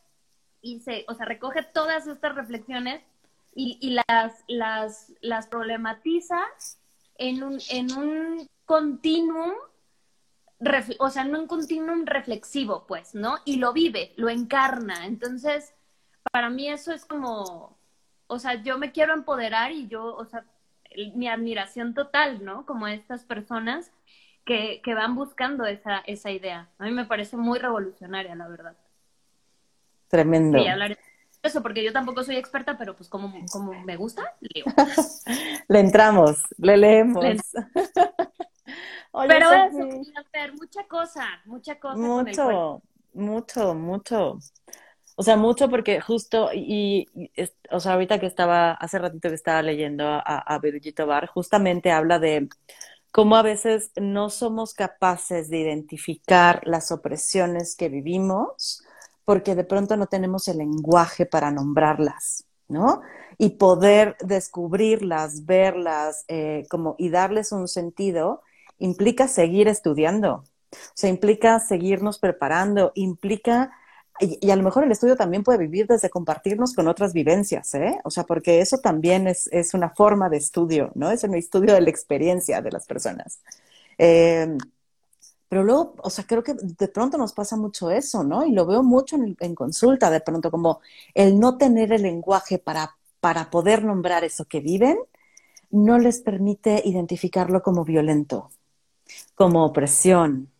y 0.62 0.80
se, 0.80 1.04
o 1.06 1.14
sea, 1.14 1.26
recoge 1.26 1.62
todas 1.62 2.06
estas 2.06 2.34
reflexiones 2.34 3.02
y, 3.54 3.78
y 3.82 4.00
las, 4.08 4.32
las, 4.48 5.12
las 5.20 5.48
problematiza 5.48 6.40
en 7.18 7.42
un, 7.42 7.58
en 7.68 7.92
un 7.92 8.48
continuum, 8.64 9.52
o 10.98 11.10
sea, 11.10 11.22
en 11.22 11.34
un 11.34 11.46
continuum 11.46 12.04
reflexivo, 12.04 12.84
pues, 12.86 13.14
¿no? 13.14 13.36
Y 13.44 13.56
lo 13.56 13.72
vive, 13.72 14.12
lo 14.16 14.28
encarna. 14.28 15.06
Entonces, 15.06 15.74
para 16.32 16.50
mí 16.50 16.68
eso 16.68 16.92
es 16.92 17.04
como, 17.04 17.76
o 18.26 18.38
sea, 18.38 18.62
yo 18.62 18.78
me 18.78 18.92
quiero 18.92 19.14
empoderar 19.14 19.72
y 19.72 19.88
yo, 19.88 20.14
o 20.16 20.24
sea, 20.24 20.44
mi 21.14 21.28
admiración 21.28 21.94
total, 21.94 22.44
¿no? 22.44 22.66
Como 22.66 22.88
estas 22.88 23.24
personas 23.24 23.92
que, 24.44 24.80
que 24.82 24.94
van 24.94 25.14
buscando 25.14 25.66
esa, 25.66 25.98
esa 26.06 26.30
idea. 26.30 26.68
A 26.78 26.84
mí 26.84 26.90
me 26.90 27.04
parece 27.04 27.36
muy 27.36 27.58
revolucionaria, 27.58 28.34
la 28.34 28.48
verdad. 28.48 28.76
Tremendo. 30.08 30.58
Sí, 30.58 30.66
hablar 30.66 30.96
de 30.96 30.98
eso, 31.42 31.62
porque 31.62 31.84
yo 31.84 31.92
tampoco 31.92 32.24
soy 32.24 32.36
experta, 32.36 32.76
pero 32.76 32.96
pues 32.96 33.08
como, 33.08 33.32
como 33.52 33.74
me 33.84 33.96
gusta, 33.96 34.34
leo. 34.40 34.64
le 35.68 35.80
entramos, 35.80 36.42
le 36.56 36.76
leemos. 36.76 37.24
Pero 39.26 39.52
eso, 39.52 40.02
hacer 40.16 40.52
mucha 40.54 40.86
cosa, 40.86 41.26
mucha 41.44 41.78
cosa. 41.78 41.96
Mucho, 41.96 42.82
mucho, 43.14 43.74
mucho. 43.74 44.38
O 45.16 45.22
sea, 45.22 45.36
mucho 45.36 45.68
porque 45.68 46.00
justo, 46.00 46.50
y, 46.54 47.08
o 47.70 47.80
sea, 47.80 47.94
ahorita 47.94 48.20
que 48.20 48.26
estaba, 48.26 48.72
hace 48.72 48.98
ratito 48.98 49.28
que 49.28 49.34
estaba 49.34 49.62
leyendo 49.62 50.06
a, 50.06 50.20
a 50.20 50.58
Brigitte 50.58 51.04
Bar, 51.04 51.26
justamente 51.26 51.90
habla 51.90 52.20
de 52.20 52.48
cómo 53.10 53.36
a 53.36 53.42
veces 53.42 53.90
no 53.96 54.30
somos 54.30 54.74
capaces 54.74 55.50
de 55.50 55.58
identificar 55.58 56.60
las 56.66 56.92
opresiones 56.92 57.74
que 57.74 57.88
vivimos 57.88 58.84
porque 59.28 59.54
de 59.54 59.64
pronto 59.64 59.94
no 59.98 60.06
tenemos 60.06 60.48
el 60.48 60.56
lenguaje 60.56 61.26
para 61.26 61.50
nombrarlas, 61.50 62.46
¿no? 62.66 63.02
Y 63.36 63.50
poder 63.58 64.16
descubrirlas, 64.20 65.44
verlas, 65.44 66.24
eh, 66.28 66.64
como, 66.70 66.94
y 66.96 67.10
darles 67.10 67.52
un 67.52 67.68
sentido, 67.68 68.42
implica 68.78 69.28
seguir 69.28 69.68
estudiando, 69.68 70.44
o 70.72 70.76
sea, 70.94 71.10
implica 71.10 71.60
seguirnos 71.60 72.18
preparando, 72.18 72.92
implica 72.94 73.72
y, 74.20 74.50
a 74.50 74.56
lo 74.56 74.62
mejor 74.62 74.84
el 74.84 74.90
estudio 74.92 75.16
también 75.16 75.44
puede 75.44 75.58
vivir 75.58 75.86
desde 75.86 76.10
compartirnos 76.10 76.74
con 76.74 76.88
otras 76.88 77.12
vivencias, 77.12 77.74
¿eh? 77.74 77.98
O 78.04 78.10
sea, 78.10 78.24
porque 78.24 78.60
eso 78.60 78.78
también 78.78 79.28
es, 79.28 79.48
es 79.52 79.74
una 79.74 79.90
forma 79.90 80.28
de 80.28 80.38
estudio, 80.38 80.90
¿no? 80.94 81.10
Es 81.10 81.22
un 81.24 81.34
estudio 81.34 81.74
de 81.74 81.80
la 81.80 81.90
experiencia 81.90 82.60
de 82.60 82.72
las 82.72 82.86
personas. 82.86 83.40
Eh, 83.96 84.56
pero 85.48 85.64
luego, 85.64 85.94
o 86.02 86.10
sea, 86.10 86.24
creo 86.26 86.42
que 86.42 86.54
de 86.54 86.88
pronto 86.88 87.16
nos 87.16 87.32
pasa 87.32 87.56
mucho 87.56 87.90
eso, 87.90 88.22
¿no? 88.24 88.44
Y 88.44 88.52
lo 88.52 88.66
veo 88.66 88.82
mucho 88.82 89.16
en, 89.16 89.36
en 89.40 89.54
consulta, 89.54 90.10
de 90.10 90.20
pronto, 90.20 90.50
como 90.50 90.80
el 91.14 91.38
no 91.38 91.56
tener 91.56 91.92
el 91.92 92.02
lenguaje 92.02 92.58
para, 92.58 92.96
para 93.20 93.50
poder 93.50 93.84
nombrar 93.84 94.24
eso 94.24 94.44
que 94.46 94.60
viven, 94.60 94.98
no 95.70 95.98
les 95.98 96.20
permite 96.20 96.82
identificarlo 96.84 97.62
como 97.62 97.84
violento, 97.84 98.50
como 99.34 99.64
opresión, 99.64 100.50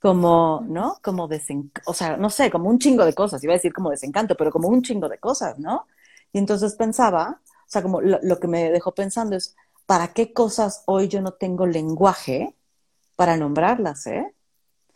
como, 0.00 0.64
¿no? 0.68 0.98
Como 1.02 1.28
desencanto, 1.28 1.90
o 1.90 1.94
sea, 1.94 2.16
no 2.16 2.30
sé, 2.30 2.50
como 2.50 2.68
un 2.68 2.78
chingo 2.78 3.04
de 3.04 3.14
cosas, 3.14 3.42
iba 3.42 3.52
a 3.52 3.56
decir 3.56 3.72
como 3.72 3.90
desencanto, 3.90 4.36
pero 4.36 4.50
como 4.50 4.68
un 4.68 4.82
chingo 4.82 5.08
de 5.08 5.18
cosas, 5.18 5.58
¿no? 5.58 5.86
Y 6.32 6.38
entonces 6.38 6.74
pensaba, 6.74 7.40
o 7.44 7.70
sea, 7.70 7.82
como 7.82 8.00
lo, 8.00 8.40
que 8.40 8.48
me 8.48 8.70
dejó 8.70 8.92
pensando 8.94 9.36
es, 9.36 9.56
¿para 9.86 10.12
qué 10.12 10.32
cosas 10.32 10.82
hoy 10.86 11.08
yo 11.08 11.20
no 11.20 11.32
tengo 11.32 11.66
lenguaje 11.66 12.54
para 13.16 13.36
nombrarlas, 13.36 14.06
eh? 14.06 14.34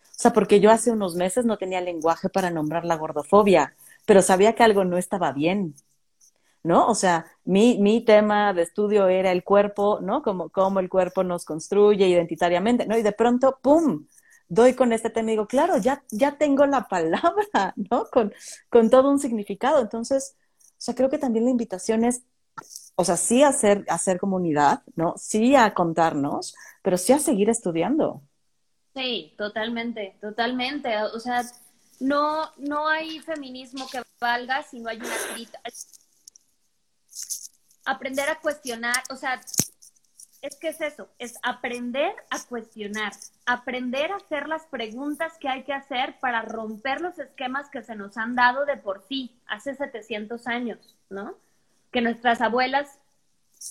O 0.01 0.22
sea, 0.22 0.32
porque 0.32 0.61
yo 0.61 0.70
hace 0.70 0.90
unos 0.93 1.16
meses 1.16 1.45
no 1.45 1.59
tenía 1.59 1.80
lenguaje 1.80 2.28
para 2.28 2.51
nombrar 2.51 2.84
la 2.84 2.97
gordofobia, 2.97 3.74
pero 4.07 4.22
sabía 4.22 4.55
que 4.55 4.62
algo 4.62 4.84
no 4.84 4.99
estaba 4.99 5.32
bien, 5.32 5.74
¿no? 6.62 6.86
O 6.86 6.95
sea, 6.95 7.26
mi, 7.45 7.78
mi 7.78 8.05
tema 8.05 8.53
de 8.53 8.62
estudio 8.62 9.09
era 9.09 9.32
el 9.32 9.45
cuerpo, 9.45 10.01
¿no? 10.01 10.22
Como 10.22 10.51
cómo 10.51 10.80
el 10.80 10.88
cuerpo 10.88 11.24
nos 11.24 11.45
construye 11.45 12.07
identitariamente, 12.09 12.86
¿no? 12.86 12.97
Y 12.97 13.03
de 13.03 13.12
pronto, 13.12 13.59
¡pum! 13.62 14.07
doy 14.53 14.74
con 14.74 14.93
este 14.93 15.09
tema 15.09 15.30
y 15.30 15.32
digo, 15.32 15.47
claro, 15.47 15.78
ya, 15.78 16.05
ya 16.11 16.36
tengo 16.36 16.66
la 16.66 16.86
palabra, 16.86 17.72
¿no? 17.90 18.05
Con, 18.12 18.34
con 18.68 18.90
todo 18.90 19.11
un 19.11 19.18
significado. 19.18 19.80
Entonces, 19.80 20.36
o 20.72 20.74
sea, 20.76 20.95
creo 20.95 21.09
que 21.09 21.18
también 21.18 21.47
la 21.47 21.51
invitación 21.51 22.05
es, 22.05 22.22
o 22.95 23.05
sea, 23.05 23.16
sí 23.16 23.43
hacer, 23.43 23.86
hacer 23.88 24.18
comunidad, 24.18 24.82
¿no? 24.95 25.14
Sí 25.16 25.57
a 25.57 25.72
contarnos, 25.72 26.55
pero 26.82 26.99
sí 26.99 27.14
a 27.14 27.18
seguir 27.18 27.49
estudiando. 27.49 28.22
Sí, 28.95 29.32
totalmente, 29.38 30.18
totalmente. 30.20 30.99
O 31.03 31.18
sea, 31.18 31.45
no, 32.01 32.51
no 32.59 32.88
hay 32.88 33.20
feminismo 33.20 33.86
que 33.90 34.03
valga 34.20 34.62
si 34.64 34.80
no 34.80 34.90
hay 34.90 34.99
una 34.99 35.16
crítica. 35.32 35.61
Aprender 37.85 38.28
a 38.28 38.41
cuestionar, 38.41 39.03
o 39.11 39.16
sea, 39.16 39.41
es 40.41 40.57
que 40.57 40.68
es 40.68 40.80
eso, 40.80 41.09
es 41.18 41.39
aprender 41.43 42.12
a 42.30 42.43
cuestionar, 42.49 43.12
aprender 43.47 44.11
a 44.11 44.16
hacer 44.16 44.49
las 44.49 44.66
preguntas 44.66 45.39
que 45.39 45.49
hay 45.49 45.62
que 45.62 45.72
hacer 45.72 46.18
para 46.20 46.43
romper 46.43 47.01
los 47.01 47.18
esquemas 47.18 47.70
que 47.70 47.83
se 47.83 47.95
nos 47.95 48.16
han 48.16 48.35
dado 48.35 48.64
de 48.64 48.76
por 48.76 49.03
sí 49.09 49.41
hace 49.47 49.74
700 49.74 50.47
años, 50.49 50.97
¿no? 51.11 51.37
Que 51.93 52.01
nuestras 52.01 52.41
abuelas 52.41 52.99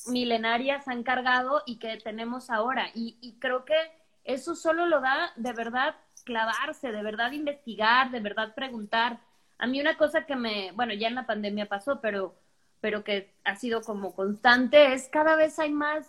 milenarias 0.07 0.87
han 0.87 1.03
cargado 1.03 1.63
y 1.65 1.77
que 1.77 1.97
tenemos 1.97 2.49
ahora. 2.49 2.89
Y, 2.95 3.17
y 3.19 3.33
creo 3.39 3.65
que 3.65 3.75
eso 4.23 4.55
solo 4.55 4.85
lo 4.85 5.01
da 5.01 5.33
de 5.35 5.53
verdad 5.53 5.95
clavarse, 6.23 6.91
de 6.91 7.03
verdad 7.03 7.31
investigar, 7.31 8.11
de 8.11 8.19
verdad 8.19 8.53
preguntar. 8.55 9.19
A 9.57 9.67
mí 9.67 9.81
una 9.81 9.97
cosa 9.97 10.25
que 10.25 10.35
me, 10.35 10.71
bueno, 10.73 10.93
ya 10.93 11.07
en 11.07 11.15
la 11.15 11.25
pandemia 11.25 11.67
pasó, 11.67 11.99
pero, 12.01 12.35
pero 12.81 13.03
que 13.03 13.33
ha 13.45 13.55
sido 13.55 13.81
como 13.81 14.13
constante, 14.13 14.93
es 14.93 15.07
cada 15.09 15.35
vez 15.35 15.57
hay 15.59 15.71
más 15.71 16.07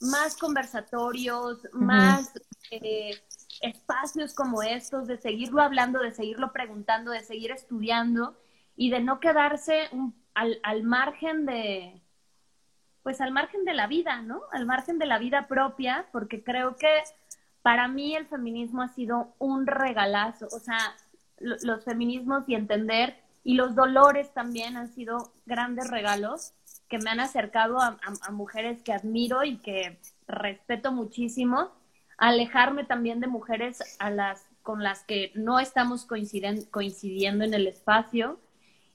más 0.00 0.36
conversatorios, 0.36 1.66
más 1.72 2.32
eh, 2.70 3.18
espacios 3.60 4.34
como 4.34 4.62
estos, 4.62 5.06
de 5.06 5.16
seguirlo 5.16 5.62
hablando, 5.62 6.00
de 6.00 6.12
seguirlo 6.12 6.52
preguntando, 6.52 7.10
de 7.10 7.22
seguir 7.22 7.50
estudiando 7.50 8.36
y 8.76 8.90
de 8.90 9.00
no 9.00 9.20
quedarse 9.20 9.88
al, 10.34 10.60
al 10.62 10.82
margen 10.82 11.46
de, 11.46 12.02
pues 13.02 13.20
al 13.20 13.32
margen 13.32 13.64
de 13.64 13.74
la 13.74 13.86
vida, 13.86 14.20
¿no? 14.22 14.42
Al 14.52 14.66
margen 14.66 14.98
de 14.98 15.06
la 15.06 15.18
vida 15.18 15.48
propia, 15.48 16.06
porque 16.12 16.42
creo 16.42 16.76
que 16.76 17.02
para 17.62 17.88
mí 17.88 18.14
el 18.14 18.26
feminismo 18.26 18.82
ha 18.82 18.88
sido 18.88 19.34
un 19.38 19.66
regalazo, 19.66 20.46
o 20.52 20.60
sea, 20.60 20.78
los 21.38 21.84
feminismos 21.84 22.48
y 22.48 22.54
entender 22.54 23.16
y 23.46 23.54
los 23.54 23.76
dolores 23.76 24.34
también 24.34 24.76
han 24.76 24.92
sido 24.92 25.32
grandes 25.46 25.88
regalos 25.88 26.52
que 26.88 26.98
me 26.98 27.10
han 27.10 27.20
acercado 27.20 27.78
a, 27.80 27.96
mujeres 28.32 28.82
que 28.82 28.92
admiro 28.92 29.44
y 29.44 29.58
que 29.58 30.00
respeto 30.26 30.90
muchísimo, 30.90 31.70
alejarme 32.18 32.82
también 32.82 33.20
de 33.20 33.28
mujeres 33.28 33.96
a 34.00 34.10
las 34.10 34.44
con 34.62 34.82
las 34.82 35.04
que 35.04 35.30
no 35.36 35.60
estamos 35.60 36.06
coincidiendo 36.06 37.44
en 37.44 37.54
el 37.54 37.68
espacio 37.68 38.40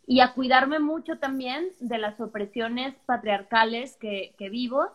y 0.05 0.19
a 0.19 0.33
cuidarme 0.33 0.79
mucho 0.79 1.17
también 1.17 1.69
de 1.79 1.97
las 1.97 2.19
opresiones 2.19 2.93
patriarcales 3.05 3.95
que, 3.95 4.35
vivo 4.51 4.85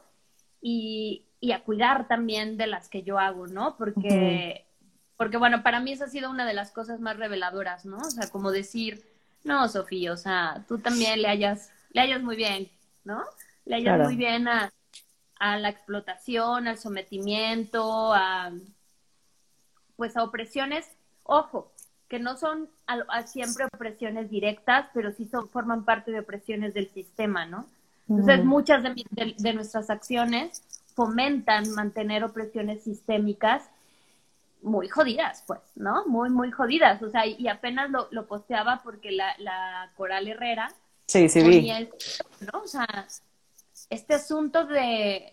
y, 0.61 1.25
a 1.51 1.65
cuidar 1.65 2.09
también 2.09 2.59
de 2.59 2.67
las 2.67 2.91
que 2.91 3.05
yo 3.05 3.19
hago, 3.19 3.47
¿no? 3.47 3.79
Porque, 3.79 4.67
porque, 5.17 5.39
bueno, 5.39 5.63
para 5.63 5.81
mí 5.81 5.93
esa 5.93 6.05
ha 6.05 6.09
sido 6.09 6.29
una 6.29 6.45
de 6.45 6.53
las 6.53 6.73
cosas 6.73 7.01
más 7.01 7.17
reveladoras, 7.17 7.87
¿no? 7.87 7.97
O 7.97 8.11
sea, 8.11 8.29
como 8.29 8.51
decir, 8.51 9.16
no, 9.47 9.69
Sofía, 9.69 10.13
o 10.13 10.17
sea, 10.17 10.65
tú 10.69 10.79
también 10.79 11.23
le 11.23 11.29
hayas, 11.29 11.71
le 11.93 12.03
hayas 12.03 12.23
muy 12.23 12.37
bien 12.37 12.69
¿no? 13.07 13.25
Le 13.65 13.77
ayuda 13.77 13.99
muy 13.99 14.17
bien 14.17 14.49
a, 14.49 14.71
la 15.39 15.69
explotación, 15.69 16.67
al 16.67 16.77
sometimiento, 16.77 18.13
a 18.13 18.53
pues 19.97 20.15
a 20.17 20.25
opresiones, 20.25 20.87
ojo, 21.23 21.73
que 22.09 22.19
no 22.19 22.37
son 22.37 22.69
siempre 23.27 23.65
opresiones 23.65 24.29
directas, 24.29 24.89
pero 24.93 25.11
sí 25.13 25.27
son, 25.27 25.49
forman 25.49 25.85
parte 25.85 26.11
de 26.11 26.21
opresiones 26.21 26.75
del 26.75 26.91
sistema, 26.91 27.47
¿no? 27.47 27.67
Entonces, 28.09 28.45
muchas 28.45 28.83
de, 28.83 29.53
nuestras 29.55 29.89
acciones 29.89 30.63
fomentan 30.95 31.71
mantener 31.71 32.25
opresiones 32.25 32.85
sistémicas 32.85 33.65
muy 34.63 34.89
jodidas, 34.89 35.45
pues, 35.47 35.61
¿no? 35.77 36.07
Muy, 36.07 36.31
muy 36.31 36.51
jodidas. 36.51 37.03
O 37.03 37.11
sea, 37.11 37.27
y, 37.27 37.49
apenas 37.49 37.91
lo, 37.91 38.09
lo, 38.11 38.27
posteaba 38.27 38.81
porque 38.83 39.13
la, 39.13 39.35
la 39.39 39.93
Coral 39.97 40.29
Herrera 40.29 40.69
Sí, 41.07 41.29
sí, 41.29 41.43
vi. 41.43 41.71
¿no? 42.53 42.63
O 42.63 42.67
sea, 42.67 43.07
este 43.91 44.15
asunto 44.15 44.67
de... 44.67 45.33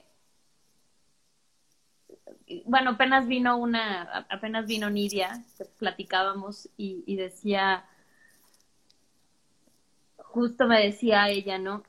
Bueno, 2.65 2.91
apenas 2.91 3.27
vino 3.27 3.57
una, 3.57 4.27
apenas 4.29 4.67
vino 4.67 4.89
Nidia, 4.89 5.43
que 5.57 5.65
platicábamos 5.65 6.69
y, 6.77 7.03
y 7.07 7.15
decía, 7.15 7.85
justo 10.17 10.67
me 10.67 10.83
decía 10.83 11.29
ella, 11.29 11.57
¿no? 11.57 11.83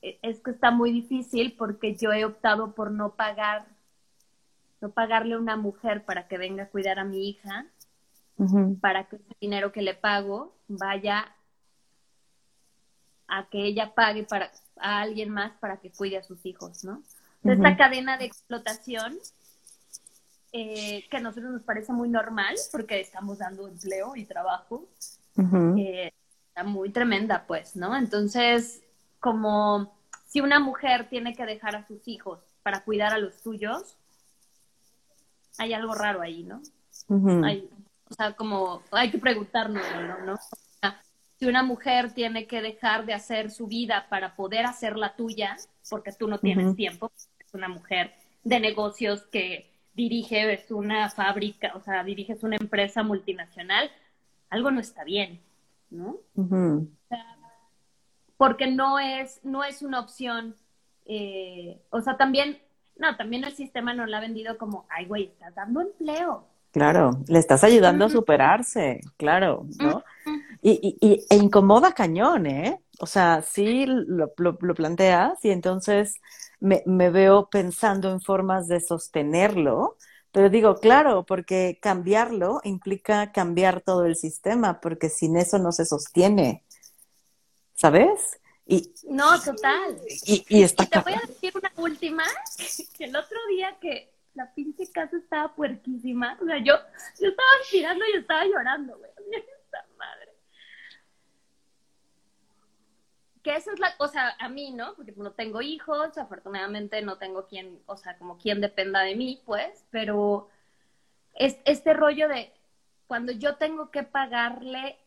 E, 0.00 0.18
es 0.22 0.40
que 0.40 0.52
está 0.52 0.70
muy 0.70 0.90
difícil 0.90 1.54
porque 1.58 1.96
yo 1.96 2.12
he 2.12 2.24
optado 2.24 2.74
por 2.74 2.90
no 2.90 3.14
pagar, 3.14 3.66
no 4.80 4.90
pagarle 4.90 5.34
a 5.34 5.38
una 5.38 5.56
mujer 5.56 6.04
para 6.04 6.26
que 6.28 6.38
venga 6.38 6.64
a 6.64 6.68
cuidar 6.68 6.98
a 6.98 7.04
mi 7.04 7.28
hija, 7.28 7.66
para 8.80 9.04
que 9.04 9.16
ese 9.16 9.36
dinero 9.38 9.70
que 9.70 9.82
le 9.82 9.92
pago 9.94 10.56
vaya 10.66 11.34
a 13.28 13.48
que 13.50 13.66
ella 13.66 13.94
pague 13.94 14.24
para 14.24 14.50
a 14.80 15.00
alguien 15.02 15.28
más 15.28 15.52
para 15.60 15.76
que 15.78 15.92
cuide 15.92 16.16
a 16.16 16.22
sus 16.22 16.44
hijos, 16.46 16.84
¿no? 16.84 17.02
Esta 17.44 17.76
cadena 17.76 18.18
de 18.18 18.24
explotación 18.24 19.18
eh, 20.52 21.06
que 21.08 21.16
a 21.16 21.20
nosotros 21.20 21.52
nos 21.52 21.62
parece 21.62 21.92
muy 21.92 22.08
normal 22.08 22.56
porque 22.72 23.00
estamos 23.00 23.38
dando 23.38 23.68
empleo 23.68 24.16
y 24.16 24.24
trabajo, 24.24 24.88
eh, 25.78 26.12
está 26.48 26.64
muy 26.64 26.90
tremenda, 26.90 27.44
pues, 27.46 27.76
¿no? 27.76 27.96
Entonces, 27.96 28.82
como 29.20 29.94
si 30.26 30.40
una 30.40 30.58
mujer 30.58 31.08
tiene 31.08 31.34
que 31.34 31.46
dejar 31.46 31.76
a 31.76 31.86
sus 31.86 32.06
hijos 32.08 32.40
para 32.62 32.84
cuidar 32.84 33.12
a 33.12 33.18
los 33.18 33.34
suyos, 33.36 33.96
hay 35.60 35.74
algo 35.74 35.94
raro 35.94 36.22
ahí, 36.22 36.42
¿no? 36.42 36.62
o 37.08 38.14
sea, 38.14 38.32
como 38.32 38.82
hay 38.90 39.10
que 39.10 39.18
preguntarnos, 39.18 39.84
¿no? 40.24 40.36
si 41.38 41.46
una 41.46 41.62
mujer 41.62 42.12
tiene 42.12 42.46
que 42.46 42.60
dejar 42.60 43.06
de 43.06 43.14
hacer 43.14 43.50
su 43.50 43.66
vida 43.66 44.06
para 44.08 44.36
poder 44.36 44.66
hacer 44.66 44.96
la 44.96 45.16
tuya, 45.16 45.56
porque 45.88 46.12
tú 46.12 46.28
no 46.28 46.38
tienes 46.38 46.76
tiempo, 46.76 47.12
es 47.16 47.54
una 47.54 47.68
mujer 47.68 48.14
de 48.42 48.60
negocios 48.60 49.22
que 49.22 49.70
dirige, 49.94 50.52
es 50.52 50.70
una 50.70 51.08
fábrica, 51.10 51.72
o 51.74 51.80
sea, 51.80 52.04
diriges 52.04 52.42
una 52.42 52.56
empresa 52.56 53.02
multinacional, 53.02 53.90
algo 54.48 54.70
no 54.70 54.80
está 54.80 55.04
bien, 55.04 55.40
¿no? 55.90 56.16
porque 58.36 58.66
no 58.66 58.98
es, 58.98 59.40
no 59.44 59.64
es 59.64 59.82
una 59.82 60.00
opción, 60.00 60.56
eh, 61.04 61.80
o 61.90 62.00
sea, 62.00 62.16
también, 62.16 62.58
no, 62.96 63.16
también 63.16 63.44
el 63.44 63.54
sistema 63.54 63.94
nos 63.94 64.08
la 64.08 64.18
ha 64.18 64.20
vendido 64.20 64.58
como, 64.58 64.86
ay, 64.90 65.06
güey, 65.06 65.24
estás 65.24 65.54
dando 65.54 65.80
empleo. 65.80 66.44
Claro, 66.72 67.22
le 67.26 67.38
estás 67.38 67.64
ayudando 67.64 68.04
a 68.04 68.10
superarse, 68.10 69.00
claro, 69.16 69.66
¿no? 69.80 70.04
Y, 70.62 70.98
y, 71.00 71.26
e 71.28 71.36
incomoda 71.36 71.92
cañón, 71.92 72.46
¿eh? 72.46 72.80
O 73.00 73.06
sea, 73.06 73.42
sí 73.42 73.86
lo, 73.86 74.32
lo, 74.36 74.74
planteas 74.74 75.44
y 75.44 75.50
entonces 75.50 76.20
me, 76.60 76.82
me, 76.86 77.10
veo 77.10 77.48
pensando 77.50 78.12
en 78.12 78.20
formas 78.20 78.68
de 78.68 78.80
sostenerlo, 78.80 79.96
pero 80.30 80.48
digo, 80.48 80.76
claro, 80.76 81.24
porque 81.26 81.78
cambiarlo 81.82 82.60
implica 82.62 83.32
cambiar 83.32 83.80
todo 83.80 84.04
el 84.04 84.14
sistema, 84.14 84.80
porque 84.80 85.08
sin 85.08 85.36
eso 85.36 85.58
no 85.58 85.72
se 85.72 85.86
sostiene, 85.86 86.64
¿sabes? 87.74 88.39
Y, 88.70 88.94
no, 89.08 89.40
total. 89.42 90.00
Y, 90.24 90.44
y, 90.48 90.62
está 90.62 90.86
te 90.86 91.00
voy 91.00 91.14
a 91.14 91.26
decir 91.26 91.52
una 91.56 91.72
última, 91.76 92.22
que 92.96 93.04
el 93.04 93.16
otro 93.16 93.36
día 93.48 93.76
que 93.80 94.12
la 94.34 94.54
pinche 94.54 94.88
casa 94.92 95.16
estaba 95.16 95.52
puerquísima, 95.56 96.38
o 96.40 96.44
sea, 96.44 96.58
yo, 96.58 96.74
yo 97.20 97.28
estaba 97.28 97.50
tirando 97.68 98.04
y 98.06 98.18
estaba 98.18 98.44
llorando, 98.44 98.96
güey 98.96 99.10
que 103.42 103.56
esa 103.56 103.72
es 103.72 103.78
la 103.78 103.96
cosa 103.96 104.36
a 104.38 104.48
mí, 104.48 104.70
¿no? 104.70 104.94
Porque 104.94 105.14
no 105.16 105.32
tengo 105.32 105.62
hijos, 105.62 106.16
afortunadamente 106.18 107.02
no 107.02 107.16
tengo 107.16 107.46
quien, 107.46 107.80
o 107.86 107.96
sea, 107.96 108.18
como 108.18 108.38
quien 108.38 108.60
dependa 108.60 109.00
de 109.00 109.16
mí, 109.16 109.42
pues, 109.46 109.86
pero 109.90 110.48
es, 111.34 111.58
este 111.64 111.94
rollo 111.94 112.28
de 112.28 112.52
cuando 113.06 113.32
yo 113.32 113.56
tengo 113.56 113.90
que 113.90 114.02
pagarle 114.02 114.98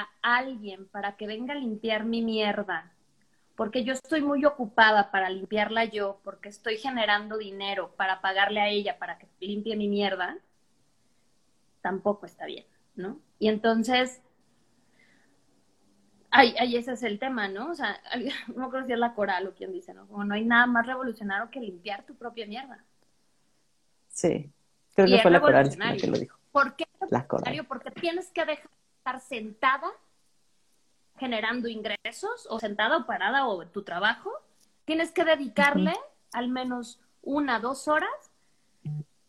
a 0.00 0.08
alguien 0.22 0.86
para 0.88 1.16
que 1.16 1.26
venga 1.26 1.54
a 1.54 1.58
limpiar 1.58 2.04
mi 2.04 2.22
mierda, 2.22 2.92
porque 3.56 3.84
yo 3.84 3.92
estoy 3.92 4.22
muy 4.22 4.44
ocupada 4.44 5.10
para 5.10 5.30
limpiarla 5.30 5.84
yo, 5.84 6.20
porque 6.24 6.48
estoy 6.48 6.78
generando 6.78 7.38
dinero 7.38 7.94
para 7.96 8.20
pagarle 8.20 8.60
a 8.60 8.68
ella 8.68 8.98
para 8.98 9.18
que 9.18 9.26
limpie 9.40 9.76
mi 9.76 9.88
mierda, 9.88 10.38
tampoco 11.80 12.26
está 12.26 12.46
bien, 12.46 12.66
¿no? 12.94 13.20
Y 13.38 13.48
entonces 13.48 14.22
Ay, 16.34 16.54
ay, 16.58 16.76
ese 16.76 16.92
es 16.92 17.02
el 17.02 17.18
tema, 17.18 17.46
¿no? 17.48 17.70
O 17.70 17.74
sea, 17.74 18.00
no 18.56 18.70
creo 18.70 18.86
si 18.86 18.92
es 18.92 18.98
la 18.98 19.14
coral 19.14 19.46
o 19.46 19.54
quien 19.54 19.70
dice, 19.70 19.92
¿no? 19.92 20.06
Como 20.08 20.24
no 20.24 20.34
hay 20.34 20.44
nada 20.44 20.66
más 20.66 20.86
revolucionario 20.86 21.50
que 21.50 21.60
limpiar 21.60 22.04
tu 22.06 22.14
propia 22.16 22.46
mierda. 22.46 22.82
Sí, 24.08 24.50
creo 24.94 25.06
que 25.06 25.18
fue 25.20 25.30
la 25.30 25.40
coral 25.40 25.68
que 25.98 26.06
lo 26.06 26.18
dijo. 26.18 26.38
¿Por 26.50 26.74
qué 26.74 26.86
la 27.10 27.26
coral? 27.26 27.66
Porque 27.66 27.90
tienes 27.90 28.30
que 28.30 28.46
dejar 28.46 28.70
estar 29.02 29.20
sentada 29.20 29.90
generando 31.18 31.68
ingresos, 31.68 32.46
o 32.48 32.60
sentada 32.60 32.98
o 32.98 33.06
parada, 33.06 33.46
o 33.48 33.66
tu 33.66 33.82
trabajo. 33.82 34.30
Tienes 34.84 35.10
que 35.10 35.24
dedicarle 35.24 35.94
al 36.32 36.48
menos 36.48 37.00
una, 37.22 37.58
dos 37.58 37.88
horas 37.88 38.10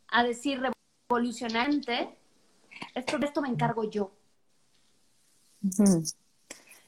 a 0.10 0.24
decir 0.24 0.62
revolucionante, 1.10 2.16
esto, 2.94 3.18
de 3.18 3.26
esto 3.26 3.42
me 3.42 3.50
encargo 3.50 3.84
yo. 3.90 4.12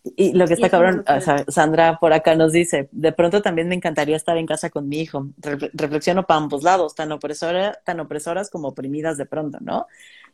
Y 0.03 0.33
lo 0.33 0.47
que 0.47 0.53
está 0.53 0.69
cabrón, 0.69 1.03
Sandra 1.47 1.97
por 1.99 2.13
acá 2.13 2.35
nos 2.35 2.51
dice, 2.51 2.89
de 2.91 3.11
pronto 3.11 3.41
también 3.41 3.67
me 3.67 3.75
encantaría 3.75 4.15
estar 4.15 4.37
en 4.37 4.45
casa 4.45 4.69
con 4.69 4.87
mi 4.87 4.99
hijo. 4.99 5.27
reflexiono 5.73 6.27
para 6.27 6.39
ambos 6.39 6.61
lados, 6.63 6.93
tan, 6.93 7.11
opresora, 7.11 7.79
tan 7.83 7.99
opresoras 7.99 8.51
como 8.51 8.67
oprimidas 8.67 9.17
de 9.17 9.25
pronto, 9.25 9.57
¿no? 9.61 9.87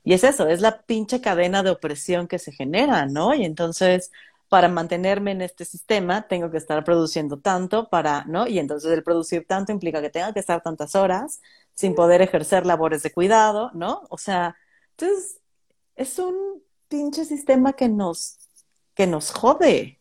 Y 0.04 0.14
es 0.14 0.24
eso, 0.24 0.48
es 0.48 0.62
la 0.62 0.82
pinche 0.82 1.22
cadena 1.22 1.64
de 1.64 1.70
opresión 1.70 2.28
que 2.28 2.40
se 2.40 2.52
genera, 2.52 3.06
¿no? 3.06 3.34
Y 3.34 3.46
entonces, 3.46 4.12
para 4.50 4.68
mantenerme 4.68 5.32
en 5.32 5.42
este 5.42 5.64
sistema, 5.64 6.28
tengo 6.28 6.50
que 6.50 6.58
estar 6.58 6.84
produciendo 6.84 7.40
tanto 7.40 7.90
para, 7.90 8.26
¿no? 8.26 8.48
Y 8.48 8.60
entonces 8.60 8.92
el 8.92 9.04
producir 9.04 9.46
tanto 9.48 9.72
implica 9.72 10.02
que 10.02 10.10
tenga 10.10 10.34
que 10.34 10.40
estar 10.40 10.62
tantas 10.62 10.96
horas 10.96 11.42
sin 11.74 11.96
poder 11.96 12.22
ejercer 12.22 12.66
labores 12.66 13.04
de 13.04 13.12
cuidado, 13.12 13.72
¿no? 13.74 14.04
O 14.10 14.18
sea, 14.18 14.56
entonces, 14.98 15.40
es 15.96 16.20
un 16.20 16.64
pinche 16.88 17.26
sistema 17.26 17.74
que 17.74 17.88
nos 17.88 18.38
que 18.94 19.08
nos 19.08 19.32
jode. 19.32 20.00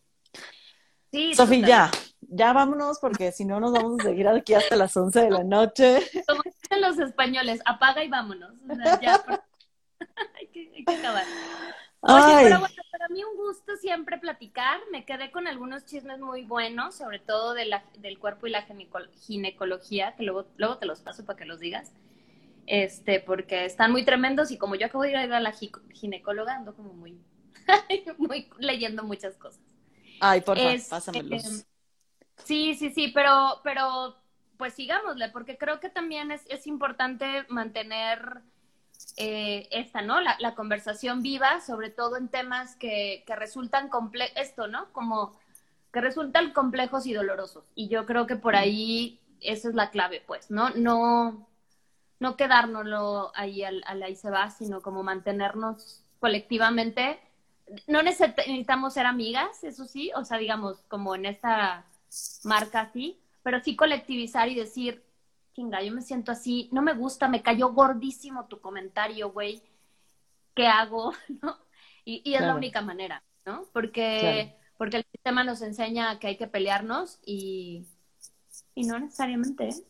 Sí, 1.11 1.33
Sofía, 1.33 1.67
ya, 1.67 1.91
ya 2.21 2.53
vámonos 2.53 2.99
porque 2.99 3.31
si 3.31 3.45
no 3.45 3.59
nos 3.59 3.71
vamos 3.71 3.99
a 3.99 4.03
seguir 4.03 4.27
aquí 4.27 4.53
hasta 4.53 4.75
las 4.75 4.95
11 4.95 5.21
de 5.21 5.29
la 5.29 5.43
noche. 5.43 6.01
Como 6.27 6.41
dicen 6.43 6.81
los 6.81 6.99
españoles, 6.99 7.61
apaga 7.65 8.03
y 8.03 8.09
vámonos. 8.09 8.53
ya, 9.01 9.23
hay, 10.39 10.47
que, 10.47 10.71
hay, 10.75 10.85
que, 10.85 10.95
acabar. 10.95 11.25
Oye, 12.01 12.43
pero 12.43 12.59
bueno, 12.59 12.75
para 12.91 13.07
mí 13.09 13.23
un 13.23 13.35
gusto 13.35 13.75
siempre 13.77 14.17
platicar. 14.17 14.79
Me 14.91 15.05
quedé 15.05 15.31
con 15.31 15.47
algunos 15.47 15.85
chismes 15.85 16.19
muy 16.19 16.43
buenos, 16.43 16.95
sobre 16.95 17.19
todo 17.19 17.53
de 17.53 17.65
la, 17.65 17.83
del 17.99 18.19
cuerpo 18.19 18.47
y 18.47 18.51
la 18.51 18.65
ginecología, 19.15 20.15
que 20.15 20.23
luego, 20.23 20.47
luego 20.57 20.77
te 20.77 20.85
los 20.85 21.01
paso 21.01 21.25
para 21.25 21.37
que 21.37 21.45
los 21.45 21.59
digas. 21.59 21.93
Este, 22.67 23.19
porque 23.19 23.65
están 23.65 23.91
muy 23.91 24.05
tremendos 24.05 24.51
y 24.51 24.57
como 24.57 24.75
yo 24.75 24.85
acabo 24.85 25.03
de 25.03 25.11
ir 25.11 25.17
a 25.17 25.39
la 25.39 25.53
ginecóloga, 25.93 26.55
ando 26.55 26.75
como 26.75 26.93
muy 26.93 27.19
muy 28.17 28.49
leyendo 28.59 29.03
muchas 29.03 29.37
cosas. 29.37 29.61
Ay, 30.19 30.41
por 30.41 30.57
favor, 30.57 30.73
este, 30.73 30.89
pásamelos. 30.89 31.65
Sí, 32.43 32.75
sí, 32.75 32.91
sí, 32.91 33.11
pero, 33.13 33.59
pero 33.63 34.15
pues 34.57 34.73
sigámosle, 34.73 35.29
porque 35.29 35.57
creo 35.57 35.79
que 35.79 35.89
también 35.89 36.31
es, 36.31 36.43
es 36.47 36.67
importante 36.67 37.45
mantener 37.49 38.41
eh, 39.17 39.67
esta, 39.71 40.01
¿no? 40.01 40.21
La, 40.21 40.37
la, 40.39 40.55
conversación 40.55 41.21
viva, 41.21 41.61
sobre 41.61 41.89
todo 41.89 42.17
en 42.17 42.29
temas 42.29 42.75
que, 42.75 43.23
que 43.25 43.35
resultan 43.35 43.89
complejos, 43.89 44.35
esto, 44.37 44.67
¿no? 44.67 44.91
Como 44.93 45.33
que 45.93 46.01
resultan 46.01 46.53
complejos 46.53 47.05
y 47.05 47.13
dolorosos. 47.13 47.65
Y 47.75 47.87
yo 47.89 48.05
creo 48.05 48.27
que 48.27 48.35
por 48.35 48.55
ahí 48.55 49.19
esa 49.41 49.69
es 49.69 49.75
la 49.75 49.89
clave, 49.89 50.23
pues, 50.25 50.51
¿no? 50.51 50.69
No, 50.71 51.47
no 52.19 52.35
quedárnoslo 52.37 53.31
ahí 53.35 53.63
al, 53.63 53.83
al 53.85 54.03
ahí 54.03 54.15
se 54.15 54.29
va, 54.29 54.49
sino 54.49 54.81
como 54.81 55.03
mantenernos 55.03 56.03
colectivamente 56.19 57.19
no 57.87 58.03
necesitamos 58.03 58.93
ser 58.93 59.05
amigas, 59.05 59.63
eso 59.63 59.85
sí, 59.85 60.11
o 60.15 60.25
sea, 60.25 60.37
digamos, 60.37 60.83
como 60.87 61.15
en 61.15 61.25
esta 61.25 61.85
marca 62.43 62.81
así, 62.81 63.19
pero 63.43 63.59
sí 63.61 63.75
colectivizar 63.75 64.49
y 64.49 64.55
decir, 64.55 65.03
chinga, 65.53 65.81
yo 65.81 65.93
me 65.93 66.01
siento 66.01 66.31
así, 66.31 66.69
no 66.71 66.81
me 66.81 66.93
gusta, 66.93 67.27
me 67.27 67.41
cayó 67.41 67.73
gordísimo 67.73 68.45
tu 68.45 68.59
comentario, 68.59 69.31
güey, 69.31 69.61
¿qué 70.55 70.67
hago? 70.67 71.13
¿No? 71.41 71.57
Y, 72.03 72.33
es 72.33 72.41
la 72.41 72.55
única 72.55 72.81
manera, 72.81 73.23
¿no? 73.45 73.65
Porque, 73.73 74.55
porque 74.77 74.97
el 74.97 75.05
sistema 75.11 75.43
nos 75.43 75.61
enseña 75.61 76.17
que 76.19 76.27
hay 76.27 76.37
que 76.37 76.47
pelearnos 76.47 77.19
y, 77.23 77.85
y 78.73 78.85
no 78.85 78.99
necesariamente. 78.99 79.69
¿eh? 79.69 79.83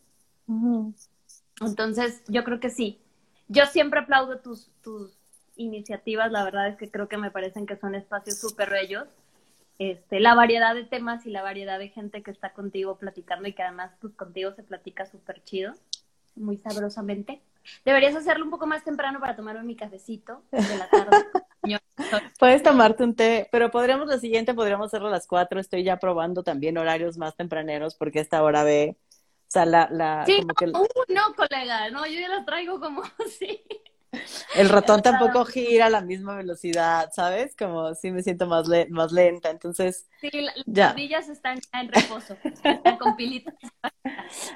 Entonces, 1.60 2.22
yo 2.28 2.44
creo 2.44 2.60
que 2.60 2.68
sí. 2.68 3.00
Yo 3.48 3.64
siempre 3.66 4.00
aplaudo 4.00 4.40
tus, 4.40 4.70
tus 4.82 5.16
iniciativas, 5.56 6.30
la 6.30 6.44
verdad 6.44 6.68
es 6.68 6.76
que 6.76 6.90
creo 6.90 7.08
que 7.08 7.16
me 7.16 7.30
parecen 7.30 7.66
que 7.66 7.76
son 7.76 7.94
espacios 7.94 8.38
súper 8.38 8.70
bellos. 8.70 9.08
Este, 9.90 10.20
la 10.20 10.36
variedad 10.36 10.76
de 10.76 10.84
temas 10.84 11.26
y 11.26 11.30
la 11.30 11.42
variedad 11.42 11.76
de 11.76 11.88
gente 11.88 12.22
que 12.22 12.30
está 12.30 12.52
contigo 12.52 12.98
platicando 12.98 13.48
y 13.48 13.52
que 13.52 13.64
además 13.64 13.90
pues 14.00 14.14
contigo 14.14 14.52
se 14.52 14.62
platica 14.62 15.06
súper 15.06 15.42
chido, 15.42 15.74
muy 16.36 16.56
sabrosamente. 16.56 17.42
Deberías 17.84 18.14
hacerlo 18.14 18.44
un 18.44 18.52
poco 18.52 18.68
más 18.68 18.84
temprano 18.84 19.18
para 19.18 19.34
tomarme 19.34 19.64
mi 19.64 19.74
cafecito 19.74 20.44
de 20.52 20.78
la 20.78 20.88
tarde. 20.88 21.26
Puedes 22.38 22.62
tomarte 22.62 23.02
un 23.02 23.16
té, 23.16 23.48
pero 23.50 23.72
podríamos 23.72 24.06
la 24.06 24.18
siguiente, 24.18 24.54
podríamos 24.54 24.86
hacerlo 24.86 25.08
a 25.08 25.12
las 25.12 25.26
cuatro. 25.26 25.58
Estoy 25.58 25.82
ya 25.82 25.96
probando 25.96 26.44
también 26.44 26.78
horarios 26.78 27.18
más 27.18 27.34
tempraneros 27.34 27.96
porque 27.96 28.20
esta 28.20 28.40
hora 28.44 28.62
ve, 28.62 28.96
o 29.00 29.48
sea, 29.48 29.66
la... 29.66 29.88
la 29.90 30.24
sí, 30.26 30.42
no, 30.42 30.86
no, 31.08 31.34
colega, 31.34 31.90
no, 31.90 32.06
yo 32.06 32.20
ya 32.20 32.28
las 32.28 32.46
traigo 32.46 32.78
como 32.78 33.02
así. 33.26 33.64
El 34.54 34.68
ratón 34.68 35.00
tampoco 35.00 35.44
gira 35.44 35.86
a 35.86 35.90
la 35.90 36.02
misma 36.02 36.36
velocidad, 36.36 37.10
¿sabes? 37.14 37.56
Como 37.56 37.94
si 37.94 38.10
me 38.10 38.22
siento 38.22 38.46
más, 38.46 38.66
más 38.90 39.12
lenta, 39.12 39.50
entonces... 39.50 40.06
Sí, 40.20 40.30
las 40.66 40.90
ardillas 40.90 41.28
están 41.28 41.58
ya 41.58 41.80
en 41.80 41.88
reposo, 41.88 42.36
están 42.44 42.98
con 42.98 43.16
pilitas. 43.16 43.54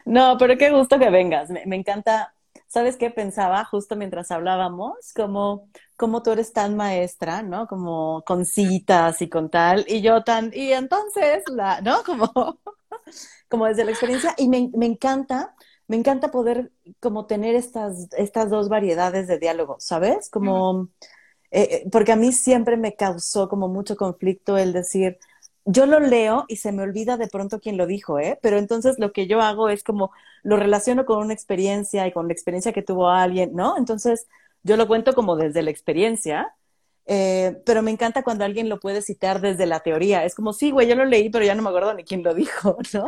No, 0.05 0.37
pero 0.39 0.57
qué 0.57 0.71
gusto 0.71 0.99
que 0.99 1.11
vengas. 1.11 1.51
Me, 1.51 1.65
me, 1.67 1.77
encanta, 1.77 2.35
¿sabes 2.67 2.97
qué 2.97 3.11
pensaba 3.11 3.65
justo 3.65 3.95
mientras 3.95 4.31
hablábamos? 4.31 5.13
Como, 5.15 5.69
como 5.97 6.23
tú 6.23 6.33
eres 6.33 6.53
tan 6.53 6.77
maestra, 6.77 7.43
¿no? 7.43 7.67
Como 7.67 8.23
con 8.25 8.45
citas 8.45 9.21
y 9.23 9.29
con 9.29 9.51
tal, 9.51 9.85
y 9.89 10.01
yo 10.01 10.23
tan, 10.25 10.51
y 10.55 10.73
entonces, 10.73 11.43
la, 11.49 11.81
¿no? 11.83 12.03
Como, 12.05 12.33
como 13.49 13.67
desde 13.67 13.85
la 13.85 13.91
experiencia, 13.91 14.35
y 14.37 14.49
me, 14.49 14.71
me 14.75 14.87
encanta 14.87 15.55
me 15.89 15.97
encanta 15.97 16.31
poder 16.31 16.73
como 17.01 17.27
tener 17.27 17.55
estas, 17.55 18.09
estas 18.17 18.51
dos 18.51 18.69
variedades 18.69 19.29
de 19.29 19.39
diálogo, 19.39 19.77
¿sabes? 19.79 20.31
Como, 20.31 20.89
eh, 21.51 21.83
eh, 21.85 21.89
porque 21.93 22.13
a 22.13 22.17
mí 22.17 22.33
siempre 22.33 22.77
me 22.77 22.95
causó 22.97 23.49
como 23.49 23.69
mucho 23.69 23.97
conflicto 23.97 24.59
el 24.59 24.73
decir, 24.73 25.19
yo 25.65 25.87
lo 25.87 26.01
leo 26.01 26.45
y 26.49 26.57
se 26.57 26.73
me 26.73 26.83
olvida 26.83 27.17
de 27.17 27.29
pronto 27.29 27.61
quién 27.61 27.77
lo 27.77 27.87
dijo, 27.87 28.19
¿eh? 28.21 28.39
Pero 28.43 28.59
entonces 28.59 28.99
lo 28.99 29.13
que 29.13 29.27
yo 29.27 29.41
hago 29.41 29.69
es 29.69 29.83
como 29.83 30.13
lo 30.43 30.57
relaciono 30.57 31.05
con 31.07 31.19
una 31.19 31.35
experiencia 31.35 32.07
y 32.07 32.13
con 32.13 32.29
la 32.29 32.33
experiencia 32.35 32.73
que 32.73 32.83
tuvo 32.83 33.09
alguien, 33.11 33.55
¿no? 33.55 33.77
Entonces 33.77 34.29
yo 34.63 34.77
lo 34.77 34.87
cuento 34.89 35.15
como 35.15 35.37
desde 35.37 35.63
la 35.63 35.71
experiencia, 35.71 36.55
eh, 37.07 37.61
pero 37.65 37.83
me 37.83 37.91
encanta 37.93 38.23
cuando 38.25 38.45
alguien 38.45 38.69
lo 38.69 38.81
puede 38.81 39.03
citar 39.03 39.41
desde 39.41 39.67
la 39.67 39.81
teoría. 39.81 40.25
Es 40.25 40.35
como, 40.35 40.53
sí, 40.53 40.71
güey, 40.71 40.89
yo 40.89 40.95
lo 40.97 41.05
leí, 41.05 41.31
pero 41.31 41.45
ya 41.45 41.55
no 41.55 41.63
me 41.63 41.69
acuerdo 41.71 41.95
ni 41.95 42.05
quién 42.05 42.23
lo 42.23 42.35
dijo, 42.35 42.79
¿no? 42.95 43.07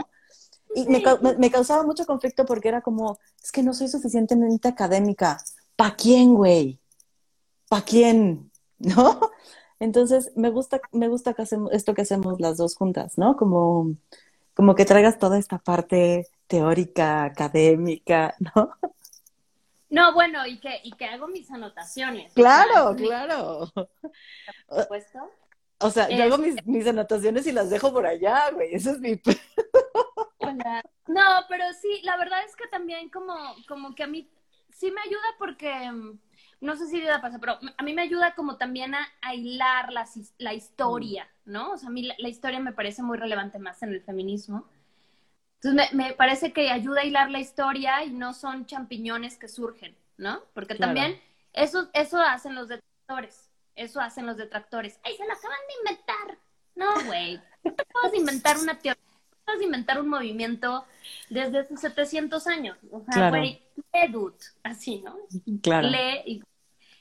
Y 0.78 0.86
me, 0.86 1.02
me, 1.38 1.50
causaba 1.50 1.82
mucho 1.82 2.06
conflicto 2.06 2.44
porque 2.44 2.68
era 2.68 2.82
como, 2.82 3.18
es 3.42 3.50
que 3.50 3.62
no 3.62 3.74
soy 3.74 3.88
suficientemente 3.88 4.68
académica. 4.68 5.38
¿Pa 5.74 5.96
quién, 5.96 6.34
güey? 6.34 6.78
¿Pa 7.68 7.82
quién? 7.82 8.50
¿No? 8.78 9.18
Entonces, 9.80 10.32
me 10.36 10.50
gusta, 10.50 10.80
me 10.92 11.08
gusta 11.08 11.34
que 11.34 11.42
hacemos 11.42 11.72
esto 11.72 11.94
que 11.94 12.02
hacemos 12.02 12.40
las 12.40 12.56
dos 12.56 12.76
juntas, 12.76 13.18
¿no? 13.18 13.36
Como, 13.36 13.94
como 14.54 14.74
que 14.74 14.84
traigas 14.84 15.18
toda 15.18 15.38
esta 15.38 15.58
parte 15.58 16.28
teórica, 16.46 17.24
académica, 17.24 18.36
¿no? 18.54 18.70
No, 19.90 20.12
bueno, 20.14 20.46
y 20.46 20.60
que, 20.60 20.80
y 20.84 20.92
que 20.92 21.06
hago 21.06 21.26
mis 21.26 21.50
anotaciones. 21.50 22.32
Claro, 22.34 22.94
claro. 22.94 23.72
Por 23.74 24.82
supuesto. 24.82 25.18
O 25.80 25.90
sea, 25.90 26.08
yo 26.08 26.24
hago 26.24 26.38
mis, 26.38 26.56
este 26.56 26.70
mis, 26.70 26.86
anotaciones 26.86 27.46
y 27.46 27.52
las 27.52 27.70
dejo 27.70 27.92
por 27.92 28.06
allá, 28.06 28.50
güey. 28.52 28.74
Eso 28.74 28.90
es 28.90 29.00
mi... 29.00 29.20
No, 31.06 31.22
pero 31.48 31.64
sí, 31.80 32.00
la 32.02 32.16
verdad 32.16 32.40
es 32.44 32.54
que 32.56 32.66
también 32.68 33.08
como, 33.10 33.34
como 33.66 33.94
que 33.94 34.02
a 34.02 34.06
mí 34.06 34.28
sí 34.70 34.90
me 34.90 35.00
ayuda 35.00 35.34
porque, 35.38 35.90
mm, 35.90 36.18
no 36.60 36.76
sé 36.76 36.86
si 36.86 37.00
te 37.00 37.18
pasa, 37.20 37.38
pero 37.38 37.58
a 37.76 37.82
mí 37.82 37.94
me 37.94 38.02
ayuda 38.02 38.34
como 38.34 38.56
también 38.56 38.94
a, 38.94 39.34
hilar 39.34 39.92
la, 39.92 40.06
la, 40.38 40.54
historia, 40.54 41.28
¿no? 41.44 41.72
O 41.72 41.78
sea, 41.78 41.88
a 41.88 41.92
mí 41.92 42.10
la, 42.18 42.28
historia 42.28 42.60
me 42.60 42.72
parece 42.72 43.02
muy 43.02 43.18
relevante 43.18 43.58
más 43.58 43.82
en 43.82 43.90
el 43.90 44.02
feminismo. 44.02 44.66
Entonces 45.60 45.92
me, 45.92 46.04
me, 46.04 46.14
parece 46.14 46.52
que 46.52 46.70
ayuda 46.70 47.00
a 47.00 47.04
hilar 47.04 47.30
la 47.30 47.40
historia 47.40 48.04
y 48.04 48.10
no 48.10 48.32
son 48.32 48.66
champiñones 48.66 49.36
que 49.38 49.48
surgen, 49.48 49.96
¿no? 50.16 50.42
Porque 50.54 50.76
también 50.76 51.20
eso, 51.52 51.90
eso 51.92 52.20
hacen 52.20 52.54
los 52.54 52.68
detractores, 52.68 53.50
eso 53.74 54.00
hacen 54.00 54.26
los 54.26 54.36
detractores. 54.36 55.00
¡Ay, 55.02 55.16
se 55.16 55.26
lo 55.26 55.32
acaban 55.32 55.58
de 55.68 55.90
inventar! 55.90 56.38
No, 56.76 57.04
güey, 57.06 57.40
no 57.64 57.74
puedes 57.74 58.14
inventar 58.14 58.56
una 58.58 58.78
teoría 58.78 59.07
inventar 59.62 60.00
un 60.00 60.08
movimiento 60.08 60.84
desde 61.30 61.60
hace 61.60 61.76
700 61.76 62.46
años. 62.46 62.76
O 62.90 63.02
sea, 63.10 63.30
güey, 63.30 63.62
así, 64.62 65.02
¿no? 65.02 65.16
Claro. 65.62 65.88
Lee. 65.88 66.22
Y... 66.26 66.42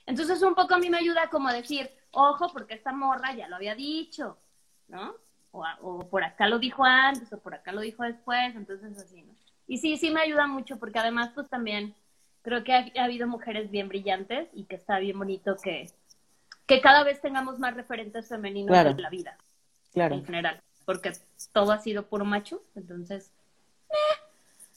Entonces, 0.06 0.42
un 0.42 0.56
poco 0.56 0.76
a 0.76 0.80
mí 0.80 0.90
me 0.90 0.98
ayuda 0.98 1.30
como 1.30 1.52
decir, 1.52 1.90
ojo, 2.12 2.52
porque 2.52 2.76
esta 2.76 2.94
morra 2.94 3.36
ya 3.36 3.48
lo 3.48 3.56
había 3.56 3.76
dicho, 3.76 4.38
¿no? 4.88 5.16
O, 5.52 6.08
por 6.10 6.24
acá 6.24 6.48
lo 6.48 6.60
dijo 6.60 6.84
antes, 6.84 7.32
o 7.34 7.40
por 7.40 7.56
acá 7.56 7.72
lo 7.72 7.82
dijo 7.82 8.04
después, 8.04 8.56
entonces 8.56 8.98
así, 8.98 9.24
¿no? 9.24 9.34
Y 9.68 9.80
sí, 9.80 9.98
sí 9.98 10.12
me 10.12 10.22
ayuda 10.22 10.48
mucho, 10.48 10.80
porque 10.80 11.00
además, 11.00 11.32
pues 11.34 11.50
también 11.50 11.96
creo 12.42 12.64
que 12.64 12.74
ha, 12.74 13.04
habido 13.04 13.28
mujeres 13.28 13.70
bien 13.70 13.90
brillantes 13.90 14.50
y 14.54 14.66
que 14.66 14.76
está 14.76 15.00
bien 15.00 15.18
bonito 15.18 15.58
que, 15.62 15.92
que 16.66 16.80
cada 16.80 17.04
vez 17.04 17.20
tengamos 17.22 17.60
más 17.60 17.74
referentes 17.74 18.30
femeninos 18.30 18.78
en 18.78 19.02
la 19.02 19.10
vida. 19.10 19.38
Claro. 19.92 20.16
En 20.16 20.26
general 20.26 20.62
porque 20.88 21.12
todo 21.52 21.74
ha 21.74 21.80
sido 21.80 22.08
puro 22.08 22.24
macho, 22.24 22.64
entonces, 22.74 23.34
eh. 23.90 24.22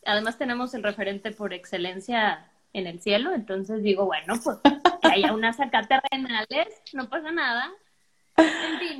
además 0.04 0.36
tenemos 0.38 0.74
el 0.74 0.82
referente 0.82 1.30
por 1.30 1.54
excelencia 1.54 2.50
en 2.72 2.88
el 2.88 3.00
cielo, 3.00 3.32
entonces 3.32 3.80
digo, 3.84 4.06
bueno, 4.06 4.34
pues 4.42 4.58
que 5.00 5.08
haya 5.08 5.32
unas 5.32 5.60
acá 5.60 5.82
terrenales, 5.86 6.66
no 6.94 7.08
pasa 7.08 7.30
nada. 7.30 7.70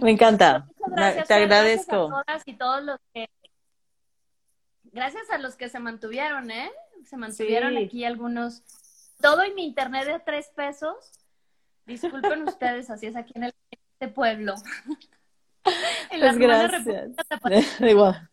Me 0.01 0.13
encanta, 0.13 0.69
te 1.27 1.35
agradezco. 1.35 2.11
Gracias 2.11 2.21
a 2.21 2.25
todas 2.25 2.43
y 2.47 2.53
todos 2.55 2.85
los 2.85 2.99
que, 3.13 3.29
gracias 4.85 5.29
a 5.31 5.39
los 5.39 5.57
que 5.57 5.69
se 5.69 5.81
mantuvieron, 5.81 6.53
¿eh? 6.53 6.71
Se 7.07 7.17
mantuvieron 7.17 7.77
aquí 7.77 8.05
algunos, 8.05 8.63
todo 9.21 9.45
y 9.45 9.53
mi 9.55 9.65
internet 9.65 10.07
de 10.07 10.21
tres 10.21 10.53
pesos, 10.55 10.95
disculpen 11.87 12.43
ustedes, 12.49 12.89
así 12.89 13.07
es 13.07 13.17
aquí 13.17 13.33
en 13.35 13.45
el 13.45 13.55
este 13.99 14.15
pueblo. 14.15 14.55
Pues 15.63 16.39
gracias. 16.39 17.11
Igual. 17.81 18.29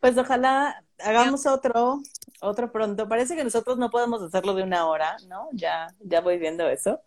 pues 0.00 0.16
ojalá 0.18 0.82
hagamos 0.98 1.46
otro, 1.46 2.02
otro 2.40 2.72
pronto. 2.72 3.08
Parece 3.08 3.36
que 3.36 3.44
nosotros 3.44 3.78
no 3.78 3.90
podemos 3.90 4.22
hacerlo 4.22 4.54
de 4.54 4.62
una 4.62 4.86
hora, 4.86 5.16
¿no? 5.28 5.48
Ya, 5.52 5.88
ya 6.00 6.20
voy 6.20 6.38
viendo 6.38 6.68
eso. 6.68 7.00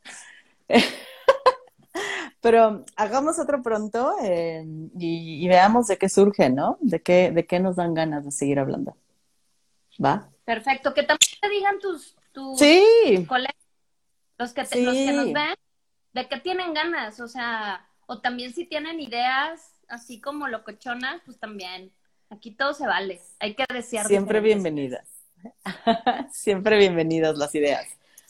Pero 2.42 2.86
hagamos 2.96 3.40
otro 3.40 3.64
pronto 3.64 4.16
eh, 4.22 4.64
y, 5.00 5.48
veamos 5.48 5.88
de 5.88 5.98
qué 5.98 6.10
surge, 6.10 6.50
¿no? 6.50 6.78
De 6.80 7.02
qué, 7.02 7.32
de 7.32 7.48
qué 7.48 7.60
nos 7.60 7.78
dan 7.78 7.94
ganas 7.94 8.24
de 8.26 8.32
seguir 8.32 8.60
hablando. 8.60 8.96
¿Va? 10.04 10.30
Perfecto. 10.44 10.94
Que 10.94 11.04
también 11.04 11.32
te 11.42 11.50
digan 11.50 11.80
tus, 11.80 12.16
tus 12.32 12.60
sí. 12.60 13.26
colegas, 13.28 13.56
los 14.38 14.54
que, 14.54 14.62
los 14.62 14.94
que 14.94 15.12
nos 15.14 15.34
ven, 15.34 15.56
de 16.14 16.28
qué 16.28 16.38
tienen 16.40 16.74
ganas. 16.74 17.20
O 17.20 17.28
sea, 17.28 17.88
o 18.06 18.22
también 18.22 18.54
si 18.54 18.66
tienen 18.66 19.00
ideas 19.00 19.76
así 19.88 20.20
como 20.20 20.48
locochonas, 20.48 21.22
pues 21.26 21.40
también. 21.40 21.92
Aquí 22.30 22.52
todo 22.52 22.74
se 22.74 22.88
vale. 22.88 23.22
Hay 23.40 23.56
que 23.56 23.66
desear. 23.72 24.08
Siempre 24.08 24.40
bienvenidas. 24.40 25.08
Siempre 26.32 26.78
bienvenidas 26.78 27.38
las 27.38 27.54
ideas. 27.56 27.86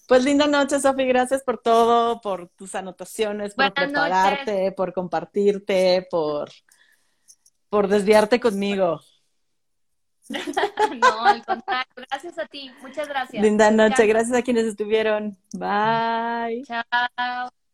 Pues 0.08 0.24
linda 0.24 0.48
noche, 0.48 0.80
Sofi. 0.80 1.06
Gracias 1.06 1.44
por 1.44 1.58
todo, 1.58 2.22
por 2.22 2.50
tus 2.50 2.76
anotaciones, 2.76 3.56
por 3.56 3.74
prepararte, 3.74 4.72
por 4.72 4.94
compartirte, 4.94 6.08
por, 6.10 6.52
por 7.70 7.88
desviarte 7.88 8.40
conmigo. 8.40 9.02
no, 10.30 11.26
al 11.26 11.44
contrario. 11.46 11.94
Gracias 12.10 12.38
a 12.38 12.46
ti. 12.46 12.72
Muchas 12.82 13.08
gracias. 13.08 13.42
Linda 13.42 13.72
noche. 13.72 14.06
Gracias 14.06 14.38
a 14.38 14.42
quienes 14.42 14.66
estuvieron. 14.66 15.38
Bye. 15.54 16.64
Chao. 16.66 17.65